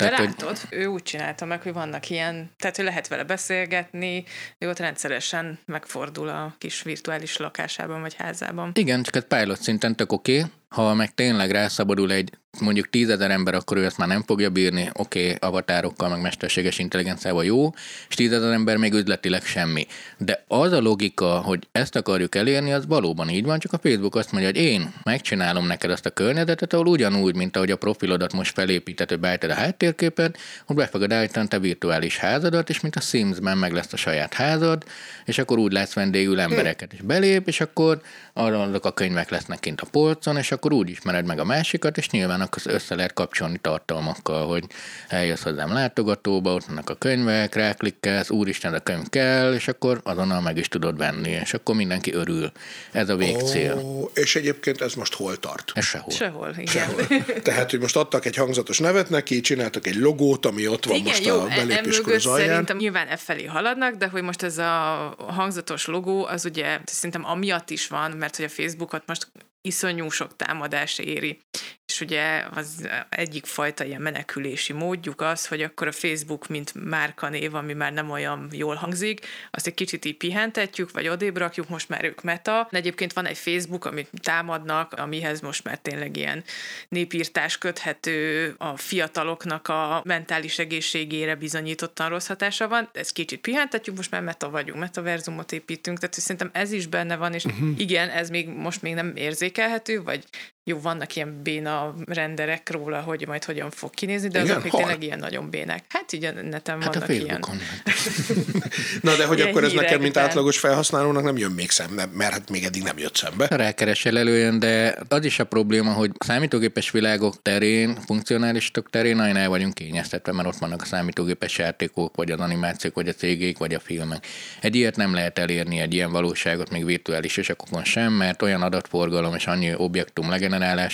Tehát, 0.00 0.16
De 0.16 0.22
látod, 0.24 0.58
hogy... 0.58 0.78
ő 0.78 0.86
úgy 0.86 1.02
csinálta 1.02 1.44
meg, 1.44 1.62
hogy 1.62 1.72
vannak 1.72 2.10
ilyen, 2.10 2.50
tehát 2.58 2.76
hogy 2.76 2.84
lehet 2.84 3.08
vele 3.08 3.24
beszélgetni, 3.24 4.24
ő 4.58 4.68
ott 4.68 4.78
rendszeresen 4.78 5.58
megfordul 5.66 6.28
a 6.28 6.54
kis 6.58 6.82
virtuális 6.82 7.36
lakásában 7.36 8.00
vagy 8.00 8.14
házában. 8.14 8.70
Igen, 8.74 9.02
csak 9.02 9.16
egy 9.16 9.24
pilot 9.24 9.62
szinten 9.62 9.96
tök 9.96 10.12
oké, 10.12 10.38
okay. 10.38 10.50
ha 10.68 10.94
meg 10.94 11.14
tényleg 11.14 11.50
rászabadul 11.50 12.12
egy 12.12 12.30
mondjuk 12.58 12.90
tízezer 12.90 13.30
ember, 13.30 13.54
akkor 13.54 13.76
ő 13.76 13.84
ezt 13.84 13.98
már 13.98 14.08
nem 14.08 14.22
fogja 14.22 14.50
bírni, 14.50 14.90
oké, 14.92 15.24
okay, 15.24 15.36
avatárokkal, 15.48 16.08
meg 16.08 16.20
mesterséges 16.20 16.78
intelligenciával 16.78 17.44
jó, 17.44 17.70
és 18.08 18.14
tízezer 18.14 18.52
ember 18.52 18.76
még 18.76 18.92
üzletileg 18.92 19.42
semmi. 19.42 19.86
De 20.18 20.44
az 20.48 20.72
a 20.72 20.80
logika, 20.80 21.38
hogy 21.38 21.68
ezt 21.72 21.96
akarjuk 21.96 22.34
elérni, 22.34 22.72
az 22.72 22.86
valóban 22.86 23.28
így 23.28 23.44
van, 23.44 23.58
csak 23.58 23.72
a 23.72 23.78
Facebook 23.78 24.14
azt 24.14 24.32
mondja, 24.32 24.50
hogy 24.50 24.60
én 24.60 24.92
megcsinálom 25.02 25.66
neked 25.66 25.90
azt 25.90 26.06
a 26.06 26.10
környezetet, 26.10 26.72
ahol 26.72 26.86
ugyanúgy, 26.86 27.36
mint 27.36 27.56
ahogy 27.56 27.70
a 27.70 27.76
profilodat 27.76 28.32
most 28.32 28.54
felépíted, 28.54 29.08
hogy 29.08 29.20
beállítod 29.20 29.50
a 29.50 29.54
háttérképet, 29.54 30.38
hogy 30.66 30.76
be 30.76 30.86
fogod 30.86 31.12
állítani 31.12 31.48
te 31.48 31.58
virtuális 31.58 32.16
házadat, 32.16 32.68
és 32.70 32.80
mint 32.80 32.96
a 32.96 33.00
Sims-ben 33.00 33.58
meg 33.58 33.72
lesz 33.72 33.92
a 33.92 33.96
saját 33.96 34.34
házad, 34.34 34.84
és 35.24 35.38
akkor 35.38 35.58
úgy 35.58 35.72
lesz 35.72 35.92
vendégül 35.92 36.40
embereket, 36.40 36.92
és 36.92 37.00
belép, 37.00 37.48
és 37.48 37.60
akkor 37.60 38.00
arra 38.32 38.62
azok 38.62 38.84
a 38.84 38.92
könyvek 38.92 39.30
lesznek 39.30 39.60
kint 39.60 39.80
a 39.80 39.86
polcon, 39.90 40.36
és 40.36 40.52
akkor 40.52 40.72
úgy 40.72 40.88
ismered 40.88 41.26
meg 41.26 41.38
a 41.38 41.44
másikat, 41.44 41.98
és 41.98 42.10
nyilván 42.10 42.39
témának 42.48 42.80
össze 42.82 42.94
lehet 42.94 43.12
kapcsolni 43.12 43.58
tartalmakkal, 43.58 44.46
hogy 44.46 44.64
eljössz 45.08 45.42
hozzám 45.42 45.72
látogatóba, 45.72 46.54
ott 46.54 46.64
vannak 46.64 46.90
a 46.90 46.94
könyvek, 46.94 47.54
ráklikkelsz, 47.54 48.30
úristen, 48.30 48.74
a 48.74 48.80
könyv 48.80 49.08
kell, 49.08 49.54
és 49.54 49.68
akkor 49.68 50.00
azonnal 50.04 50.40
meg 50.40 50.56
is 50.56 50.68
tudod 50.68 50.96
venni, 50.96 51.30
és 51.30 51.54
akkor 51.54 51.74
mindenki 51.74 52.12
örül. 52.12 52.52
Ez 52.92 53.08
a 53.08 53.16
végcél. 53.16 53.74
Oh, 53.74 54.10
és 54.14 54.36
egyébként 54.36 54.80
ez 54.80 54.94
most 54.94 55.14
hol 55.14 55.36
tart? 55.36 55.72
Ez 55.74 55.84
sehol. 55.84 56.12
Sehol, 56.12 56.50
igen. 56.50 56.66
Sehol. 56.66 57.06
Tehát, 57.42 57.70
hogy 57.70 57.80
most 57.80 57.96
adtak 57.96 58.24
egy 58.24 58.36
hangzatos 58.36 58.78
nevet 58.78 59.08
neki, 59.08 59.40
csináltak 59.40 59.86
egy 59.86 59.96
logót, 59.96 60.46
ami 60.46 60.66
ott 60.66 60.84
van 60.84 60.96
igen, 60.96 61.08
most 61.08 61.26
jó, 61.26 61.40
a 61.40 61.46
belépéskor 61.46 62.12
az 62.12 62.26
alján. 62.26 62.48
Szerintem 62.48 62.76
nyilván 62.76 63.06
e 63.06 63.16
felé 63.16 63.44
haladnak, 63.44 63.94
de 63.94 64.08
hogy 64.08 64.22
most 64.22 64.42
ez 64.42 64.58
a 64.58 65.14
hangzatos 65.28 65.86
logó, 65.86 66.24
az 66.24 66.44
ugye 66.44 66.78
szerintem 66.84 67.24
amiatt 67.24 67.70
is 67.70 67.86
van, 67.86 68.10
mert 68.10 68.36
hogy 68.36 68.44
a 68.44 68.48
Facebookot 68.48 69.02
most 69.06 69.28
iszonyú 69.62 70.10
sok 70.10 70.36
támadás 70.36 70.98
éri. 70.98 71.40
És 71.86 72.00
ugye 72.00 72.44
az 72.54 72.88
egyik 73.08 73.46
fajta 73.46 73.84
ilyen 73.84 74.02
menekülési 74.02 74.72
módjuk 74.72 75.20
az, 75.20 75.46
hogy 75.46 75.62
akkor 75.62 75.86
a 75.86 75.92
Facebook, 75.92 76.48
mint 76.48 76.72
márkanév, 76.84 77.54
ami 77.54 77.72
már 77.72 77.92
nem 77.92 78.10
olyan 78.10 78.48
jól 78.52 78.74
hangzik, 78.74 79.26
azt 79.50 79.66
egy 79.66 79.74
kicsit 79.74 80.04
így 80.04 80.16
pihentetjük, 80.16 80.90
vagy 80.90 81.08
odébb 81.08 81.36
rakjuk, 81.36 81.68
most 81.68 81.88
már 81.88 82.04
ők 82.04 82.22
meta. 82.22 82.68
De 82.70 82.78
egyébként 82.78 83.12
van 83.12 83.26
egy 83.26 83.38
Facebook, 83.38 83.84
amit 83.84 84.08
támadnak, 84.22 84.92
amihez 84.92 85.40
most 85.40 85.64
már 85.64 85.78
tényleg 85.78 86.16
ilyen 86.16 86.44
népírtás 86.88 87.58
köthető, 87.58 88.54
a 88.58 88.76
fiataloknak 88.76 89.68
a 89.68 90.02
mentális 90.04 90.58
egészségére 90.58 91.34
bizonyítottan 91.34 92.08
rossz 92.08 92.26
hatása 92.26 92.68
van. 92.68 92.90
Ezt 92.92 93.12
kicsit 93.12 93.40
pihentetjük, 93.40 93.96
most 93.96 94.10
már 94.10 94.22
meta 94.22 94.50
vagyunk, 94.50 94.78
metaverzumot 94.78 95.52
építünk, 95.52 95.98
tehát 95.98 96.14
szerintem 96.14 96.50
ez 96.52 96.72
is 96.72 96.86
benne 96.86 97.16
van, 97.16 97.34
és 97.34 97.44
uh-huh. 97.44 97.80
igen, 97.80 98.08
ez 98.08 98.30
még 98.30 98.48
most 98.48 98.82
még 98.82 98.94
nem 98.94 99.16
érzékelhető, 99.16 100.02
vagy 100.02 100.24
jó, 100.64 100.80
vannak 100.80 101.16
ilyen 101.16 101.42
béna 101.42 101.94
renderek 102.04 102.70
róla, 102.70 103.00
hogy 103.00 103.26
majd 103.26 103.44
hogyan 103.44 103.70
fog 103.70 103.90
kinézni, 103.90 104.28
de 104.28 104.40
Igen? 104.40 104.50
azok 104.50 104.62
még 104.62 104.72
tényleg 104.72 105.02
ilyen 105.02 105.18
nagyon 105.18 105.50
bének. 105.50 105.84
Hát 105.88 106.12
így 106.12 106.24
a 106.24 106.32
neten 106.32 106.82
hát 106.82 106.94
vannak 106.94 107.08
a 107.08 107.12
ilyen. 107.12 107.44
Na 109.02 109.16
de 109.16 109.26
hogy 109.26 109.38
Ilyen 109.38 109.48
akkor 109.48 109.64
ez 109.64 109.72
nekem, 109.72 110.00
mint 110.00 110.16
átlagos 110.16 110.58
felhasználónak 110.58 111.22
nem 111.22 111.36
jön 111.36 111.50
még 111.50 111.70
szembe, 111.70 112.08
mert 112.12 112.32
hát 112.32 112.50
még 112.50 112.64
eddig 112.64 112.82
nem 112.82 112.98
jött 112.98 113.16
szembe. 113.16 113.46
Rákeresel 113.46 114.18
előjön, 114.18 114.58
de 114.58 114.96
az 115.08 115.24
is 115.24 115.38
a 115.38 115.44
probléma, 115.44 115.92
hogy 115.92 116.10
számítógépes 116.18 116.90
világok 116.90 117.42
terén, 117.42 117.96
funkcionálistok 118.06 118.90
terén 118.90 119.16
nagyon 119.16 119.36
el 119.36 119.48
vagyunk 119.48 119.74
kényeztetve, 119.74 120.32
mert 120.32 120.48
ott 120.48 120.58
vannak 120.58 120.82
a 120.82 120.84
számítógépes 120.84 121.58
játékok, 121.58 122.16
vagy 122.16 122.30
az 122.30 122.40
animációk, 122.40 122.94
vagy 122.94 123.08
a 123.08 123.12
cégék, 123.12 123.58
vagy 123.58 123.74
a 123.74 123.80
filmek. 123.80 124.26
Egy 124.60 124.76
ilyet 124.76 124.96
nem 124.96 125.14
lehet 125.14 125.38
elérni, 125.38 125.78
egy 125.78 125.94
ilyen 125.94 126.10
valóságot, 126.10 126.70
még 126.70 126.84
virtuális 126.84 127.36
ösakokon 127.36 127.84
sem, 127.84 128.12
mert 128.12 128.42
olyan 128.42 128.62
adatforgalom 128.62 129.34
és 129.34 129.46
annyi 129.46 129.74
objektum 129.76 130.28
legenerálása 130.28 130.48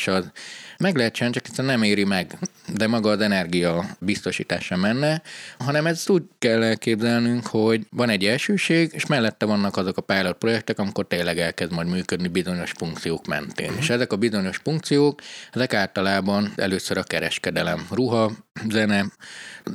az 0.07 0.31
meg 0.79 0.97
lehet 0.97 1.13
csinálni, 1.13 1.37
csak 1.37 1.47
egyszerűen 1.47 1.75
nem 1.75 1.83
éri 1.83 2.05
meg, 2.05 2.39
de 2.75 2.87
maga 2.87 3.11
az 3.11 3.21
energia 3.21 3.85
biztosítása 3.99 4.77
menne, 4.77 5.23
hanem 5.59 5.87
ezt 5.87 6.09
úgy 6.09 6.23
kell 6.39 6.63
elképzelnünk, 6.63 7.47
hogy 7.47 7.87
van 7.91 8.09
egy 8.09 8.25
elsőség, 8.25 8.91
és 8.93 9.07
mellette 9.07 9.47
vannak 9.47 9.77
azok 9.77 9.97
a 9.97 10.01
pilot 10.01 10.39
projektek, 10.39 10.79
amikor 10.79 11.07
tényleg 11.07 11.39
elkezd 11.39 11.73
majd 11.73 11.89
működni 11.89 12.29
bizonyos 12.29 12.71
funkciók 12.71 13.27
mentén. 13.27 13.73
És 13.79 13.91
ezek 13.91 14.13
a 14.13 14.17
bizonyos 14.17 14.57
funkciók, 14.57 15.21
ezek 15.53 15.75
általában 15.75 16.53
először 16.57 16.99
a 16.99 17.03
kereskedelem, 17.03 17.87
ruha, 17.91 18.33
zene, 18.69 19.05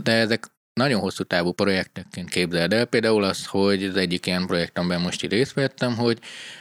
de 0.04 0.12
ezek 0.12 0.46
nagyon 0.74 1.00
hosszú 1.00 1.24
távú 1.24 1.52
projektekként 1.52 2.30
képzeld 2.30 2.74
el. 2.74 2.86
Például 2.86 3.24
az, 3.24 3.46
hogy 3.46 3.84
az 3.84 3.96
egyik 3.96 4.26
ilyen 4.26 4.46
projekt, 4.46 4.78
amiben 4.78 5.02
most 5.02 5.24
így 5.24 5.32
részt 5.32 5.54
vettem, 5.54 5.96
hogy 5.96 6.18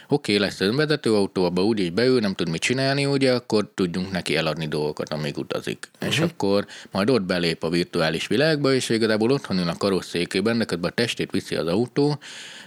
oké, 0.07 0.33
okay, 0.33 0.45
lesz 0.45 0.59
önvezető 0.59 1.13
autó, 1.13 1.45
abba 1.45 1.63
úgyis 1.63 1.89
beül, 1.89 2.19
nem 2.19 2.33
tud 2.33 2.49
mit 2.49 2.61
csinálni, 2.61 3.05
ugye, 3.05 3.33
akkor 3.33 3.71
tudjunk 3.73 4.11
neki 4.11 4.35
eladni 4.35 4.67
dolgokat, 4.67 5.09
amíg 5.09 5.37
utazik. 5.37 5.89
Uh-huh. 5.93 6.09
És 6.09 6.19
akkor 6.19 6.65
majd 6.91 7.09
ott 7.09 7.21
belép 7.21 7.63
a 7.63 7.69
virtuális 7.69 8.27
világba, 8.27 8.73
és 8.73 8.89
igazából 8.89 9.31
otthon 9.31 9.57
ül 9.57 9.69
a 9.69 9.75
karosszékében, 9.77 10.57
de 10.57 10.65
közben 10.65 10.89
a 10.89 10.93
testét 10.93 11.31
viszi 11.31 11.55
az 11.55 11.67
autó, 11.67 12.19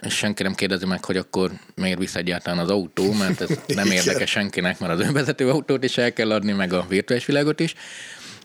és 0.03 0.15
senki 0.15 0.43
nem 0.43 0.55
kérdezi 0.55 0.87
meg, 0.87 1.05
hogy 1.05 1.17
akkor 1.17 1.51
miért 1.75 1.99
visz 1.99 2.15
egyáltalán 2.15 2.59
az 2.59 2.71
autó, 2.71 3.13
mert 3.13 3.41
ez 3.41 3.51
nem 3.77 3.91
érdekes 3.91 4.31
senkinek, 4.31 4.79
mert 4.79 4.93
az 4.93 5.01
önvezető 5.01 5.51
autót 5.51 5.85
is 5.85 5.99
el 5.99 6.13
kell 6.13 6.31
adni, 6.33 6.53
meg 6.53 6.73
a 6.73 6.87
virtuális 6.89 7.27
világot 7.27 7.61
is. 7.61 7.75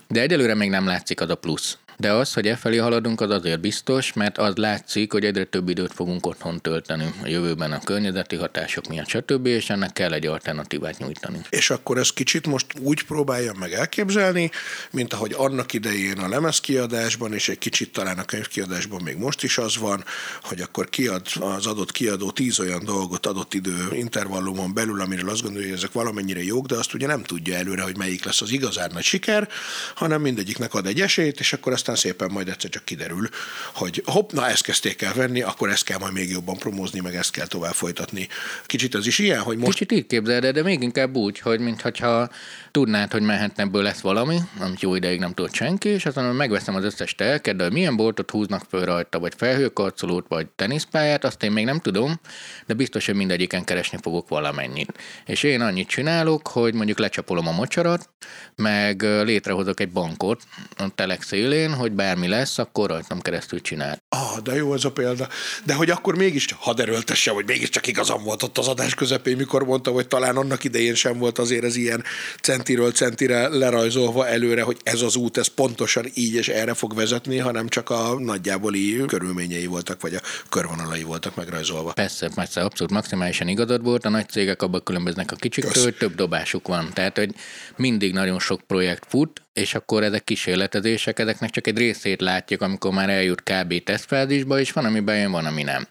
De 0.07 0.21
egyelőre 0.21 0.53
még 0.53 0.69
nem 0.69 0.85
látszik 0.85 1.21
az 1.21 1.29
a 1.29 1.35
plusz. 1.35 1.77
De 1.99 2.11
az, 2.11 2.33
hogy 2.33 2.47
e 2.47 2.55
felé 2.55 2.77
haladunk, 2.77 3.21
az 3.21 3.29
azért 3.29 3.59
biztos, 3.59 4.13
mert 4.13 4.37
az 4.37 4.55
látszik, 4.55 5.11
hogy 5.11 5.25
egyre 5.25 5.43
több 5.43 5.69
időt 5.69 5.93
fogunk 5.93 6.25
otthon 6.25 6.61
tölteni 6.61 7.13
a 7.23 7.27
jövőben 7.27 7.71
a 7.71 7.79
környezeti 7.79 8.35
hatások 8.35 8.87
miatt, 8.87 9.07
stb., 9.07 9.45
és 9.45 9.69
ennek 9.69 9.93
kell 9.93 10.13
egy 10.13 10.25
alternatívát 10.25 10.97
nyújtani. 10.97 11.41
És 11.49 11.69
akkor 11.69 11.97
ezt 11.97 12.13
kicsit 12.13 12.47
most 12.47 12.65
úgy 12.81 13.03
próbáljam 13.03 13.57
meg 13.57 13.73
elképzelni, 13.73 14.51
mint 14.91 15.13
ahogy 15.13 15.33
annak 15.37 15.73
idején 15.73 16.17
a 16.17 16.27
lemezkiadásban, 16.27 17.33
és 17.33 17.49
egy 17.49 17.57
kicsit 17.57 17.91
talán 17.91 18.17
a 18.17 18.23
könyvkiadásban 18.23 19.01
még 19.01 19.17
most 19.17 19.43
is 19.43 19.57
az 19.57 19.77
van, 19.77 20.03
hogy 20.41 20.61
akkor 20.61 20.89
kiad 20.89 21.27
az 21.39 21.65
adott 21.65 21.91
kiadó 21.91 22.31
tíz 22.31 22.59
olyan 22.59 22.85
dolgot 22.85 23.25
adott 23.25 23.53
idő 23.53 23.87
intervallumon 23.91 24.73
belül, 24.73 25.01
amiről 25.01 25.29
azt 25.29 25.41
gondolja, 25.41 25.67
hogy 25.67 25.77
ezek 25.77 25.91
valamennyire 25.91 26.43
jók, 26.43 26.65
de 26.65 26.75
azt 26.75 26.93
ugye 26.93 27.07
nem 27.07 27.23
tudja 27.23 27.55
előre, 27.55 27.81
hogy 27.81 27.97
melyik 27.97 28.23
lesz 28.23 28.41
az 28.41 28.51
igazán 28.51 28.89
nagy 28.93 29.03
siker, 29.03 29.49
hanem 29.95 30.21
mindegyiknek 30.21 30.73
ad 30.73 30.85
egy 30.85 31.01
esélyt, 31.01 31.39
és 31.39 31.53
akkor 31.53 31.73
aztán 31.89 32.11
szépen 32.11 32.31
majd 32.31 32.47
egyszer 32.47 32.69
csak 32.69 32.85
kiderül, 32.85 33.29
hogy 33.73 34.03
hopp, 34.05 34.31
na 34.31 34.47
ezt 34.47 34.63
kezdték 34.63 35.01
el 35.01 35.13
venni, 35.13 35.41
akkor 35.41 35.69
ezt 35.69 35.83
kell 35.83 35.97
majd 35.97 36.13
még 36.13 36.29
jobban 36.29 36.57
promózni, 36.57 36.99
meg 36.99 37.15
ezt 37.15 37.31
kell 37.31 37.47
tovább 37.47 37.73
folytatni. 37.73 38.27
Kicsit 38.65 38.95
ez 38.95 39.07
is 39.07 39.19
ilyen, 39.19 39.39
hogy 39.39 39.57
most 39.57 39.71
Kicsit 39.71 39.91
így 39.91 40.07
képzeld 40.07 40.43
el, 40.43 40.51
de 40.51 40.63
még 40.63 40.81
inkább 40.81 41.15
úgy, 41.15 41.39
hogy 41.39 41.59
mintha 41.59 42.29
tudnád, 42.71 43.11
hogy 43.11 43.21
mehetne 43.21 43.63
ebből 43.63 43.83
lesz 43.83 43.99
valami, 43.99 44.39
amit 44.59 44.81
jó 44.81 44.95
ideig 44.95 45.19
nem 45.19 45.33
tudott 45.33 45.53
senki, 45.53 45.89
és 45.89 46.05
aztán 46.05 46.35
megveszem 46.35 46.75
az 46.75 46.83
összes 46.83 47.15
telket, 47.15 47.55
de 47.55 47.69
milyen 47.69 47.95
boltot 47.95 48.31
húznak 48.31 48.65
föl 48.69 48.85
rajta, 48.85 49.19
vagy 49.19 49.33
felhőkarcolót, 49.37 50.25
vagy 50.27 50.47
teniszpályát, 50.55 51.23
azt 51.23 51.43
én 51.43 51.51
még 51.51 51.65
nem 51.65 51.79
tudom, 51.79 52.19
de 52.65 52.73
biztos, 52.73 53.05
hogy 53.05 53.15
mindegyiken 53.15 53.63
keresni 53.63 53.97
fogok 54.01 54.29
valamennyit. 54.29 54.93
És 55.25 55.43
én 55.43 55.61
annyit 55.61 55.87
csinálok, 55.87 56.47
hogy 56.47 56.73
mondjuk 56.73 56.99
lecsapolom 56.99 57.47
a 57.47 57.51
mocsarat, 57.51 58.09
meg 58.55 59.01
létrehozok 59.01 59.79
egy 59.79 59.91
bankot 59.91 60.41
a 60.77 60.89
telek 60.95 61.21
szélén, 61.21 61.73
hogy 61.79 61.91
bármi 61.91 62.27
lesz, 62.27 62.57
akkor 62.57 62.89
rajtam 62.89 63.19
keresztül 63.19 63.61
csinál. 63.61 63.97
Ah, 64.09 64.37
de 64.43 64.55
jó 64.55 64.73
ez 64.73 64.85
a 64.85 64.91
példa. 64.91 65.27
De 65.65 65.73
hogy 65.73 65.89
akkor 65.89 66.15
mégis, 66.15 66.47
hadd 66.59 66.81
erőltesse, 66.81 67.31
hogy 67.31 67.45
mégiscsak 67.47 67.87
igazam 67.87 68.23
volt 68.23 68.43
ott 68.43 68.57
az 68.57 68.67
adás 68.67 68.95
közepén, 68.95 69.37
mikor 69.37 69.65
mondta, 69.65 69.91
hogy 69.91 70.07
talán 70.07 70.37
annak 70.37 70.63
idején 70.63 70.95
sem 70.95 71.17
volt 71.17 71.37
azért 71.37 71.63
ez 71.63 71.75
ilyen 71.75 72.03
centiről 72.41 72.91
centire 72.91 73.47
lerajzolva 73.47 74.27
előre, 74.27 74.61
hogy 74.61 74.77
ez 74.83 75.01
az 75.01 75.15
út, 75.15 75.37
ez 75.37 75.47
pontosan 75.47 76.05
így 76.13 76.33
és 76.33 76.47
erre 76.47 76.73
fog 76.73 76.95
vezetni, 76.95 77.37
hanem 77.37 77.67
csak 77.67 77.89
a 77.89 78.19
nagyjáboli 78.19 79.05
körülményei 79.07 79.65
voltak, 79.65 80.01
vagy 80.01 80.15
a 80.15 80.21
körvonalai 80.49 81.03
voltak 81.03 81.35
megrajzolva. 81.35 81.91
Persze, 81.93 82.29
persze, 82.35 82.61
abszolút 82.61 82.93
maximálisan 82.93 83.47
igazad 83.47 83.83
volt. 83.83 84.05
A 84.05 84.09
nagy 84.09 84.29
cégek 84.29 84.61
abban 84.61 84.83
különböznek 84.83 85.31
a 85.31 85.35
kicsiktől, 85.35 85.83
Kösz. 85.83 85.93
több 85.97 86.15
dobásuk 86.15 86.67
van. 86.67 86.89
Tehát, 86.93 87.17
hogy 87.17 87.35
mindig 87.75 88.13
nagyon 88.13 88.39
sok 88.39 88.61
projekt 88.67 89.05
fut, 89.07 89.41
és 89.59 89.75
akkor 89.75 90.03
ezek 90.03 90.23
kísérletezések, 90.23 91.19
ezeknek 91.19 91.49
csak 91.49 91.67
egy 91.67 91.77
részét 91.77 92.21
látjuk, 92.21 92.61
amikor 92.61 92.91
már 92.91 93.09
eljut 93.09 93.43
kb. 93.43 93.83
tesztfázisba, 93.83 94.59
és 94.59 94.71
van, 94.71 94.85
ami 94.85 94.99
bejön, 94.99 95.31
van, 95.31 95.45
ami 95.45 95.63
nem. 95.63 95.87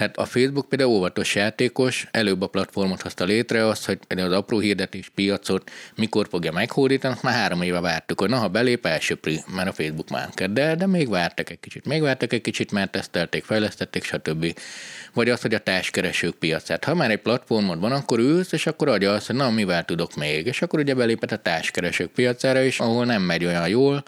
Tehát 0.00 0.16
a 0.16 0.24
Facebook 0.24 0.68
például 0.68 0.90
óvatos 0.90 1.34
játékos, 1.34 2.06
előbb 2.10 2.42
a 2.42 2.46
platformot 2.46 3.02
hozta 3.02 3.24
létre, 3.24 3.66
azt, 3.66 3.86
hogy 3.86 3.98
például 4.06 4.32
az 4.32 4.38
apró 4.38 4.58
hirdetés 4.58 5.08
piacot 5.14 5.70
mikor 5.94 6.26
fogja 6.30 6.52
meghódítani, 6.52 7.14
azt 7.14 7.22
már 7.22 7.34
három 7.34 7.62
éve 7.62 7.80
vártuk, 7.80 8.20
hogy 8.20 8.28
na, 8.28 8.36
ha 8.36 8.48
belép, 8.48 8.86
elsöpri, 8.86 9.40
mert 9.54 9.68
a 9.68 9.72
Facebook 9.72 10.08
már 10.08 10.28
de, 10.50 10.74
de 10.74 10.86
még 10.86 11.08
vártak 11.08 11.50
egy 11.50 11.60
kicsit, 11.60 11.86
még 11.86 12.02
vártak 12.02 12.32
egy 12.32 12.40
kicsit, 12.40 12.72
mert 12.72 12.90
tesztelték, 12.90 13.44
fejlesztették, 13.44 14.04
stb. 14.04 14.58
Vagy 15.12 15.28
az, 15.28 15.40
hogy 15.40 15.54
a 15.54 15.58
társkeresők 15.58 16.34
piacát. 16.34 16.84
Ha 16.84 16.94
már 16.94 17.10
egy 17.10 17.20
platformod 17.20 17.80
van, 17.80 17.92
akkor 17.92 18.18
ülsz, 18.18 18.52
és 18.52 18.66
akkor 18.66 18.88
adja 18.88 19.12
azt, 19.12 19.26
hogy 19.26 19.36
na, 19.36 19.50
mivel 19.50 19.84
tudok 19.84 20.14
még. 20.14 20.46
És 20.46 20.62
akkor 20.62 20.78
ugye 20.78 20.94
belépett 20.94 21.32
a 21.32 21.36
társkeresők 21.36 22.10
piacára 22.10 22.60
is, 22.60 22.80
ahol 22.80 23.04
nem 23.04 23.22
megy 23.22 23.44
olyan 23.44 23.68
jól, 23.68 24.04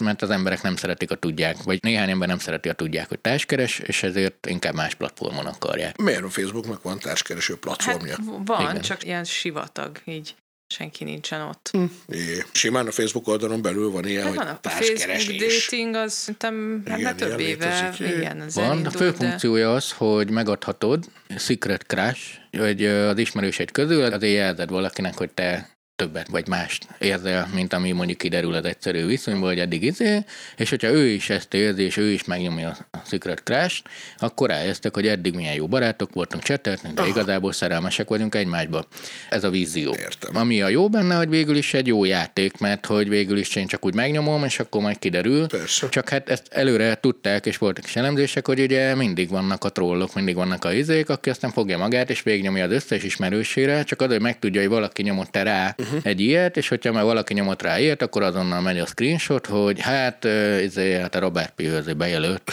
mert 0.00 0.22
az 0.22 0.30
emberek 0.30 0.62
nem 0.62 0.76
szeretik 0.76 1.10
a 1.10 1.14
tudják, 1.14 1.62
vagy 1.62 1.78
néhány 1.82 2.10
ember 2.10 2.28
nem 2.28 2.38
szereti 2.38 2.68
a 2.68 2.72
tudják, 2.72 3.08
hogy 3.08 3.18
társkeres, 3.20 3.78
és 3.78 4.02
ezért 4.02 4.46
inkább 4.46 4.74
más 4.74 4.94
platformon 4.94 5.46
akarják. 5.46 5.96
Miért 5.96 6.22
a 6.22 6.28
Facebooknak 6.30 6.82
van 6.82 6.98
társkereső 6.98 7.56
platformja? 7.56 8.16
Hát 8.16 8.40
van, 8.44 8.60
Igen. 8.60 8.80
Csak 8.80 9.04
ilyen 9.04 9.24
sivatag, 9.24 9.98
így 10.04 10.34
senki 10.74 11.04
nincsen 11.04 11.40
ott. 11.40 11.70
É, 12.08 12.42
simán 12.52 12.86
a 12.86 12.90
Facebook 12.90 13.28
oldalon 13.28 13.62
belül 13.62 13.90
van 13.90 14.06
ilyen, 14.06 14.22
Hát 14.22 14.28
hogy 14.36 14.44
van 14.44 14.58
a 14.62 14.68
Facebook 14.68 15.38
dating, 15.38 15.94
az 15.94 16.12
szerintem 16.12 16.82
hát 16.86 16.98
Igen, 16.98 17.12
már 17.12 17.28
több 17.28 17.40
éve, 17.40 17.90
létezik. 17.90 18.16
igen, 18.16 18.40
az 18.40 18.54
Van, 18.54 18.64
a 18.64 18.68
elindult, 18.70 18.96
fő 18.96 19.10
de- 19.10 19.16
funkciója 19.16 19.74
az, 19.74 19.92
hogy 19.92 20.30
megadhatod 20.30 21.04
Secret 21.38 21.82
Crush, 21.82 22.20
hogy 22.58 22.84
az 22.86 23.18
ismerőseid 23.18 23.70
közül 23.70 24.02
azért 24.02 24.34
jelzed 24.34 24.70
valakinek, 24.70 25.16
hogy 25.16 25.30
te 25.30 25.77
többet 25.98 26.28
vagy 26.28 26.48
mást 26.48 26.86
érzel, 26.98 27.48
mint 27.54 27.72
ami 27.72 27.92
mondjuk 27.92 28.18
kiderül 28.18 28.54
az 28.54 28.64
egyszerű 28.64 29.06
viszonyból, 29.06 29.48
hogy 29.48 29.58
eddig 29.58 29.82
izé, 29.82 30.24
és 30.56 30.70
hogyha 30.70 30.88
ő 30.88 31.06
is 31.06 31.30
ezt 31.30 31.54
érzi, 31.54 31.82
és 31.82 31.96
ő 31.96 32.10
is 32.10 32.24
megnyomja 32.24 32.76
a 32.90 32.98
Secret 33.06 33.42
crash 33.42 33.82
akkor 34.18 34.48
rájöttek, 34.48 34.94
hogy 34.94 35.06
eddig 35.06 35.34
milyen 35.34 35.54
jó 35.54 35.66
barátok 35.66 36.12
voltunk, 36.12 36.42
cseteltünk, 36.42 36.94
de 36.94 37.06
igazából 37.06 37.52
szerelmesek 37.52 38.08
vagyunk 38.08 38.34
egymásba. 38.34 38.86
Ez 39.30 39.44
a 39.44 39.50
vízió. 39.50 39.94
Értem. 39.98 40.36
Ami 40.36 40.62
a 40.62 40.68
jó 40.68 40.88
benne, 40.88 41.14
hogy 41.14 41.28
végül 41.28 41.56
is 41.56 41.74
egy 41.74 41.86
jó 41.86 42.04
játék, 42.04 42.58
mert 42.58 42.86
hogy 42.86 43.08
végül 43.08 43.38
is 43.38 43.56
én 43.56 43.66
csak 43.66 43.84
úgy 43.84 43.94
megnyomom, 43.94 44.44
és 44.44 44.58
akkor 44.58 44.82
majd 44.82 44.98
kiderül. 44.98 45.46
Persze. 45.46 45.88
Csak 45.88 46.08
hát 46.08 46.28
ezt 46.28 46.46
előre 46.50 46.94
tudták, 46.94 47.46
és 47.46 47.58
voltak 47.58 47.84
is 47.84 47.96
elemzések, 47.96 48.46
hogy 48.46 48.60
ugye 48.60 48.94
mindig 48.94 49.28
vannak 49.28 49.64
a 49.64 49.68
trollok, 49.68 50.14
mindig 50.14 50.34
vannak 50.34 50.64
a 50.64 50.72
izék, 50.72 51.08
aki 51.08 51.30
aztán 51.30 51.50
fogja 51.50 51.78
magát, 51.78 52.10
és 52.10 52.22
végignyomja 52.22 52.64
az 52.64 52.72
összes 52.72 53.02
ismerősére, 53.02 53.82
csak 53.84 54.00
az, 54.00 54.08
hogy 54.08 54.20
megtudja, 54.20 54.60
hogy 54.60 54.70
valaki 54.70 55.02
nyomott 55.02 55.36
rá 55.36 55.74
uh-huh. 55.88 56.00
egy 56.04 56.20
ilyet, 56.20 56.56
és 56.56 56.68
hogyha 56.68 56.92
már 56.92 57.04
valaki 57.04 57.34
nyomott 57.34 57.62
rá 57.62 57.78
ilyet, 57.78 58.02
akkor 58.02 58.22
azonnal 58.22 58.60
megy 58.60 58.78
a 58.78 58.86
screenshot, 58.86 59.46
hogy 59.46 59.80
hát, 59.80 60.26
izé, 60.62 60.98
hát 60.98 61.14
a 61.14 61.18
Robert 61.18 61.52
Pihőzé 61.54 61.92
bejelölt. 61.92 62.52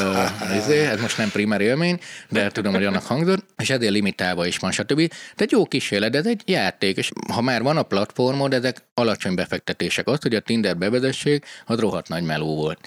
Izé, 0.58 0.86
ez 0.86 1.00
most 1.00 1.18
nem 1.18 1.30
primer 1.30 1.60
élmény, 1.60 1.98
de 2.28 2.48
tudom, 2.48 2.72
hogy 2.72 2.84
annak 2.84 3.06
hangzott, 3.06 3.44
és 3.56 3.70
ezért 3.70 3.92
limitálva 3.92 4.46
is 4.46 4.56
van, 4.56 4.70
stb. 4.70 5.12
Tehát 5.34 5.50
jó 5.50 5.64
kísérlet, 5.66 6.16
ez 6.16 6.26
egy 6.26 6.42
játék, 6.46 6.96
és 6.96 7.10
ha 7.32 7.40
már 7.40 7.62
van 7.62 7.76
a 7.76 7.82
platformod, 7.82 8.54
ezek 8.54 8.82
alacsony 8.94 9.34
befektetések. 9.34 10.06
Az, 10.06 10.22
hogy 10.22 10.34
a 10.34 10.40
Tinder 10.40 10.76
bevezessék, 10.76 11.44
az 11.66 11.78
rohadt 11.78 12.08
nagy 12.08 12.22
meló 12.22 12.54
volt 12.54 12.78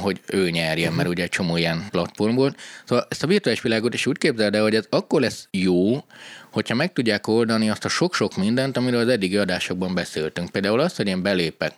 hogy 0.00 0.20
ő 0.26 0.50
nyerjen, 0.50 0.92
mert 0.92 1.08
ugye 1.08 1.22
egy 1.22 1.28
csomó 1.28 1.56
ilyen 1.56 1.86
platform 1.90 2.34
volt. 2.34 2.56
Szóval 2.84 3.06
ezt 3.08 3.22
a 3.22 3.26
virtuális 3.26 3.62
világot 3.62 3.94
is 3.94 4.06
úgy 4.06 4.18
képzeld 4.18 4.54
el, 4.54 4.62
hogy 4.62 4.74
ez 4.74 4.86
akkor 4.90 5.20
lesz 5.20 5.48
jó, 5.50 6.04
hogyha 6.52 6.74
meg 6.74 6.92
tudják 6.92 7.26
oldani 7.26 7.70
azt 7.70 7.84
a 7.84 7.88
sok-sok 7.88 8.36
mindent, 8.36 8.76
amiről 8.76 9.00
az 9.00 9.08
eddigi 9.08 9.36
adásokban 9.36 9.94
beszéltünk. 9.94 10.50
Például 10.50 10.80
azt, 10.80 10.96
hogy 10.96 11.06
én 11.06 11.22
belépek, 11.22 11.72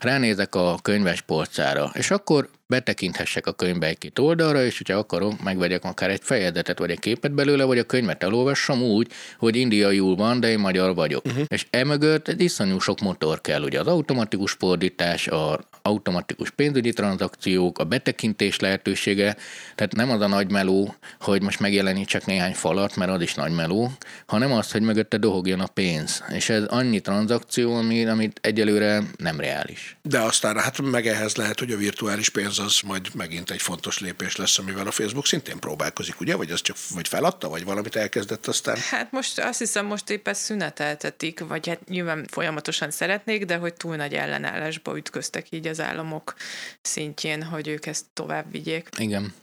ránézek 0.00 0.54
a 0.54 0.78
könyves 0.82 1.20
polcára, 1.20 1.90
és 1.94 2.10
akkor 2.10 2.48
betekinthessek 2.68 3.46
a 3.46 3.52
könyvbe 3.52 3.86
egy-két 3.86 4.18
oldalra, 4.18 4.64
és 4.64 4.78
hogyha 4.78 4.98
akarok, 4.98 5.42
megvegyek 5.42 5.84
akár 5.84 6.10
egy 6.10 6.20
fejezetet 6.22 6.78
vagy 6.78 6.90
egy 6.90 6.98
képet 6.98 7.32
belőle, 7.32 7.64
vagy 7.64 7.78
a 7.78 7.84
könyvet 7.84 8.22
elolvassam 8.22 8.82
úgy, 8.82 9.12
hogy 9.38 9.56
indiaiul 9.56 10.16
van, 10.16 10.40
de 10.40 10.50
én 10.50 10.58
magyar 10.58 10.94
vagyok. 10.94 11.24
Uh-huh. 11.26 11.44
És 11.48 11.66
emögött 11.70 12.28
egy 12.28 12.40
iszonyú 12.40 12.78
sok 12.78 13.00
motor 13.00 13.40
kell, 13.40 13.62
ugye 13.62 13.80
az 13.80 13.86
automatikus 13.86 14.52
fordítás, 14.52 15.28
a 15.28 15.60
automatikus 15.82 16.50
pénzügyi 16.50 16.92
tranzakciók, 16.92 17.78
a 17.78 17.84
betekintés 17.84 18.58
lehetősége, 18.58 19.36
tehát 19.74 19.94
nem 19.94 20.10
az 20.10 20.20
a 20.20 20.26
nagy 20.26 20.50
meló, 20.50 20.94
hogy 21.20 21.42
most 21.42 21.60
megjelenítsek 21.60 22.26
néhány 22.26 22.54
falat, 22.54 22.96
mert 22.96 23.10
az 23.10 23.20
is 23.20 23.34
nagy 23.34 23.52
meló, 23.52 23.92
hanem 24.26 24.52
az, 24.52 24.70
hogy 24.70 24.82
mögötte 24.82 25.16
dohogjon 25.16 25.60
a 25.60 25.66
pénz. 25.66 26.22
És 26.32 26.48
ez 26.48 26.64
annyi 26.64 27.00
tranzakció, 27.00 27.74
ami, 27.74 28.06
amit 28.06 28.38
egyelőre 28.42 29.02
nem 29.16 29.40
reális. 29.40 29.96
De 30.02 30.20
aztán 30.20 30.58
hát 30.58 30.82
meg 30.82 31.06
ehhez 31.06 31.36
lehet, 31.36 31.58
hogy 31.58 31.72
a 31.72 31.76
virtuális 31.76 32.28
pénz 32.28 32.57
az 32.58 32.80
majd 32.84 33.14
megint 33.14 33.50
egy 33.50 33.62
fontos 33.62 33.98
lépés 33.98 34.36
lesz, 34.36 34.58
amivel 34.58 34.86
a 34.86 34.90
Facebook 34.90 35.26
szintén 35.26 35.58
próbálkozik, 35.58 36.20
ugye? 36.20 36.36
Vagy 36.36 36.50
az 36.50 36.62
csak 36.62 36.76
vagy 36.94 37.08
feladta, 37.08 37.48
vagy 37.48 37.64
valamit 37.64 37.96
elkezdett 37.96 38.46
aztán? 38.46 38.76
Hát 38.90 39.12
most 39.12 39.38
azt 39.38 39.58
hiszem, 39.58 39.86
most 39.86 40.10
éppen 40.10 40.34
szüneteltetik, 40.34 41.40
vagy 41.40 41.68
hát 41.68 41.88
nyilván 41.88 42.26
folyamatosan 42.30 42.90
szeretnék, 42.90 43.44
de 43.44 43.56
hogy 43.56 43.74
túl 43.74 43.96
nagy 43.96 44.14
ellenállásba 44.14 44.96
ütköztek 44.96 45.46
így 45.50 45.66
az 45.66 45.80
államok 45.80 46.34
szintjén, 46.80 47.42
hogy 47.42 47.68
ők 47.68 47.86
ezt 47.86 48.04
tovább 48.12 48.50
vigyék. 48.50 48.88
Igen. 48.96 49.34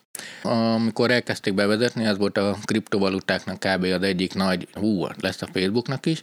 Amikor 0.43 1.11
elkezdték 1.11 1.53
bevezetni, 1.53 2.05
ez 2.05 2.17
volt 2.17 2.37
a 2.37 2.57
kriptovalutáknak 2.63 3.59
kb. 3.59 3.83
az 3.83 4.01
egyik 4.01 4.33
nagy, 4.33 4.67
hú, 4.73 5.07
lesz 5.19 5.41
a 5.41 5.47
Facebooknak 5.53 6.05
is, 6.05 6.21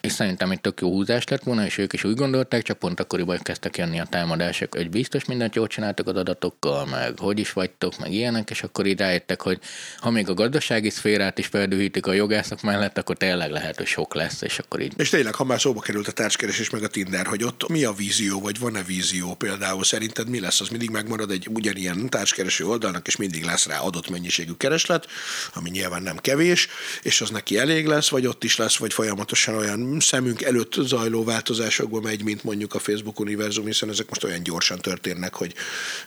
és 0.00 0.12
szerintem 0.12 0.50
egy 0.50 0.60
tök 0.60 0.80
jó 0.80 0.90
húzás 0.90 1.24
lett 1.24 1.42
volna, 1.42 1.64
és 1.64 1.78
ők 1.78 1.92
is 1.92 2.04
úgy 2.04 2.14
gondolták, 2.14 2.62
csak 2.62 2.78
pont 2.78 3.00
akkoriban 3.00 3.38
kezdtek 3.42 3.76
jönni 3.76 4.00
a 4.00 4.06
támadások, 4.10 4.74
hogy 4.74 4.90
biztos 4.90 5.24
mindent 5.24 5.54
jól 5.54 5.66
csináltak 5.66 6.06
az 6.06 6.16
adatokkal, 6.16 6.86
meg 6.86 7.18
hogy 7.18 7.38
is 7.38 7.52
vagytok, 7.52 7.98
meg 7.98 8.12
ilyenek, 8.12 8.50
és 8.50 8.62
akkor 8.62 8.86
így 8.86 8.98
rájöttek, 8.98 9.42
hogy 9.42 9.58
ha 9.96 10.10
még 10.10 10.28
a 10.28 10.34
gazdasági 10.34 10.90
szférát 10.90 11.38
is 11.38 11.46
feldühítik 11.46 12.06
a 12.06 12.12
jogászok 12.12 12.62
mellett, 12.62 12.98
akkor 12.98 13.16
tényleg 13.16 13.50
lehet, 13.50 13.76
hogy 13.76 13.86
sok 13.86 14.14
lesz, 14.14 14.42
és 14.42 14.58
akkor 14.58 14.80
így. 14.80 14.92
És 14.96 15.08
tényleg, 15.08 15.34
ha 15.34 15.44
már 15.44 15.60
szóba 15.60 15.80
került 15.80 16.08
a 16.08 16.12
társkeresés 16.12 16.70
meg 16.70 16.82
a 16.82 16.88
Tinder, 16.88 17.26
hogy 17.26 17.44
ott 17.44 17.68
mi 17.68 17.84
a 17.84 17.92
vízió, 17.92 18.40
vagy 18.40 18.58
van-e 18.58 18.82
vízió 18.82 19.34
például, 19.34 19.84
szerinted 19.84 20.28
mi 20.28 20.40
lesz? 20.40 20.60
Az 20.60 20.68
mindig 20.68 20.90
megmarad 20.90 21.30
egy 21.30 21.48
ugyanilyen 21.52 22.08
társkereső 22.08 22.64
oldalnak, 22.64 23.06
és 23.06 23.16
mindig 23.16 23.44
lesz 23.44 23.66
rá 23.66 23.78
adott 23.78 24.10
mennyiségű 24.10 24.52
kereslet, 24.52 25.06
ami 25.54 25.70
nyilván 25.70 26.02
nem 26.02 26.16
kevés, 26.16 26.68
és 27.02 27.20
az 27.20 27.30
neki 27.30 27.58
elég 27.58 27.86
lesz, 27.86 28.08
vagy 28.08 28.26
ott 28.26 28.44
is 28.44 28.56
lesz, 28.56 28.76
vagy 28.76 28.92
folyamatosan 28.92 29.54
olyan 29.54 29.80
szemünk 29.98 30.42
előtt 30.42 30.74
zajló 30.74 31.24
változásokba 31.24 32.00
megy, 32.00 32.24
mint 32.24 32.44
mondjuk 32.44 32.74
a 32.74 32.78
Facebook 32.78 33.20
univerzum, 33.20 33.66
hiszen 33.66 33.88
ezek 33.88 34.08
most 34.08 34.24
olyan 34.24 34.42
gyorsan 34.42 34.78
történnek, 34.78 35.34
hogy 35.34 35.54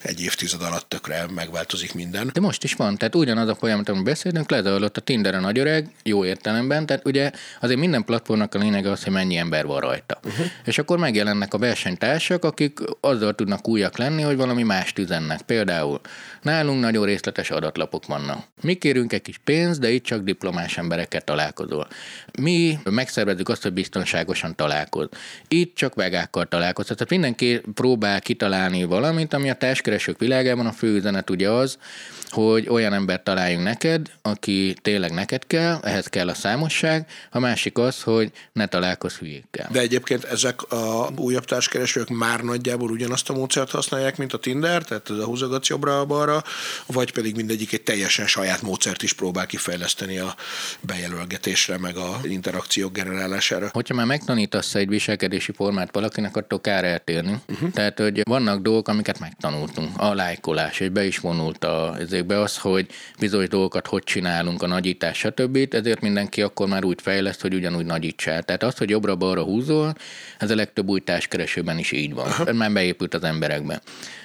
egy 0.02 0.22
évtized 0.22 0.62
alatt 0.62 0.90
tökre 0.90 1.26
megváltozik 1.34 1.94
minden. 1.94 2.30
De 2.34 2.40
most 2.40 2.64
is 2.64 2.74
van, 2.74 2.98
tehát 2.98 3.16
ugyanaz 3.16 3.48
a 3.48 3.56
folyamat, 3.56 3.90
amit 3.90 4.04
beszélünk, 4.04 4.52
lezajlott 4.52 4.98
a 4.98 5.02
Tinder 5.02 5.36
a 5.36 5.40
nagy 5.40 5.60
öreg, 5.60 5.92
jó 6.04 6.26
értelemben, 6.26 6.86
tehát 6.86 7.08
ugye 7.08 7.32
azért 7.62 7.80
minden 7.80 8.04
platformnak 8.04 8.56
a 8.56 8.60
lényege 8.60 8.92
az, 8.92 9.04
hogy 9.04 9.14
mennyi 9.14 9.36
ember 9.38 9.66
van 9.66 9.80
rajta. 9.80 10.20
Uh-huh. 10.24 10.46
És 10.66 10.78
akkor 10.78 10.98
megjelennek 10.98 11.54
a 11.54 11.58
versenytársak, 11.58 12.46
akik 12.46 12.80
azzal 13.00 13.36
tudnak 13.36 13.68
újak 13.68 13.98
lenni, 13.98 14.22
hogy 14.22 14.36
valami 14.36 14.64
mást 14.64 15.00
üzennek. 15.00 15.42
Például 15.42 16.02
nálunk 16.42 16.82
nagyon 16.82 17.06
részletes 17.06 17.52
adatlapok 17.52 18.06
vannak. 18.06 18.46
Mi 18.62 18.74
kérünk 18.74 19.14
egy 19.14 19.22
kis 19.22 19.38
pénzt, 19.38 19.80
de 19.80 19.90
itt 19.90 20.04
csak 20.04 20.24
diplomás 20.24 20.78
embereket 20.78 21.26
találkozol. 21.26 21.88
Mi 22.40 22.80
megszervezzük 22.84 23.50
azt, 23.50 23.64
hogy 23.64 23.71
biztonságosan 23.74 24.56
találkoz. 24.56 25.10
Itt 25.48 25.76
csak 25.76 25.94
vegákkal 25.94 26.46
találkozhat. 26.46 26.98
Tehát 26.98 27.12
mindenki 27.12 27.62
próbál 27.74 28.22
kitalálni 28.22 28.84
valamit, 28.84 29.34
ami 29.34 29.50
a 29.50 29.56
társkeresők 29.56 30.20
világában 30.20 30.66
a 30.66 30.72
fő 30.72 30.96
üzenet 30.96 31.30
ugye 31.30 31.50
az, 31.50 31.78
hogy 32.32 32.70
olyan 32.70 32.94
embert 32.94 33.24
találjunk 33.24 33.64
neked, 33.64 34.08
aki 34.22 34.76
tényleg 34.82 35.14
neked 35.14 35.48
kell, 35.48 35.80
ehhez 35.84 36.08
kell 36.08 36.28
a 36.28 36.34
számosság, 36.34 37.06
a 37.32 37.40
másik 37.40 37.78
az, 37.78 38.02
hogy 38.02 38.32
ne 38.54 38.66
találkozz 38.66 39.16
hülyékkel. 39.16 39.70
De 39.72 39.80
egyébként 39.80 40.24
ezek 40.24 40.72
a 40.72 41.10
újabb 41.18 41.46
társkeresők 41.46 42.10
már 42.10 42.42
nagyjából 42.42 42.92
ugyanazt 42.92 43.30
a 43.30 43.34
módszert 43.34 43.72
használják, 43.72 44.18
mint 44.18 44.34
a 44.34 44.38
Tinder, 44.38 44.84
tehát 44.84 45.10
ez 45.10 45.18
a 45.18 45.26
húzogatsz 45.26 45.68
jobbra-balra, 45.68 46.44
vagy 46.86 47.14
pedig 47.14 47.36
mindegyik 47.36 47.74
egy 47.74 47.82
teljesen 47.82 48.28
saját 48.28 48.62
módszert 48.62 49.04
is 49.04 49.14
próbál 49.14 49.46
kifejleszteni 49.46 50.18
a 50.18 50.36
bejelölgetésre, 50.82 51.78
meg 51.78 51.98
a 51.98 52.20
interakciók 52.24 52.94
generálására. 52.94 53.61
Hogyha 53.72 53.96
már 53.96 54.06
megtanítasz 54.06 54.76
egy 54.76 54.88
viselkedési 54.88 55.52
formát 55.52 55.94
valakinek, 55.94 56.36
attól 56.36 56.62
kár 56.62 56.84
eltérni. 56.84 57.42
Uh-huh. 57.48 57.72
Tehát, 57.72 58.00
hogy 58.00 58.22
vannak 58.24 58.62
dolgok, 58.62 58.88
amiket 58.88 59.20
megtanultunk. 59.20 59.90
A 59.98 60.14
lájkolás, 60.14 60.80
és 60.80 60.90
be 60.90 61.06
is 61.06 61.20
vonult 61.20 61.64
a, 61.64 61.96
ezekbe 62.00 62.40
az, 62.40 62.58
hogy 62.58 62.88
bizonyos 63.20 63.48
dolgokat 63.48 63.88
hogy 63.88 64.04
csinálunk, 64.04 64.64
a 64.64 64.68
nagyítás, 64.68 65.18
stb. 65.18 65.68
Ezért 65.72 66.02
mindenki 66.02 66.42
akkor 66.42 66.68
már 66.68 66.84
úgy 66.84 67.02
fejleszt, 67.02 67.42
hogy 67.42 67.54
ugyanúgy 67.54 67.86
nagyítsál. 67.86 68.44
Tehát 68.44 68.64
az, 68.64 68.78
hogy 68.78 68.90
jobbra-balra 68.90 69.44
húzol, 69.44 69.94
ez 70.38 70.52
a 70.52 70.56
legtöbb 70.56 70.88
új 70.88 71.00
társkeresőben 71.00 71.78
is 71.78 71.92
így 71.92 72.14
van. 72.14 72.28
Uh-huh. 72.28 72.48
Ez 72.48 72.56
már 72.56 72.72
beépült 72.72 73.14
az 73.14 73.24
emberekbe. 73.24 73.82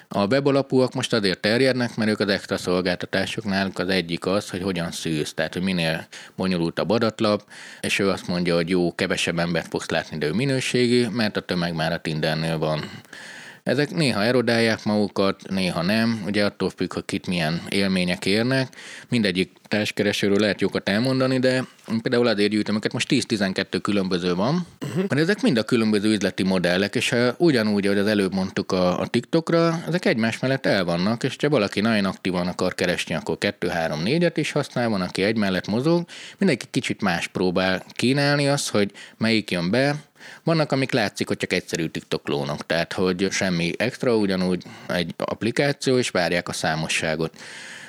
A 0.08 0.26
webalapúak 0.26 0.94
most 0.94 1.12
azért 1.12 1.40
terjednek, 1.40 1.96
mert 1.96 2.10
ők 2.10 2.20
az 2.20 2.28
extra 2.28 2.56
szolgáltatásoknál 2.56 3.70
az 3.74 3.88
egyik 3.88 4.26
az, 4.26 4.50
hogy 4.50 4.62
hogyan 4.62 4.90
szűz, 4.90 5.34
tehát 5.34 5.52
hogy 5.52 5.62
minél 5.62 6.06
bonyolultabb 6.36 6.90
adatlap, 6.90 7.42
és 7.80 7.98
ő 7.98 8.08
azt 8.08 8.26
mondja, 8.26 8.54
hogy 8.54 8.68
jó, 8.68 8.94
kevesebb 8.94 9.38
embert 9.38 9.68
fogsz 9.68 9.88
látni, 9.88 10.18
de 10.18 10.26
ő 10.26 10.32
minőségi, 10.32 11.08
mert 11.08 11.36
a 11.36 11.40
tömeg 11.40 11.74
már 11.74 11.92
a 11.92 12.00
Tindernél 12.00 12.58
van. 12.58 12.90
Ezek 13.66 13.90
néha 13.90 14.24
erodálják 14.24 14.84
magukat, 14.84 15.42
néha 15.48 15.82
nem, 15.82 16.22
ugye 16.26 16.44
attól 16.44 16.70
függ, 16.70 16.92
hogy 16.92 17.04
kit 17.04 17.26
milyen 17.26 17.62
élmények 17.68 18.26
érnek. 18.26 18.68
Mindegyik 19.08 19.50
társkeresőről 19.68 20.38
lehet 20.38 20.60
jókat 20.60 20.88
elmondani, 20.88 21.38
de 21.38 21.64
például 22.02 22.26
azért 22.26 22.50
gyűjtöm 22.50 22.74
őket, 22.74 22.92
most 22.92 23.08
10-12 23.10 23.78
különböző 23.82 24.34
van, 24.34 24.66
uh-huh. 24.82 25.04
mert 25.08 25.20
ezek 25.20 25.42
mind 25.42 25.58
a 25.58 25.62
különböző 25.62 26.12
üzleti 26.12 26.42
modellek, 26.42 26.94
és 26.94 27.08
ha 27.08 27.34
ugyanúgy, 27.38 27.86
ahogy 27.86 27.98
az 27.98 28.06
előbb 28.06 28.34
mondtuk 28.34 28.72
a, 28.72 29.00
a 29.00 29.06
TikTokra, 29.06 29.82
ezek 29.86 30.04
egymás 30.04 30.38
mellett 30.38 30.66
el 30.66 30.84
vannak, 30.84 31.22
és 31.22 31.36
ha 31.40 31.48
valaki 31.48 31.80
nagyon 31.80 32.04
aktívan 32.04 32.46
akar 32.46 32.74
keresni, 32.74 33.14
akkor 33.14 33.36
2-3-4-et 33.40 34.32
is 34.34 34.52
használ, 34.52 34.88
van, 34.88 35.00
aki 35.00 35.22
egy 35.22 35.36
mellett 35.36 35.66
mozog, 35.66 36.04
mindenki 36.38 36.66
kicsit 36.70 37.02
más 37.02 37.26
próbál 37.26 37.84
kínálni 37.92 38.48
az, 38.48 38.68
hogy 38.68 38.90
melyik 39.16 39.50
jön 39.50 39.70
be, 39.70 39.96
vannak, 40.44 40.72
amik 40.72 40.92
látszik, 40.92 41.28
hogy 41.28 41.36
csak 41.36 41.52
egyszerű 41.52 41.86
TikTok 41.86 42.22
klónok, 42.22 42.66
tehát 42.66 42.92
hogy 42.92 43.26
semmi 43.30 43.72
extra, 43.78 44.16
ugyanúgy 44.16 44.62
egy 44.86 45.14
applikáció, 45.16 45.98
és 45.98 46.10
várják 46.10 46.48
a 46.48 46.52
számosságot. 46.52 47.40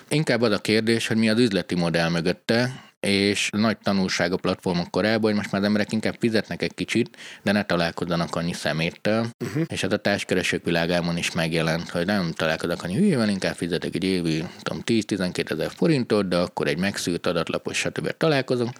Inkább 0.09 0.41
az 0.41 0.51
a 0.51 0.59
kérdés, 0.59 1.07
hogy 1.07 1.17
mi 1.17 1.29
az 1.29 1.39
üzleti 1.39 1.75
modell 1.75 2.09
mögötte, 2.09 2.85
és 2.99 3.49
nagy 3.51 3.77
tanulság 3.77 4.31
a 4.31 4.37
platformok 4.37 4.91
korában, 4.91 5.21
hogy 5.21 5.33
most 5.33 5.51
már 5.51 5.61
az 5.61 5.67
emberek 5.67 5.91
inkább 5.91 6.15
fizetnek 6.19 6.61
egy 6.61 6.73
kicsit, 6.73 7.17
de 7.41 7.51
ne 7.51 7.63
találkozzanak 7.63 8.35
annyi 8.35 8.53
szeméttel, 8.53 9.25
uh-huh. 9.45 9.63
és 9.67 9.83
ez 9.83 9.91
a 9.91 9.97
társkeresők 9.97 10.63
világában 10.65 11.17
is 11.17 11.31
megjelent, 11.31 11.89
hogy 11.89 12.05
nem 12.05 12.31
találkoznak 12.35 12.83
annyi 12.83 12.95
hülyével, 12.95 13.29
inkább 13.29 13.55
fizetek 13.55 13.95
egy 13.95 14.03
évi 14.03 14.43
10-12 14.63 15.51
ezer 15.51 15.71
forintot, 15.75 16.27
de 16.27 16.37
akkor 16.37 16.67
egy 16.67 16.77
megszűrt 16.77 17.27
adatlapos, 17.27 17.77
stb. 17.77 18.11
találkozunk, 18.17 18.75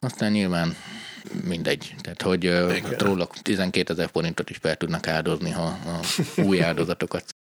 aztán 0.00 0.32
nyilván 0.32 0.76
mindegy. 1.44 1.94
Tehát, 2.00 2.22
hogy 2.22 2.44
Igen. 2.44 2.94
róla 2.98 3.28
12 3.42 3.92
ezer 3.92 4.08
forintot 4.12 4.50
is 4.50 4.56
fel 4.56 4.76
tudnak 4.76 5.06
áldozni, 5.06 5.50
ha 5.50 5.64
a 5.64 6.00
új 6.36 6.62
áldozatokat 6.62 7.35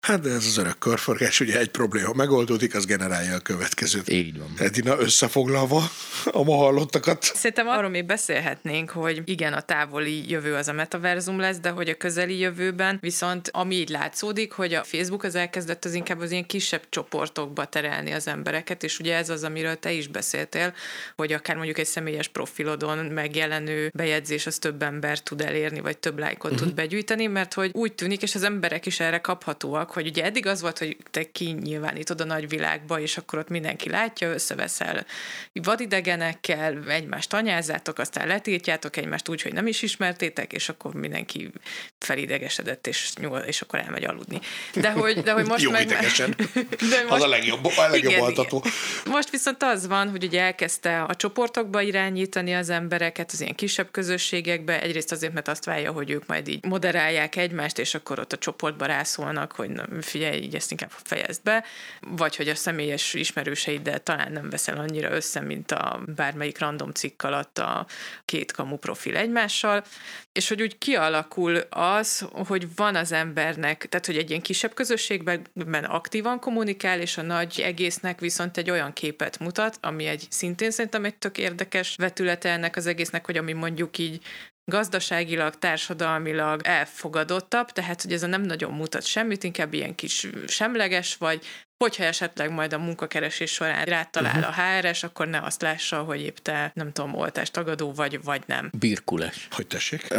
Hát 0.00 0.20
de 0.20 0.30
ez 0.30 0.46
az 0.46 0.56
örök 0.56 0.78
körforgás, 0.78 1.40
ugye 1.40 1.58
egy 1.58 1.68
probléma 1.68 2.12
megoldódik, 2.12 2.74
az 2.74 2.86
generálja 2.86 3.34
a 3.34 3.38
következőt. 3.38 4.08
Így 4.08 4.38
van. 4.38 4.52
Edina 4.58 4.98
összefoglalva 4.98 5.82
a 6.24 6.42
ma 6.42 6.56
hallottakat. 6.56 7.22
Szerintem 7.22 7.68
arról 7.68 7.90
még 7.90 8.04
beszélhetnénk, 8.04 8.90
hogy 8.90 9.22
igen, 9.24 9.52
a 9.52 9.60
távoli 9.60 10.30
jövő 10.30 10.54
az 10.54 10.68
a 10.68 10.72
metaverzum 10.72 11.38
lesz, 11.38 11.58
de 11.58 11.70
hogy 11.70 11.88
a 11.88 11.94
közeli 11.94 12.38
jövőben 12.38 12.98
viszont 13.00 13.48
ami 13.52 13.74
így 13.74 13.88
látszódik, 13.88 14.52
hogy 14.52 14.74
a 14.74 14.84
Facebook 14.84 15.22
az 15.22 15.34
elkezdett 15.34 15.84
az 15.84 15.94
inkább 15.94 16.20
az 16.20 16.30
ilyen 16.30 16.46
kisebb 16.46 16.82
csoportokba 16.88 17.64
terelni 17.64 18.12
az 18.12 18.28
embereket, 18.28 18.82
és 18.82 18.98
ugye 18.98 19.16
ez 19.16 19.28
az, 19.28 19.44
amiről 19.44 19.78
te 19.78 19.92
is 19.92 20.08
beszéltél, 20.08 20.74
hogy 21.16 21.32
akár 21.32 21.56
mondjuk 21.56 21.78
egy 21.78 21.86
személyes 21.86 22.28
profilodon 22.28 22.98
megjelenő 22.98 23.90
bejegyzés 23.94 24.46
az 24.46 24.58
több 24.58 24.82
ember 24.82 25.20
tud 25.20 25.40
elérni, 25.40 25.80
vagy 25.80 25.98
több 25.98 26.18
lájkot 26.18 26.50
uh-huh. 26.50 26.66
tud 26.66 26.76
begyűjteni, 26.76 27.26
mert 27.26 27.54
hogy 27.54 27.70
úgy 27.74 27.92
tűnik, 27.94 28.22
és 28.22 28.34
az 28.34 28.42
emberek 28.42 28.86
is 28.86 29.00
erre 29.00 29.18
kaphatóak, 29.18 29.94
hogy 29.96 30.06
ugye 30.06 30.24
eddig 30.24 30.46
az 30.46 30.60
volt, 30.60 30.78
hogy 30.78 30.96
te 31.10 31.30
kinyilvánítod 31.30 32.20
a 32.20 32.24
nagyvilágba, 32.24 33.00
és 33.00 33.16
akkor 33.16 33.38
ott 33.38 33.48
mindenki 33.48 33.88
látja, 33.88 34.28
összeveszel 34.32 35.06
vadidegenekkel, 35.52 36.78
egymást 36.88 37.34
anyázzátok, 37.34 37.98
aztán 37.98 38.26
letiltjátok 38.26 38.96
egymást 38.96 39.28
úgy, 39.28 39.42
hogy 39.42 39.52
nem 39.52 39.66
is 39.66 39.82
ismertétek, 39.82 40.52
és 40.52 40.68
akkor 40.68 40.94
mindenki 40.94 41.50
felidegesedett, 41.98 42.86
és 42.86 43.12
nyúl, 43.20 43.38
és 43.38 43.60
akkor 43.60 43.78
elmegy 43.78 44.04
aludni. 44.04 44.40
De 44.74 44.90
hogy, 44.90 45.22
de 45.22 45.32
hogy 45.32 45.46
most 45.46 45.62
Jó 45.62 45.70
meg... 45.70 45.82
idegesen. 45.82 46.34
De 46.90 47.04
Az 47.08 47.22
a 47.22 47.28
legjobb, 47.28 47.64
a 47.64 47.88
legjobb 47.88 48.12
Igen, 48.12 48.22
altató. 48.22 48.56
igen. 48.64 48.72
Most 49.14 49.30
viszont 49.30 49.62
az 49.62 49.86
van, 49.86 50.10
hogy 50.10 50.24
ugye 50.24 50.40
elkezdte 50.40 51.02
a 51.02 51.14
csoportokba 51.14 51.80
irányítani 51.80 52.54
az 52.54 52.70
embereket, 52.70 53.30
az 53.32 53.40
ilyen 53.40 53.54
kisebb 53.54 53.90
közösségekbe, 53.90 54.82
egyrészt 54.82 55.12
azért, 55.12 55.32
mert 55.32 55.48
azt 55.48 55.64
várja, 55.64 55.92
hogy 55.92 56.10
ők 56.10 56.26
majd 56.26 56.48
így 56.48 56.64
moderálják 56.64 57.36
egymást, 57.36 57.78
és 57.78 57.94
akkor 57.94 58.18
ott 58.18 58.32
a 58.32 58.38
csoportba 58.38 58.86
rászólnak, 58.86 59.52
hogy 59.52 59.70
na, 59.76 60.02
figyelj, 60.02 60.42
így 60.42 60.54
ezt 60.54 60.70
inkább 60.70 60.90
fejezd 60.90 61.42
be, 61.42 61.64
vagy 62.00 62.36
hogy 62.36 62.48
a 62.48 62.54
személyes 62.54 63.14
ismerőseiddel 63.14 63.98
talán 63.98 64.32
nem 64.32 64.50
veszel 64.50 64.78
annyira 64.78 65.10
össze, 65.10 65.40
mint 65.40 65.70
a 65.70 66.02
bármelyik 66.06 66.58
random 66.58 66.90
cikk 66.90 67.22
alatt 67.22 67.58
a 67.58 67.86
két 68.24 68.52
kamu 68.52 68.76
profil 68.76 69.16
egymással, 69.16 69.84
és 70.32 70.48
hogy 70.48 70.62
úgy 70.62 70.78
kialakul 70.78 71.56
az, 71.70 72.26
hogy 72.30 72.74
van 72.76 72.96
az 72.96 73.12
embernek, 73.12 73.86
tehát 73.88 74.06
hogy 74.06 74.16
egy 74.16 74.28
ilyen 74.30 74.42
kisebb 74.42 74.74
közösségben 74.74 75.84
aktívan 75.84 76.40
kommunikál, 76.40 77.00
és 77.00 77.18
a 77.18 77.22
nagy 77.22 77.60
egésznek 77.60 78.20
viszont 78.20 78.56
egy 78.56 78.70
olyan 78.70 78.92
képet 78.92 79.38
mutat, 79.38 79.78
ami 79.80 80.06
egy 80.06 80.26
szintén 80.30 80.70
szerintem 80.70 81.04
egy 81.04 81.16
tök 81.16 81.38
érdekes 81.38 81.96
vetülete 81.96 82.50
ennek 82.50 82.76
az 82.76 82.86
egésznek, 82.86 83.26
hogy 83.26 83.36
ami 83.36 83.52
mondjuk 83.52 83.98
így 83.98 84.24
gazdaságilag, 84.70 85.58
társadalmilag 85.58 86.60
elfogadottabb, 86.64 87.70
tehát 87.70 88.02
hogy 88.02 88.12
ez 88.12 88.22
nem 88.22 88.42
nagyon 88.42 88.72
mutat 88.72 89.04
semmit, 89.04 89.44
inkább 89.44 89.74
ilyen 89.74 89.94
kis 89.94 90.26
semleges 90.46 91.16
vagy, 91.16 91.44
hogyha 91.78 92.04
esetleg 92.04 92.50
majd 92.50 92.72
a 92.72 92.78
munkakeresés 92.78 93.52
során 93.52 93.84
rátalál 93.84 94.38
uh-huh. 94.38 94.58
a 94.58 94.62
HRS, 94.62 95.02
akkor 95.02 95.28
ne 95.28 95.38
azt 95.38 95.62
lássa, 95.62 96.02
hogy 96.02 96.20
épp 96.20 96.36
te, 96.36 96.70
nem 96.74 96.92
tudom, 96.92 97.14
oltástagadó 97.14 97.92
vagy, 97.92 98.22
vagy 98.24 98.42
nem. 98.46 98.70
Birkules. 98.78 99.48
Hogy 99.50 99.66
tessék? 99.66 100.06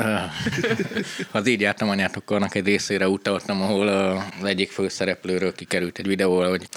Az 1.31 1.47
így 1.47 1.61
jártam 1.61 1.89
anyátokkal 1.89 2.47
egy 2.51 2.65
részére 2.65 3.07
utaltam, 3.07 3.61
ahol 3.61 3.87
az 3.87 4.43
egyik 4.43 4.71
főszereplőről 4.71 5.55
kikerült 5.55 5.97
egy 5.97 6.07
videó, 6.07 6.49
hogy 6.49 6.67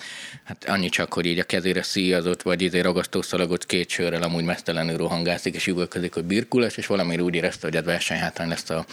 hát 0.44 0.64
annyi 0.64 0.88
csak, 0.88 1.12
hogy 1.12 1.26
így 1.26 1.38
a 1.38 1.44
kezére 1.44 1.82
szíjazott, 1.82 2.42
vagy 2.42 2.62
izé 2.62 2.80
ragasztószalagot 2.80 3.66
két 3.66 3.88
sörrel 3.88 4.22
amúgy 4.22 4.44
mesztelenül 4.44 4.96
rohangászik, 4.96 5.54
és 5.54 5.66
üvölközik, 5.66 6.14
hogy 6.14 6.24
birkules, 6.24 6.76
és 6.76 6.86
valamiért 6.86 7.22
úgy 7.22 7.34
érezte, 7.34 7.66
hogy 7.66 7.76
ez 7.76 7.84
versenyhátrány 7.84 8.48
lesz 8.48 8.70
a, 8.70 8.84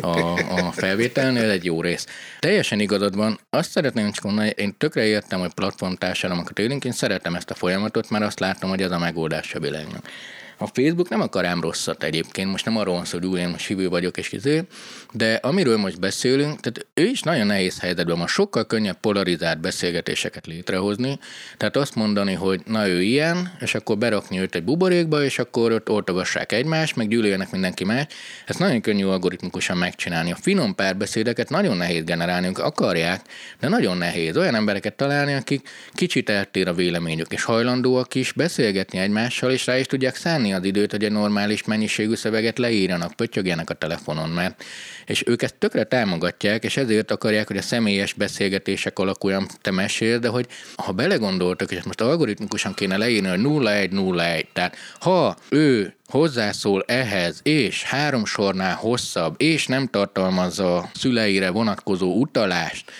a, 0.00 0.32
a 0.38 0.72
felvételnél, 0.72 1.42
ez 1.42 1.50
egy 1.50 1.64
jó 1.64 1.80
rész. 1.80 2.06
Teljesen 2.38 2.80
igazad 2.80 3.16
van, 3.16 3.38
azt 3.50 3.70
szeretném 3.70 4.12
csak 4.12 4.24
mondani, 4.24 4.52
én 4.56 4.76
tökre 4.78 5.04
értem, 5.04 5.35
értem, 5.36 5.54
hogy 5.54 5.64
platformtársadalmakat 5.64 6.58
élünk, 6.58 6.84
én 6.84 6.92
szeretem 6.92 7.34
ezt 7.34 7.50
a 7.50 7.54
folyamatot, 7.54 8.10
mert 8.10 8.24
azt 8.24 8.40
látom, 8.40 8.70
hogy 8.70 8.82
ez 8.82 8.90
a 8.90 8.98
megoldás 8.98 9.54
a 9.54 9.60
világnak. 9.60 10.08
A 10.58 10.66
Facebook 10.66 11.08
nem 11.08 11.20
akar 11.20 11.44
ám 11.44 11.60
rosszat 11.60 12.02
egyébként, 12.02 12.50
most 12.50 12.64
nem 12.64 12.76
arról 12.76 12.94
van 12.94 13.04
szó, 13.04 13.18
hogy 13.18 13.38
én 13.38 13.48
most 13.48 13.66
hívő 13.66 13.88
vagyok 13.88 14.16
és 14.16 14.32
izé, 14.32 14.62
de 15.12 15.34
amiről 15.34 15.76
most 15.76 16.00
beszélünk, 16.00 16.60
tehát 16.60 16.86
ő 16.94 17.04
is 17.04 17.22
nagyon 17.22 17.46
nehéz 17.46 17.80
helyzetben 17.80 18.18
van, 18.18 18.26
sokkal 18.26 18.66
könnyebb 18.66 19.00
polarizált 19.00 19.60
beszélgetéseket 19.60 20.46
létrehozni, 20.46 21.18
tehát 21.56 21.76
azt 21.76 21.94
mondani, 21.94 22.32
hogy 22.32 22.60
na 22.66 22.88
ő 22.88 23.02
ilyen, 23.02 23.52
és 23.60 23.74
akkor 23.74 23.98
berakni 23.98 24.40
őt 24.40 24.54
egy 24.54 24.64
buborékba, 24.64 25.24
és 25.24 25.38
akkor 25.38 25.72
ott 25.72 25.90
oltogassák 25.90 26.52
egymást, 26.52 26.96
meg 26.96 27.08
gyűlöljenek 27.08 27.50
mindenki 27.50 27.84
más. 27.84 28.06
Ezt 28.46 28.58
nagyon 28.58 28.80
könnyű 28.80 29.04
algoritmikusan 29.04 29.76
megcsinálni. 29.76 30.32
A 30.32 30.36
finom 30.36 30.74
párbeszédeket 30.74 31.50
nagyon 31.50 31.76
nehéz 31.76 32.04
generálni, 32.04 32.46
ők 32.46 32.58
akarják, 32.58 33.20
de 33.60 33.68
nagyon 33.68 33.96
nehéz 33.96 34.36
olyan 34.36 34.54
embereket 34.54 34.94
találni, 34.94 35.32
akik 35.32 35.68
kicsit 35.92 36.30
eltér 36.30 36.68
a 36.68 36.74
véleményük, 36.74 37.32
és 37.32 37.42
hajlandóak 37.42 38.14
is 38.14 38.32
beszélgetni 38.32 38.98
egymással, 38.98 39.50
és 39.50 39.66
rá 39.66 39.78
is 39.78 39.86
tudják 39.86 40.16
szállni 40.16 40.46
venni 40.46 40.58
az 40.58 40.64
időt, 40.64 40.90
hogy 40.90 41.04
egy 41.04 41.12
normális 41.12 41.64
mennyiségű 41.64 42.14
szöveget 42.14 42.58
leírjanak, 42.58 43.12
pöttyögjenek 43.12 43.70
a 43.70 43.74
telefonon, 43.74 44.30
mert 44.30 44.64
és 45.06 45.22
ők 45.26 45.42
ezt 45.42 45.54
tökre 45.54 45.84
támogatják, 45.84 46.64
és 46.64 46.76
ezért 46.76 47.10
akarják, 47.10 47.46
hogy 47.46 47.56
a 47.56 47.62
személyes 47.62 48.12
beszélgetések 48.12 48.98
alakuljan, 48.98 49.46
te 49.60 49.70
mesél, 49.70 50.18
de 50.18 50.28
hogy 50.28 50.46
ha 50.76 50.92
belegondoltak, 50.92 51.72
és 51.72 51.82
most 51.82 52.00
algoritmikusan 52.00 52.74
kéne 52.74 52.96
leírni, 52.96 53.28
hogy 53.28 53.40
0-1-0-1, 53.42 54.44
tehát 54.52 54.76
ha 55.00 55.36
ő 55.48 55.94
hozzászól 56.08 56.84
ehhez, 56.86 57.40
és 57.42 57.82
három 57.82 58.24
sornál 58.24 58.74
hosszabb, 58.74 59.34
és 59.36 59.66
nem 59.66 59.86
tartalmazza 59.86 60.90
szüleire 60.94 61.50
vonatkozó 61.50 62.14
utalást, 62.14 62.90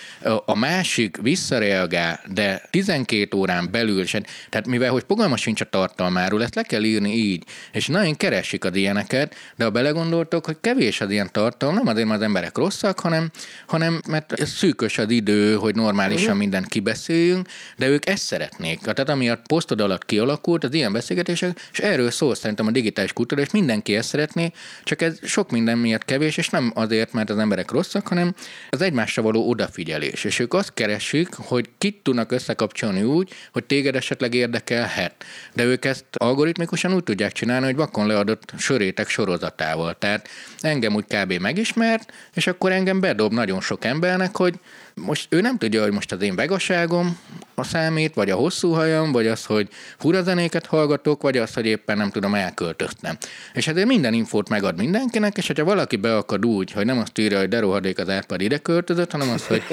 a 0.45 0.55
másik 0.55 1.17
visszareagál, 1.21 2.19
de 2.33 2.61
12 2.69 3.37
órán 3.37 3.67
belül 3.71 4.05
sem, 4.05 4.23
tehát 4.49 4.67
mivel 4.67 4.91
hogy 4.91 5.03
fogalma 5.07 5.37
sincs 5.37 5.61
a 5.61 5.65
tartalmáról, 5.65 6.43
ezt 6.43 6.55
le 6.55 6.61
kell 6.61 6.83
írni 6.83 7.15
így, 7.15 7.43
és 7.71 7.87
nagyon 7.87 8.15
keresik 8.15 8.65
az 8.65 8.75
ilyeneket, 8.75 9.35
de 9.55 9.63
ha 9.63 9.69
belegondoltok, 9.69 10.45
hogy 10.45 10.57
kevés 10.61 11.01
az 11.01 11.09
ilyen 11.09 11.29
tartalom, 11.31 11.75
nem 11.75 11.87
azért, 11.87 12.07
mert 12.07 12.19
az 12.19 12.25
emberek 12.25 12.57
rosszak, 12.57 12.99
hanem, 12.99 13.31
hanem 13.67 14.01
mert 14.07 14.45
szűkös 14.45 14.97
az 14.97 15.09
idő, 15.09 15.55
hogy 15.55 15.75
normálisan 15.75 16.37
mindent 16.37 16.67
kibeszéljünk, 16.67 17.47
de 17.77 17.87
ők 17.87 18.09
ezt 18.09 18.23
szeretnék. 18.23 18.79
Tehát 18.79 19.09
ami 19.09 19.29
a 19.29 19.41
posztod 19.47 19.81
alatt 19.81 20.05
kialakult, 20.05 20.63
az 20.63 20.73
ilyen 20.73 20.91
beszélgetések, 20.91 21.59
és 21.71 21.79
erről 21.79 22.11
szól 22.11 22.35
szerintem 22.35 22.67
a 22.67 22.71
digitális 22.71 22.96
kultúra, 23.13 23.41
és 23.41 23.51
mindenki 23.51 23.95
ezt 23.95 24.09
szeretné, 24.09 24.51
csak 24.83 25.01
ez 25.01 25.17
sok 25.23 25.51
minden 25.51 25.77
miatt 25.77 26.05
kevés, 26.05 26.37
és 26.37 26.49
nem 26.49 26.71
azért, 26.75 27.13
mert 27.13 27.29
az 27.29 27.37
emberek 27.37 27.71
rosszak, 27.71 28.07
hanem 28.07 28.35
az 28.69 28.81
egymásra 28.81 29.21
való 29.21 29.49
odafigyelés. 29.49 30.23
És 30.23 30.39
ők 30.39 30.53
azt 30.53 30.73
keresik, 30.73 31.33
hogy 31.33 31.69
kit 31.77 32.03
tudnak 32.03 32.31
összekapcsolni 32.31 33.03
úgy, 33.03 33.33
hogy 33.51 33.63
téged 33.63 33.95
esetleg 33.95 34.33
érdekelhet. 34.33 35.25
De 35.53 35.63
ők 35.63 35.85
ezt 35.85 36.05
algoritmikusan 36.11 36.93
úgy 36.93 37.03
tudják 37.03 37.31
csinálni, 37.31 37.65
hogy 37.65 37.75
vakon 37.75 38.07
leadott 38.07 38.53
sörétek 38.57 39.09
sorozatával. 39.09 39.95
Tehát 39.99 40.29
engem 40.59 40.95
úgy 40.95 41.05
kb. 41.07 41.33
megismert, 41.33 42.13
és 42.33 42.47
akkor 42.47 42.71
engem 42.71 42.99
bedob 42.99 43.33
nagyon 43.33 43.61
sok 43.61 43.85
embernek, 43.85 44.37
hogy 44.37 44.59
most 45.01 45.27
ő 45.29 45.41
nem 45.41 45.57
tudja, 45.57 45.83
hogy 45.83 45.91
most 45.91 46.11
az 46.11 46.21
én 46.21 46.35
vegaságom 46.35 47.17
a 47.55 47.63
számít, 47.63 48.13
vagy 48.13 48.29
a 48.29 48.35
hosszú 48.35 48.71
hajam, 48.71 49.11
vagy 49.11 49.27
az, 49.27 49.45
hogy 49.45 49.67
hurazenéket 49.99 50.65
hallgatok, 50.65 51.21
vagy 51.21 51.37
az, 51.37 51.53
hogy 51.53 51.65
éppen 51.65 51.97
nem 51.97 52.09
tudom, 52.09 52.33
elköltöztem. 52.35 53.17
És 53.53 53.67
ezért 53.67 53.87
minden 53.87 54.13
infót 54.13 54.49
megad 54.49 54.77
mindenkinek, 54.77 55.37
és 55.37 55.47
hogyha 55.47 55.63
valaki 55.63 55.95
beakad 55.95 56.45
úgy, 56.45 56.71
hogy 56.71 56.85
nem 56.85 56.97
azt 56.97 57.17
írja, 57.17 57.39
hogy 57.39 57.47
de 57.47 57.59
rohadék 57.59 57.99
az 57.99 58.09
Árpád 58.09 58.41
ide 58.41 58.57
költözött, 58.57 59.11
hanem 59.11 59.29
az, 59.29 59.47
hogy 59.47 59.63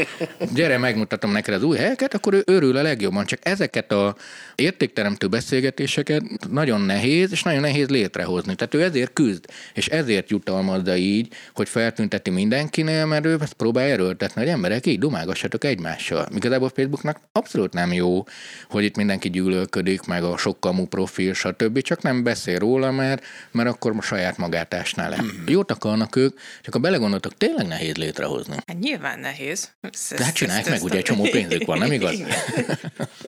gyere, 0.54 0.78
megmutatom 0.78 1.32
neked 1.32 1.54
az 1.54 1.62
új 1.62 1.76
helyeket, 1.76 2.14
akkor 2.14 2.34
ő 2.34 2.42
örül 2.44 2.76
a 2.76 2.82
legjobban. 2.82 3.26
Csak 3.26 3.38
ezeket 3.42 3.92
a 3.92 4.16
értékteremtő 4.54 5.28
beszélgetéseket 5.28 6.22
nagyon 6.50 6.80
nehéz, 6.80 7.32
és 7.32 7.42
nagyon 7.42 7.60
nehéz 7.60 7.88
létrehozni. 7.88 8.54
Tehát 8.54 8.74
ő 8.74 8.82
ezért 8.82 9.12
küzd, 9.12 9.44
és 9.74 9.86
ezért 9.86 10.30
jutalmazza 10.30 10.96
így, 10.96 11.32
hogy 11.54 11.68
feltünteti 11.68 12.30
mindenkinél, 12.30 13.06
mert 13.06 13.26
ő 13.26 13.36
ezt 13.40 13.52
próbál 13.52 13.88
erőltetni, 13.88 14.40
hogy 14.40 14.50
emberek 14.50 14.86
így 14.86 14.98
dumálgassatok 15.14 15.64
egymással. 15.64 16.28
Igazából 16.34 16.68
Facebooknak 16.68 17.20
abszolút 17.32 17.72
nem 17.72 17.92
jó, 17.92 18.24
hogy 18.68 18.84
itt 18.84 18.96
mindenki 18.96 19.30
gyűlölködik, 19.30 20.02
meg 20.02 20.22
a 20.24 20.36
sokkamú 20.36 20.86
profil, 20.86 21.34
stb. 21.34 21.80
Csak 21.80 22.02
nem 22.02 22.22
beszél 22.22 22.58
róla, 22.58 22.90
mert, 22.90 23.24
mert 23.50 23.68
akkor 23.68 23.94
a 23.96 24.02
saját 24.02 24.36
magát 24.36 24.74
ásná 24.74 25.08
le. 25.08 25.16
Hmm. 25.16 25.44
Jót 25.46 25.70
akarnak 25.70 26.16
ők, 26.16 26.38
csak 26.62 26.72
ha 26.72 26.78
belegondoltok, 26.78 27.36
tényleg 27.36 27.66
nehéz 27.66 27.94
létrehozni. 27.94 28.56
Hát 28.66 28.78
nyilván 28.78 29.18
nehéz. 29.18 29.70
Ezt, 29.80 30.14
De 30.14 30.24
hát 30.24 30.34
csinálják 30.34 30.68
meg, 30.68 30.82
ugye 30.82 30.96
egy 30.96 31.02
csomó 31.02 31.22
pénzük 31.22 31.64
van, 31.64 31.78
nem 31.78 31.92
igaz? 31.92 32.14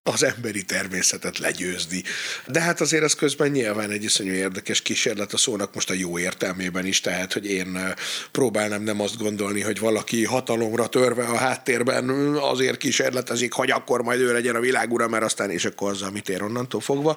Az 0.02 0.22
emberi 0.22 0.64
természetet 0.64 1.38
legyőzni. 1.38 2.02
De 2.46 2.60
hát 2.60 2.80
azért 2.80 3.02
ez 3.02 3.14
közben 3.14 3.50
nyilván 3.50 3.90
egy 3.90 4.04
iszonyú 4.04 4.32
érdekes 4.32 4.82
kísérlet 4.82 5.32
a 5.32 5.36
szónak 5.36 5.74
most 5.74 5.90
a 5.90 5.94
jó 5.94 6.18
értelmében 6.18 6.86
is, 6.86 7.00
tehát, 7.00 7.32
hogy 7.32 7.50
én 7.50 7.78
próbálnám 8.30 8.82
nem 8.82 9.00
azt 9.00 9.18
gondolni, 9.18 9.60
hogy 9.60 9.78
valaki 9.78 10.24
hatalomra 10.24 10.86
törve 10.86 11.24
a 11.24 11.36
háttérben 11.84 12.34
azért 12.34 12.76
kísérletezik, 12.76 13.52
hogy 13.52 13.70
akkor 13.70 14.02
majd 14.02 14.20
ő 14.20 14.32
legyen 14.32 14.54
a 14.54 14.60
világura, 14.60 15.08
mert 15.08 15.24
aztán 15.24 15.50
és 15.50 15.64
akkor 15.64 15.90
az, 15.90 16.02
amit 16.02 16.28
ér 16.28 16.42
onnantól 16.42 16.80
fogva, 16.80 17.16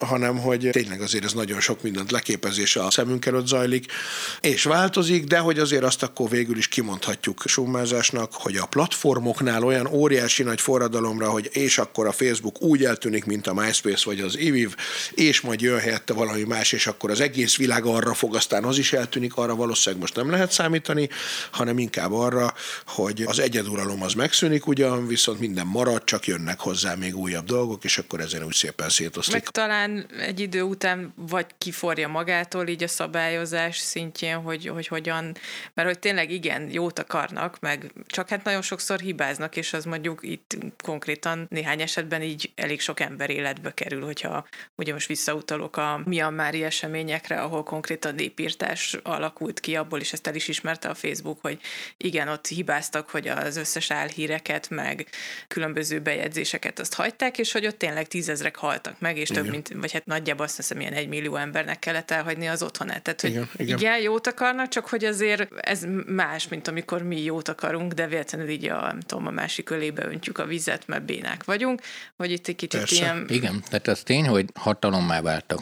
hanem 0.00 0.38
hogy 0.38 0.68
tényleg 0.72 1.00
azért 1.00 1.24
ez 1.24 1.32
nagyon 1.32 1.60
sok 1.60 1.82
mindent 1.82 2.10
leképezés 2.10 2.76
a 2.76 2.90
szemünk 2.90 3.26
előtt 3.26 3.46
zajlik, 3.46 3.92
és 4.40 4.62
változik, 4.62 5.24
de 5.24 5.38
hogy 5.38 5.58
azért 5.58 5.82
azt 5.82 6.02
akkor 6.02 6.28
végül 6.28 6.56
is 6.56 6.68
kimondhatjuk 6.68 7.42
summázásnak, 7.46 8.32
hogy 8.32 8.56
a 8.56 8.66
platformoknál 8.66 9.64
olyan 9.64 9.86
óriási 9.86 10.42
nagy 10.42 10.60
forradalomra, 10.60 11.30
hogy 11.30 11.50
és 11.52 11.78
akkor 11.78 12.06
a 12.06 12.12
Facebook 12.12 12.62
úgy 12.62 12.84
eltűnik, 12.84 13.24
mint 13.24 13.46
a 13.46 13.54
MySpace 13.54 14.02
vagy 14.04 14.20
az 14.20 14.36
Eviv, 14.36 14.74
és 15.14 15.40
majd 15.40 15.60
jön 15.60 15.78
helyette 15.78 16.12
valami 16.12 16.42
más, 16.42 16.72
és 16.72 16.86
akkor 16.86 17.10
az 17.10 17.20
egész 17.20 17.56
világ 17.56 17.84
arra 17.84 18.14
fog, 18.14 18.34
aztán 18.34 18.64
az 18.64 18.78
is 18.78 18.92
eltűnik, 18.92 19.36
arra 19.36 19.54
valószínűleg 19.54 20.00
most 20.00 20.16
nem 20.16 20.30
lehet 20.30 20.52
számítani, 20.52 21.08
hanem 21.50 21.78
inkább 21.78 22.12
arra, 22.12 22.54
hogy 22.86 23.22
az 23.26 23.38
egyeduralom 23.38 23.97
tartalom 23.98 24.02
az 24.02 24.14
megszűnik 24.14 24.66
ugyan, 24.66 25.06
viszont 25.06 25.38
minden 25.38 25.66
marad, 25.66 26.04
csak 26.04 26.26
jönnek 26.26 26.60
hozzá 26.60 26.94
még 26.94 27.16
újabb 27.16 27.44
dolgok, 27.44 27.84
és 27.84 27.98
akkor 27.98 28.20
ezen 28.20 28.44
úgy 28.44 28.54
szépen 28.54 28.88
szétoszlik. 28.88 29.34
Meg 29.34 29.48
talán 29.48 30.06
egy 30.20 30.40
idő 30.40 30.62
után 30.62 31.12
vagy 31.16 31.46
kiforja 31.58 32.08
magától 32.08 32.68
így 32.68 32.82
a 32.82 32.88
szabályozás 32.88 33.78
szintjén, 33.78 34.36
hogy, 34.36 34.66
hogy 34.66 34.86
hogyan, 34.86 35.36
mert 35.74 35.88
hogy 35.88 35.98
tényleg 35.98 36.30
igen, 36.30 36.70
jót 36.70 36.98
akarnak, 36.98 37.60
meg 37.60 37.92
csak 38.06 38.28
hát 38.28 38.44
nagyon 38.44 38.62
sokszor 38.62 39.00
hibáznak, 39.00 39.56
és 39.56 39.72
az 39.72 39.84
mondjuk 39.84 40.18
itt 40.22 40.56
konkrétan 40.84 41.46
néhány 41.50 41.80
esetben 41.80 42.22
így 42.22 42.50
elég 42.54 42.80
sok 42.80 43.00
ember 43.00 43.30
életbe 43.30 43.74
kerül, 43.74 44.04
hogyha 44.04 44.46
ugye 44.76 44.92
most 44.92 45.06
visszautalok 45.08 45.76
a 45.76 46.00
Myanmari 46.04 46.62
eseményekre, 46.62 47.40
ahol 47.40 47.62
konkrétan 47.62 48.14
népírtás 48.14 48.96
alakult 49.02 49.60
ki, 49.60 49.76
abból 49.76 50.00
is 50.00 50.12
ezt 50.12 50.26
el 50.26 50.34
is 50.34 50.48
ismerte 50.48 50.88
a 50.88 50.94
Facebook, 50.94 51.40
hogy 51.40 51.60
igen, 51.96 52.28
ott 52.28 52.46
hibáztak, 52.46 53.10
hogy 53.10 53.28
az 53.28 53.56
összes 53.56 53.77
álhíreket, 53.86 54.70
meg 54.70 55.06
különböző 55.48 56.00
bejegyzéseket 56.00 56.78
azt 56.78 56.94
hagyták, 56.94 57.38
és 57.38 57.52
hogy 57.52 57.66
ott 57.66 57.78
tényleg 57.78 58.06
tízezrek 58.08 58.56
haltak 58.56 59.00
meg, 59.00 59.16
és 59.16 59.30
igen. 59.30 59.42
több 59.42 59.52
mint, 59.52 59.72
vagy 59.74 59.92
hát 59.92 60.06
nagyjából 60.06 60.44
azt 60.44 60.56
hiszem, 60.56 60.80
ilyen 60.80 60.92
egy 60.92 61.08
millió 61.08 61.36
embernek 61.36 61.78
kellett 61.78 62.10
elhagyni 62.10 62.46
az 62.48 62.62
otthonát. 62.62 63.02
Tehát, 63.02 63.20
hogy 63.20 63.30
igen, 63.30 63.48
igen. 63.56 63.78
igen, 63.78 64.00
jót 64.00 64.26
akarnak, 64.26 64.68
csak 64.68 64.86
hogy 64.86 65.04
azért 65.04 65.48
ez 65.60 65.84
más, 66.06 66.48
mint 66.48 66.68
amikor 66.68 67.02
mi 67.02 67.22
jót 67.22 67.48
akarunk, 67.48 67.92
de 67.92 68.06
véletlenül 68.06 68.48
így 68.48 68.68
a, 68.68 68.80
nem 68.80 69.00
tudom, 69.00 69.26
a 69.26 69.30
másik 69.30 69.70
ölébe 69.70 70.06
öntjük 70.06 70.38
a 70.38 70.44
vizet, 70.44 70.86
mert 70.86 71.04
bénák 71.04 71.44
vagyunk, 71.44 71.80
hogy 72.16 72.30
itt 72.30 72.48
egy 72.48 72.56
kicsit 72.56 72.80
Persze. 72.80 72.94
ilyen... 72.94 73.26
Igen, 73.28 73.62
tehát 73.68 73.88
az 73.88 74.02
tény, 74.02 74.26
hogy 74.26 74.46
hatalommá 74.54 75.20
váltak, 75.20 75.60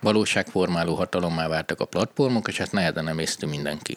valóságformáló 0.00 0.94
hatalommá 0.94 1.48
váltak 1.48 1.80
a 1.80 1.84
platformok, 1.84 2.48
és 2.48 2.56
hát 2.56 2.72
nehezen 2.72 3.04
nem 3.04 3.18
észti 3.18 3.46
mindenki. 3.46 3.96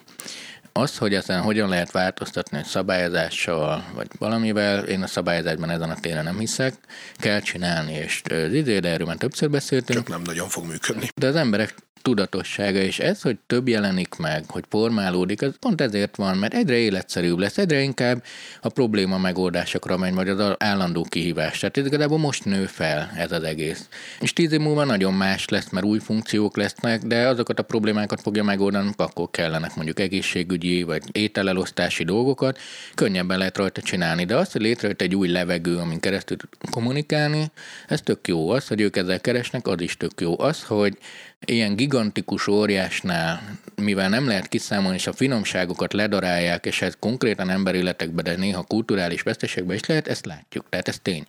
Az, 0.76 0.98
hogy 0.98 1.14
ezen 1.14 1.42
hogyan 1.42 1.70
lehet 1.70 1.92
változtatni 1.92 2.58
egy 2.58 2.66
szabályozással, 2.66 3.86
vagy 3.94 4.08
valamivel, 4.20 4.84
én 4.84 5.02
a 5.02 5.08
szabályozásban 5.08 5.70
ezen 5.70 5.90
a 5.90 5.96
téren 5.96 6.24
nem 6.24 6.40
hiszek, 6.40 6.74
kell 7.16 7.40
csinálni, 7.40 7.94
és 7.94 8.22
az 8.30 8.54
idő, 8.54 8.80
de 8.80 8.90
erről 8.90 9.08
már 9.08 9.18
többször 9.18 9.50
beszéltünk. 9.50 10.00
Csak 10.00 10.08
nem 10.08 10.22
nagyon 10.22 10.50
fog 10.50 10.66
működni. 10.66 11.10
De 11.16 11.28
az 11.28 11.36
emberek 11.36 11.76
tudatossága, 12.04 12.80
és 12.80 13.00
ez, 13.00 13.22
hogy 13.22 13.38
több 13.48 13.68
jelenik 13.68 14.16
meg, 14.16 14.44
hogy 14.48 14.64
formálódik, 14.70 15.42
az 15.42 15.56
pont 15.60 15.82
ezért 15.82 16.16
van, 16.16 16.38
mert 16.38 16.54
egyre 16.54 16.76
életszerűbb 16.76 17.38
lesz, 17.38 17.58
egyre 17.58 17.82
inkább 17.82 18.24
a 18.62 18.70
probléma 18.70 19.18
megoldásokra 19.18 19.98
megy, 19.98 20.14
vagy 20.14 20.30
az 20.30 20.56
állandó 20.58 21.06
kihívás. 21.10 21.60
Tehát 21.60 21.78
ez 21.78 21.86
igazából 21.86 22.18
most 22.18 22.46
nő 22.46 22.66
fel 22.66 23.12
ez 23.16 23.32
az 23.32 23.44
egész. 23.44 23.88
És 24.20 24.34
tíz 24.34 24.52
év 24.52 24.60
múlva 24.60 24.84
nagyon 24.84 25.14
más 25.14 25.50
lesz, 25.50 25.70
mert 25.70 25.86
új 25.86 26.00
funkciók 26.00 26.58
lesznek, 26.58 27.02
de 27.02 27.28
azokat 27.28 27.60
a 27.60 27.64
problémákat 27.64 28.22
fogja 28.22 28.44
megoldani, 28.44 28.90
akkor 28.96 29.28
kellenek 29.32 29.76
mondjuk 29.76 30.00
egészségügyi 30.00 30.84
vagy 30.84 31.04
ételelosztási 31.12 32.04
dolgokat, 32.04 32.60
könnyebben 32.96 33.38
lehet 33.38 33.58
rajta 33.58 33.82
csinálni. 33.82 34.26
De 34.26 34.36
az, 34.36 34.52
hogy 34.52 34.62
létrejött 34.62 35.02
egy 35.02 35.16
új 35.16 35.28
levegő, 35.28 35.78
amin 35.78 36.00
keresztül 36.00 36.38
kommunikálni, 36.72 37.52
ez 37.88 38.02
tök 38.02 38.28
jó. 38.28 38.50
Az, 38.50 38.68
hogy 38.68 38.82
ők 38.82 38.96
ezzel 38.96 39.22
keresnek, 39.22 39.68
az 39.68 39.82
is 39.82 39.98
tök 39.98 40.22
jó. 40.22 40.40
Az, 40.40 40.64
hogy 40.64 40.98
ilyen 41.46 41.76
gigantikus 41.76 42.48
óriásnál, 42.48 43.42
mivel 43.76 44.10
nem 44.10 44.28
lehet 44.28 44.48
kiszámolni, 44.48 44.98
és 44.98 45.08
a 45.08 45.14
finomságokat 45.14 45.94
ledarálják, 45.94 46.66
és 46.66 46.82
ez 46.82 46.94
konkrétan 47.00 47.50
emberéletekbe, 47.50 48.22
de 48.22 48.36
néha 48.36 48.64
kulturális 48.64 49.22
veszteségbe 49.22 49.74
is 49.74 49.86
lehet, 49.86 50.08
ezt 50.08 50.26
látjuk. 50.26 50.66
Tehát 50.70 50.88
ez 50.88 51.00
tény. 51.02 51.26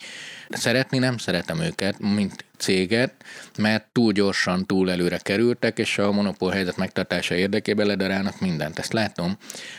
Szeretni 0.51 0.99
nem 0.99 1.19
szeretem 1.19 1.61
őket, 1.61 1.99
mint 1.99 2.45
céget, 2.59 3.13
mert 3.59 3.87
túl 3.93 4.13
gyorsan, 4.13 4.67
túl 4.67 4.91
előre 4.91 5.19
kerültek, 5.19 5.79
és 5.79 5.99
a 5.99 6.13
monopól 6.13 6.51
helyzet 6.51 6.77
megtartása 6.77 7.35
érdekében 7.35 7.87
ledarálnak 7.87 8.41
mindent, 8.41 8.79
ezt 8.79 8.93
látom. 8.93 9.37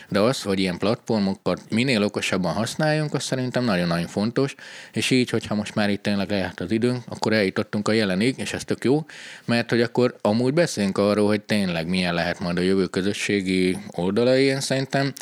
De 0.08 0.20
az, 0.20 0.42
hogy 0.42 0.58
ilyen 0.58 0.78
platformokat 0.78 1.60
minél 1.70 2.02
okosabban 2.02 2.52
használjunk, 2.52 3.14
az 3.14 3.22
szerintem 3.22 3.64
nagyon-nagyon 3.64 4.06
fontos, 4.06 4.54
és 4.92 5.10
így, 5.10 5.30
hogyha 5.30 5.54
most 5.54 5.74
már 5.74 5.90
itt 5.90 6.02
tényleg 6.02 6.30
lejárt 6.30 6.60
az 6.60 6.70
időnk, 6.70 7.02
akkor 7.08 7.32
eljutottunk 7.32 7.88
a 7.88 7.92
jelenig, 7.92 8.34
és 8.38 8.52
ez 8.52 8.64
tök 8.64 8.84
jó, 8.84 9.04
mert 9.44 9.70
hogy 9.70 9.80
akkor 9.80 10.16
amúgy 10.20 10.54
beszélünk 10.54 10.98
arról, 10.98 11.26
hogy 11.26 11.40
tényleg 11.40 11.88
milyen 11.88 12.14
lehet 12.14 12.40
majd 12.40 12.58
a 12.58 12.62
jövő 12.62 12.86
közösségi 12.86 13.78
oldalai, 13.90 14.44
én 14.44 14.60
szerintem 14.60 15.12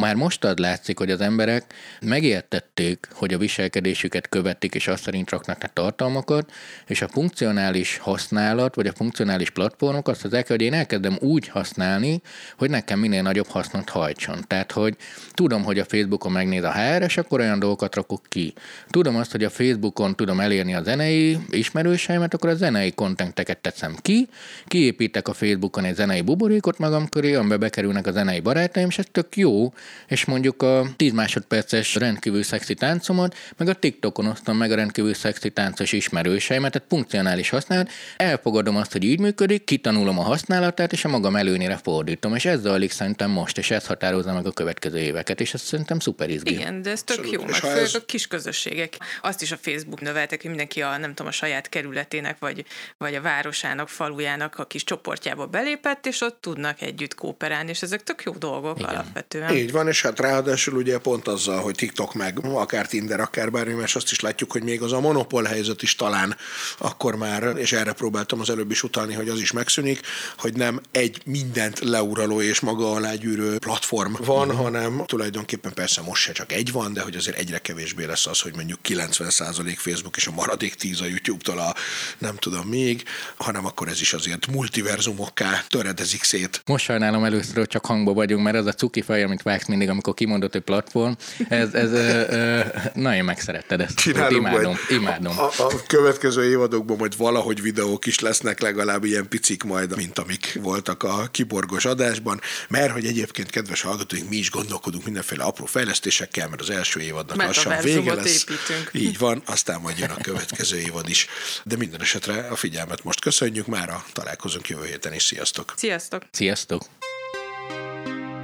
már 0.00 0.14
most 0.14 0.44
ad 0.44 0.58
látszik, 0.58 0.98
hogy 0.98 1.10
az 1.10 1.20
emberek 1.20 1.74
megértették, 2.00 3.08
hogy 3.12 3.34
a 3.34 3.38
viselkedésüket 3.38 4.28
követik, 4.28 4.74
és 4.74 4.88
azt 4.92 5.02
szerint 5.02 5.30
raknak 5.30 5.62
le 5.62 5.70
tartalmakat, 5.72 6.52
és 6.86 7.02
a 7.02 7.08
funkcionális 7.08 7.98
használat, 7.98 8.74
vagy 8.74 8.86
a 8.86 8.92
funkcionális 8.92 9.50
platformok 9.50 10.08
azt 10.08 10.24
az 10.24 10.40
hogy 10.48 10.62
én 10.62 10.72
elkezdem 10.72 11.16
úgy 11.20 11.48
használni, 11.48 12.20
hogy 12.58 12.70
nekem 12.70 12.98
minél 12.98 13.22
nagyobb 13.22 13.46
hasznot 13.46 13.88
hajtson. 13.88 14.44
Tehát, 14.46 14.72
hogy 14.72 14.96
tudom, 15.32 15.62
hogy 15.64 15.78
a 15.78 15.84
Facebookon 15.84 16.32
megnéz 16.32 16.62
a 16.62 16.72
HR, 16.72 17.02
és 17.02 17.16
akkor 17.16 17.40
olyan 17.40 17.58
dolgokat 17.58 17.94
rakok 17.94 18.22
ki. 18.28 18.54
Tudom 18.90 19.16
azt, 19.16 19.30
hogy 19.30 19.44
a 19.44 19.50
Facebookon 19.50 20.16
tudom 20.16 20.40
elérni 20.40 20.74
a 20.74 20.82
zenei 20.82 21.38
ismerőseimet, 21.50 22.34
akkor 22.34 22.50
a 22.50 22.54
zenei 22.54 22.92
kontenteket 22.92 23.58
teszem 23.58 23.96
ki, 24.02 24.28
kiépítek 24.66 25.28
a 25.28 25.32
Facebookon 25.32 25.84
egy 25.84 25.94
zenei 25.94 26.20
buborékot 26.20 26.78
magam 26.78 27.08
köré, 27.08 27.34
amiben 27.34 27.60
bekerülnek 27.60 28.06
a 28.06 28.12
zenei 28.12 28.40
barátaim, 28.40 28.86
és 28.88 28.98
ez 28.98 29.06
tök 29.12 29.36
jó, 29.36 29.72
és 30.06 30.24
mondjuk 30.24 30.62
a 30.62 30.86
10 30.96 31.12
másodperces 31.12 31.94
rendkívül 31.94 32.42
szexi 32.42 32.74
táncomat, 32.74 33.36
meg 33.56 33.68
a 33.68 33.74
TikTokon 33.74 34.26
osztom 34.26 34.56
meg 34.56 34.70
a 34.70 34.74
rendkívül 34.82 35.14
szexi 35.14 35.50
táncos 35.50 35.92
ismerőseimet, 35.92 36.72
tehát 36.72 36.88
funkcionális 36.88 37.48
használat, 37.48 37.90
elfogadom 38.16 38.76
azt, 38.76 38.92
hogy 38.92 39.04
így 39.04 39.20
működik, 39.20 39.64
kitanulom 39.64 40.18
a 40.18 40.22
használatát, 40.22 40.92
és 40.92 41.04
a 41.04 41.08
magam 41.08 41.36
előnyére 41.36 41.76
fordítom, 41.82 42.34
és 42.34 42.44
ez 42.44 42.60
zajlik 42.60 42.90
szerintem 42.90 43.30
most, 43.30 43.58
és 43.58 43.70
ez 43.70 43.86
határozza 43.86 44.32
meg 44.32 44.46
a 44.46 44.52
következő 44.52 44.98
éveket, 44.98 45.40
és 45.40 45.54
ez 45.54 45.60
szerintem 45.60 45.98
szuper 45.98 46.30
izgi. 46.30 46.52
Igen, 46.52 46.82
de 46.82 46.90
ez 46.90 47.02
tök 47.02 47.30
jó, 47.30 47.44
meg 47.44 47.54
főleg 47.54 47.78
ez... 47.78 47.94
a 47.94 48.04
kis 48.04 48.26
közösségek. 48.26 48.96
Azt 49.22 49.42
is 49.42 49.52
a 49.52 49.56
Facebook 49.60 50.00
növeltek, 50.00 50.40
hogy 50.40 50.50
mindenki 50.50 50.82
a, 50.82 50.96
nem 50.96 51.08
tudom, 51.08 51.26
a 51.26 51.30
saját 51.30 51.68
kerületének, 51.68 52.38
vagy, 52.38 52.64
vagy 52.98 53.14
a 53.14 53.20
városának, 53.20 53.88
falujának 53.88 54.58
a 54.58 54.64
kis 54.64 54.84
csoportjába 54.84 55.46
belépett, 55.46 56.06
és 56.06 56.20
ott 56.20 56.38
tudnak 56.40 56.80
együtt 56.80 57.14
kooperálni, 57.14 57.70
és 57.70 57.82
ezek 57.82 58.02
tök 58.02 58.22
jó 58.24 58.32
dolgok 58.32 58.78
Igen. 58.78 58.90
alapvetően. 58.90 59.54
Így 59.54 59.72
van, 59.72 59.88
és 59.88 60.02
hát 60.02 60.20
ráadásul 60.20 60.74
ugye 60.74 60.98
pont 60.98 61.28
azzal, 61.28 61.60
hogy 61.60 61.74
TikTok 61.74 62.14
meg 62.14 62.38
akár 62.44 62.86
Tinder, 62.86 63.20
akár 63.20 63.50
bármi 63.50 63.72
más, 63.72 63.96
azt 63.96 64.10
is 64.10 64.20
látjuk, 64.20 64.52
hogy 64.52 64.62
még 64.72 64.82
az 64.82 64.92
a 64.92 65.00
monopól 65.00 65.44
helyzet 65.44 65.82
is 65.82 65.94
talán 65.94 66.36
akkor 66.78 67.16
már, 67.16 67.52
és 67.56 67.72
erre 67.72 67.92
próbáltam 67.92 68.40
az 68.40 68.50
előbb 68.50 68.70
is 68.70 68.82
utalni, 68.82 69.14
hogy 69.14 69.28
az 69.28 69.40
is 69.40 69.52
megszűnik, 69.52 70.00
hogy 70.38 70.54
nem 70.54 70.80
egy 70.90 71.22
mindent 71.24 71.78
leuraló 71.78 72.40
és 72.40 72.60
maga 72.60 72.92
alá 72.92 73.14
gyűrő 73.14 73.58
platform 73.58 74.14
van, 74.24 74.48
uh-huh. 74.48 74.62
hanem 74.62 75.02
tulajdonképpen 75.06 75.72
persze 75.74 76.02
most 76.02 76.22
se 76.22 76.32
csak 76.32 76.52
egy 76.52 76.72
van, 76.72 76.92
de 76.92 77.00
hogy 77.00 77.16
azért 77.16 77.38
egyre 77.38 77.58
kevésbé 77.58 78.04
lesz 78.04 78.26
az, 78.26 78.40
hogy 78.40 78.54
mondjuk 78.54 78.78
90% 78.88 79.74
Facebook 79.76 80.16
és 80.16 80.26
a 80.26 80.30
maradék 80.30 80.74
10 80.74 81.00
a 81.00 81.04
YouTube-tól 81.04 81.58
a 81.58 81.74
nem 82.18 82.36
tudom 82.36 82.68
még, 82.68 83.02
hanem 83.36 83.66
akkor 83.66 83.88
ez 83.88 84.00
is 84.00 84.12
azért 84.12 84.46
multiverzumokká 84.46 85.64
töredezik 85.68 86.22
szét. 86.22 86.62
Most 86.66 86.84
sajnálom 86.84 87.24
először, 87.24 87.56
hogy 87.56 87.68
csak 87.68 87.86
hangba 87.86 88.12
vagyunk, 88.12 88.42
mert 88.42 88.56
az 88.56 88.66
a 88.66 88.72
cuki 88.72 89.02
fej, 89.02 89.22
amit 89.22 89.42
vágsz 89.42 89.66
mindig, 89.66 89.88
amikor 89.88 90.14
kimondott, 90.14 90.52
hogy 90.52 90.60
platform, 90.60 91.12
ez, 91.48 91.74
ez 91.74 91.92
ö, 91.92 92.22
ö, 92.28 92.60
nagyon 92.94 93.24
megszeretted 93.24 93.80
ezt. 93.80 93.96
Csinálunk 93.96 94.46
imádom, 94.62 94.78
imádom. 94.88 95.38
A, 95.38 95.50
a 95.58 95.82
következő 95.86 96.44
évadokban 96.44 96.96
majd 96.96 97.16
valahogy 97.16 97.62
videók 97.62 98.06
is 98.06 98.18
lesznek, 98.18 98.60
legalább 98.60 99.04
ilyen 99.04 99.28
picik 99.28 99.62
majd, 99.62 99.96
mint 99.96 100.18
amik 100.18 100.58
voltak 100.62 101.02
a 101.02 101.28
kiborgos 101.30 101.84
adásban, 101.84 102.40
mert 102.68 102.92
hogy 102.92 103.06
egyébként, 103.06 103.50
kedves 103.50 103.80
hallgatóink, 103.80 104.28
mi 104.28 104.36
is 104.36 104.50
gondolkodunk 104.50 105.04
mindenféle 105.04 105.44
apró 105.44 105.64
fejlesztésekkel, 105.64 106.48
mert 106.48 106.60
az 106.60 106.70
első 106.70 107.00
évadnak 107.00 107.36
mert 107.36 107.48
lassan 107.48 107.80
vége 107.82 108.14
lesz. 108.14 108.42
Építünk. 108.42 108.90
Így 108.92 109.18
van, 109.18 109.42
aztán 109.46 109.80
majd 109.80 109.98
jön 109.98 110.10
a 110.10 110.20
következő 110.22 110.78
évad 110.78 111.08
is. 111.08 111.26
De 111.64 111.76
minden 111.76 112.00
esetre 112.00 112.48
a 112.50 112.56
figyelmet 112.56 113.04
most 113.04 113.20
köszönjük, 113.20 113.66
már 113.66 113.88
a 113.88 114.04
találkozunk 114.12 114.68
jövő 114.68 114.84
héten 114.84 115.14
is. 115.14 115.22
Sziasztok! 115.22 115.72
Sziasztok! 115.76 116.22
Sziasztok! 116.30 116.82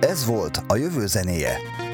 Ez 0.00 0.24
volt 0.24 0.60
a 0.66 0.76
jövő 0.76 1.06
zenéje. 1.06 1.87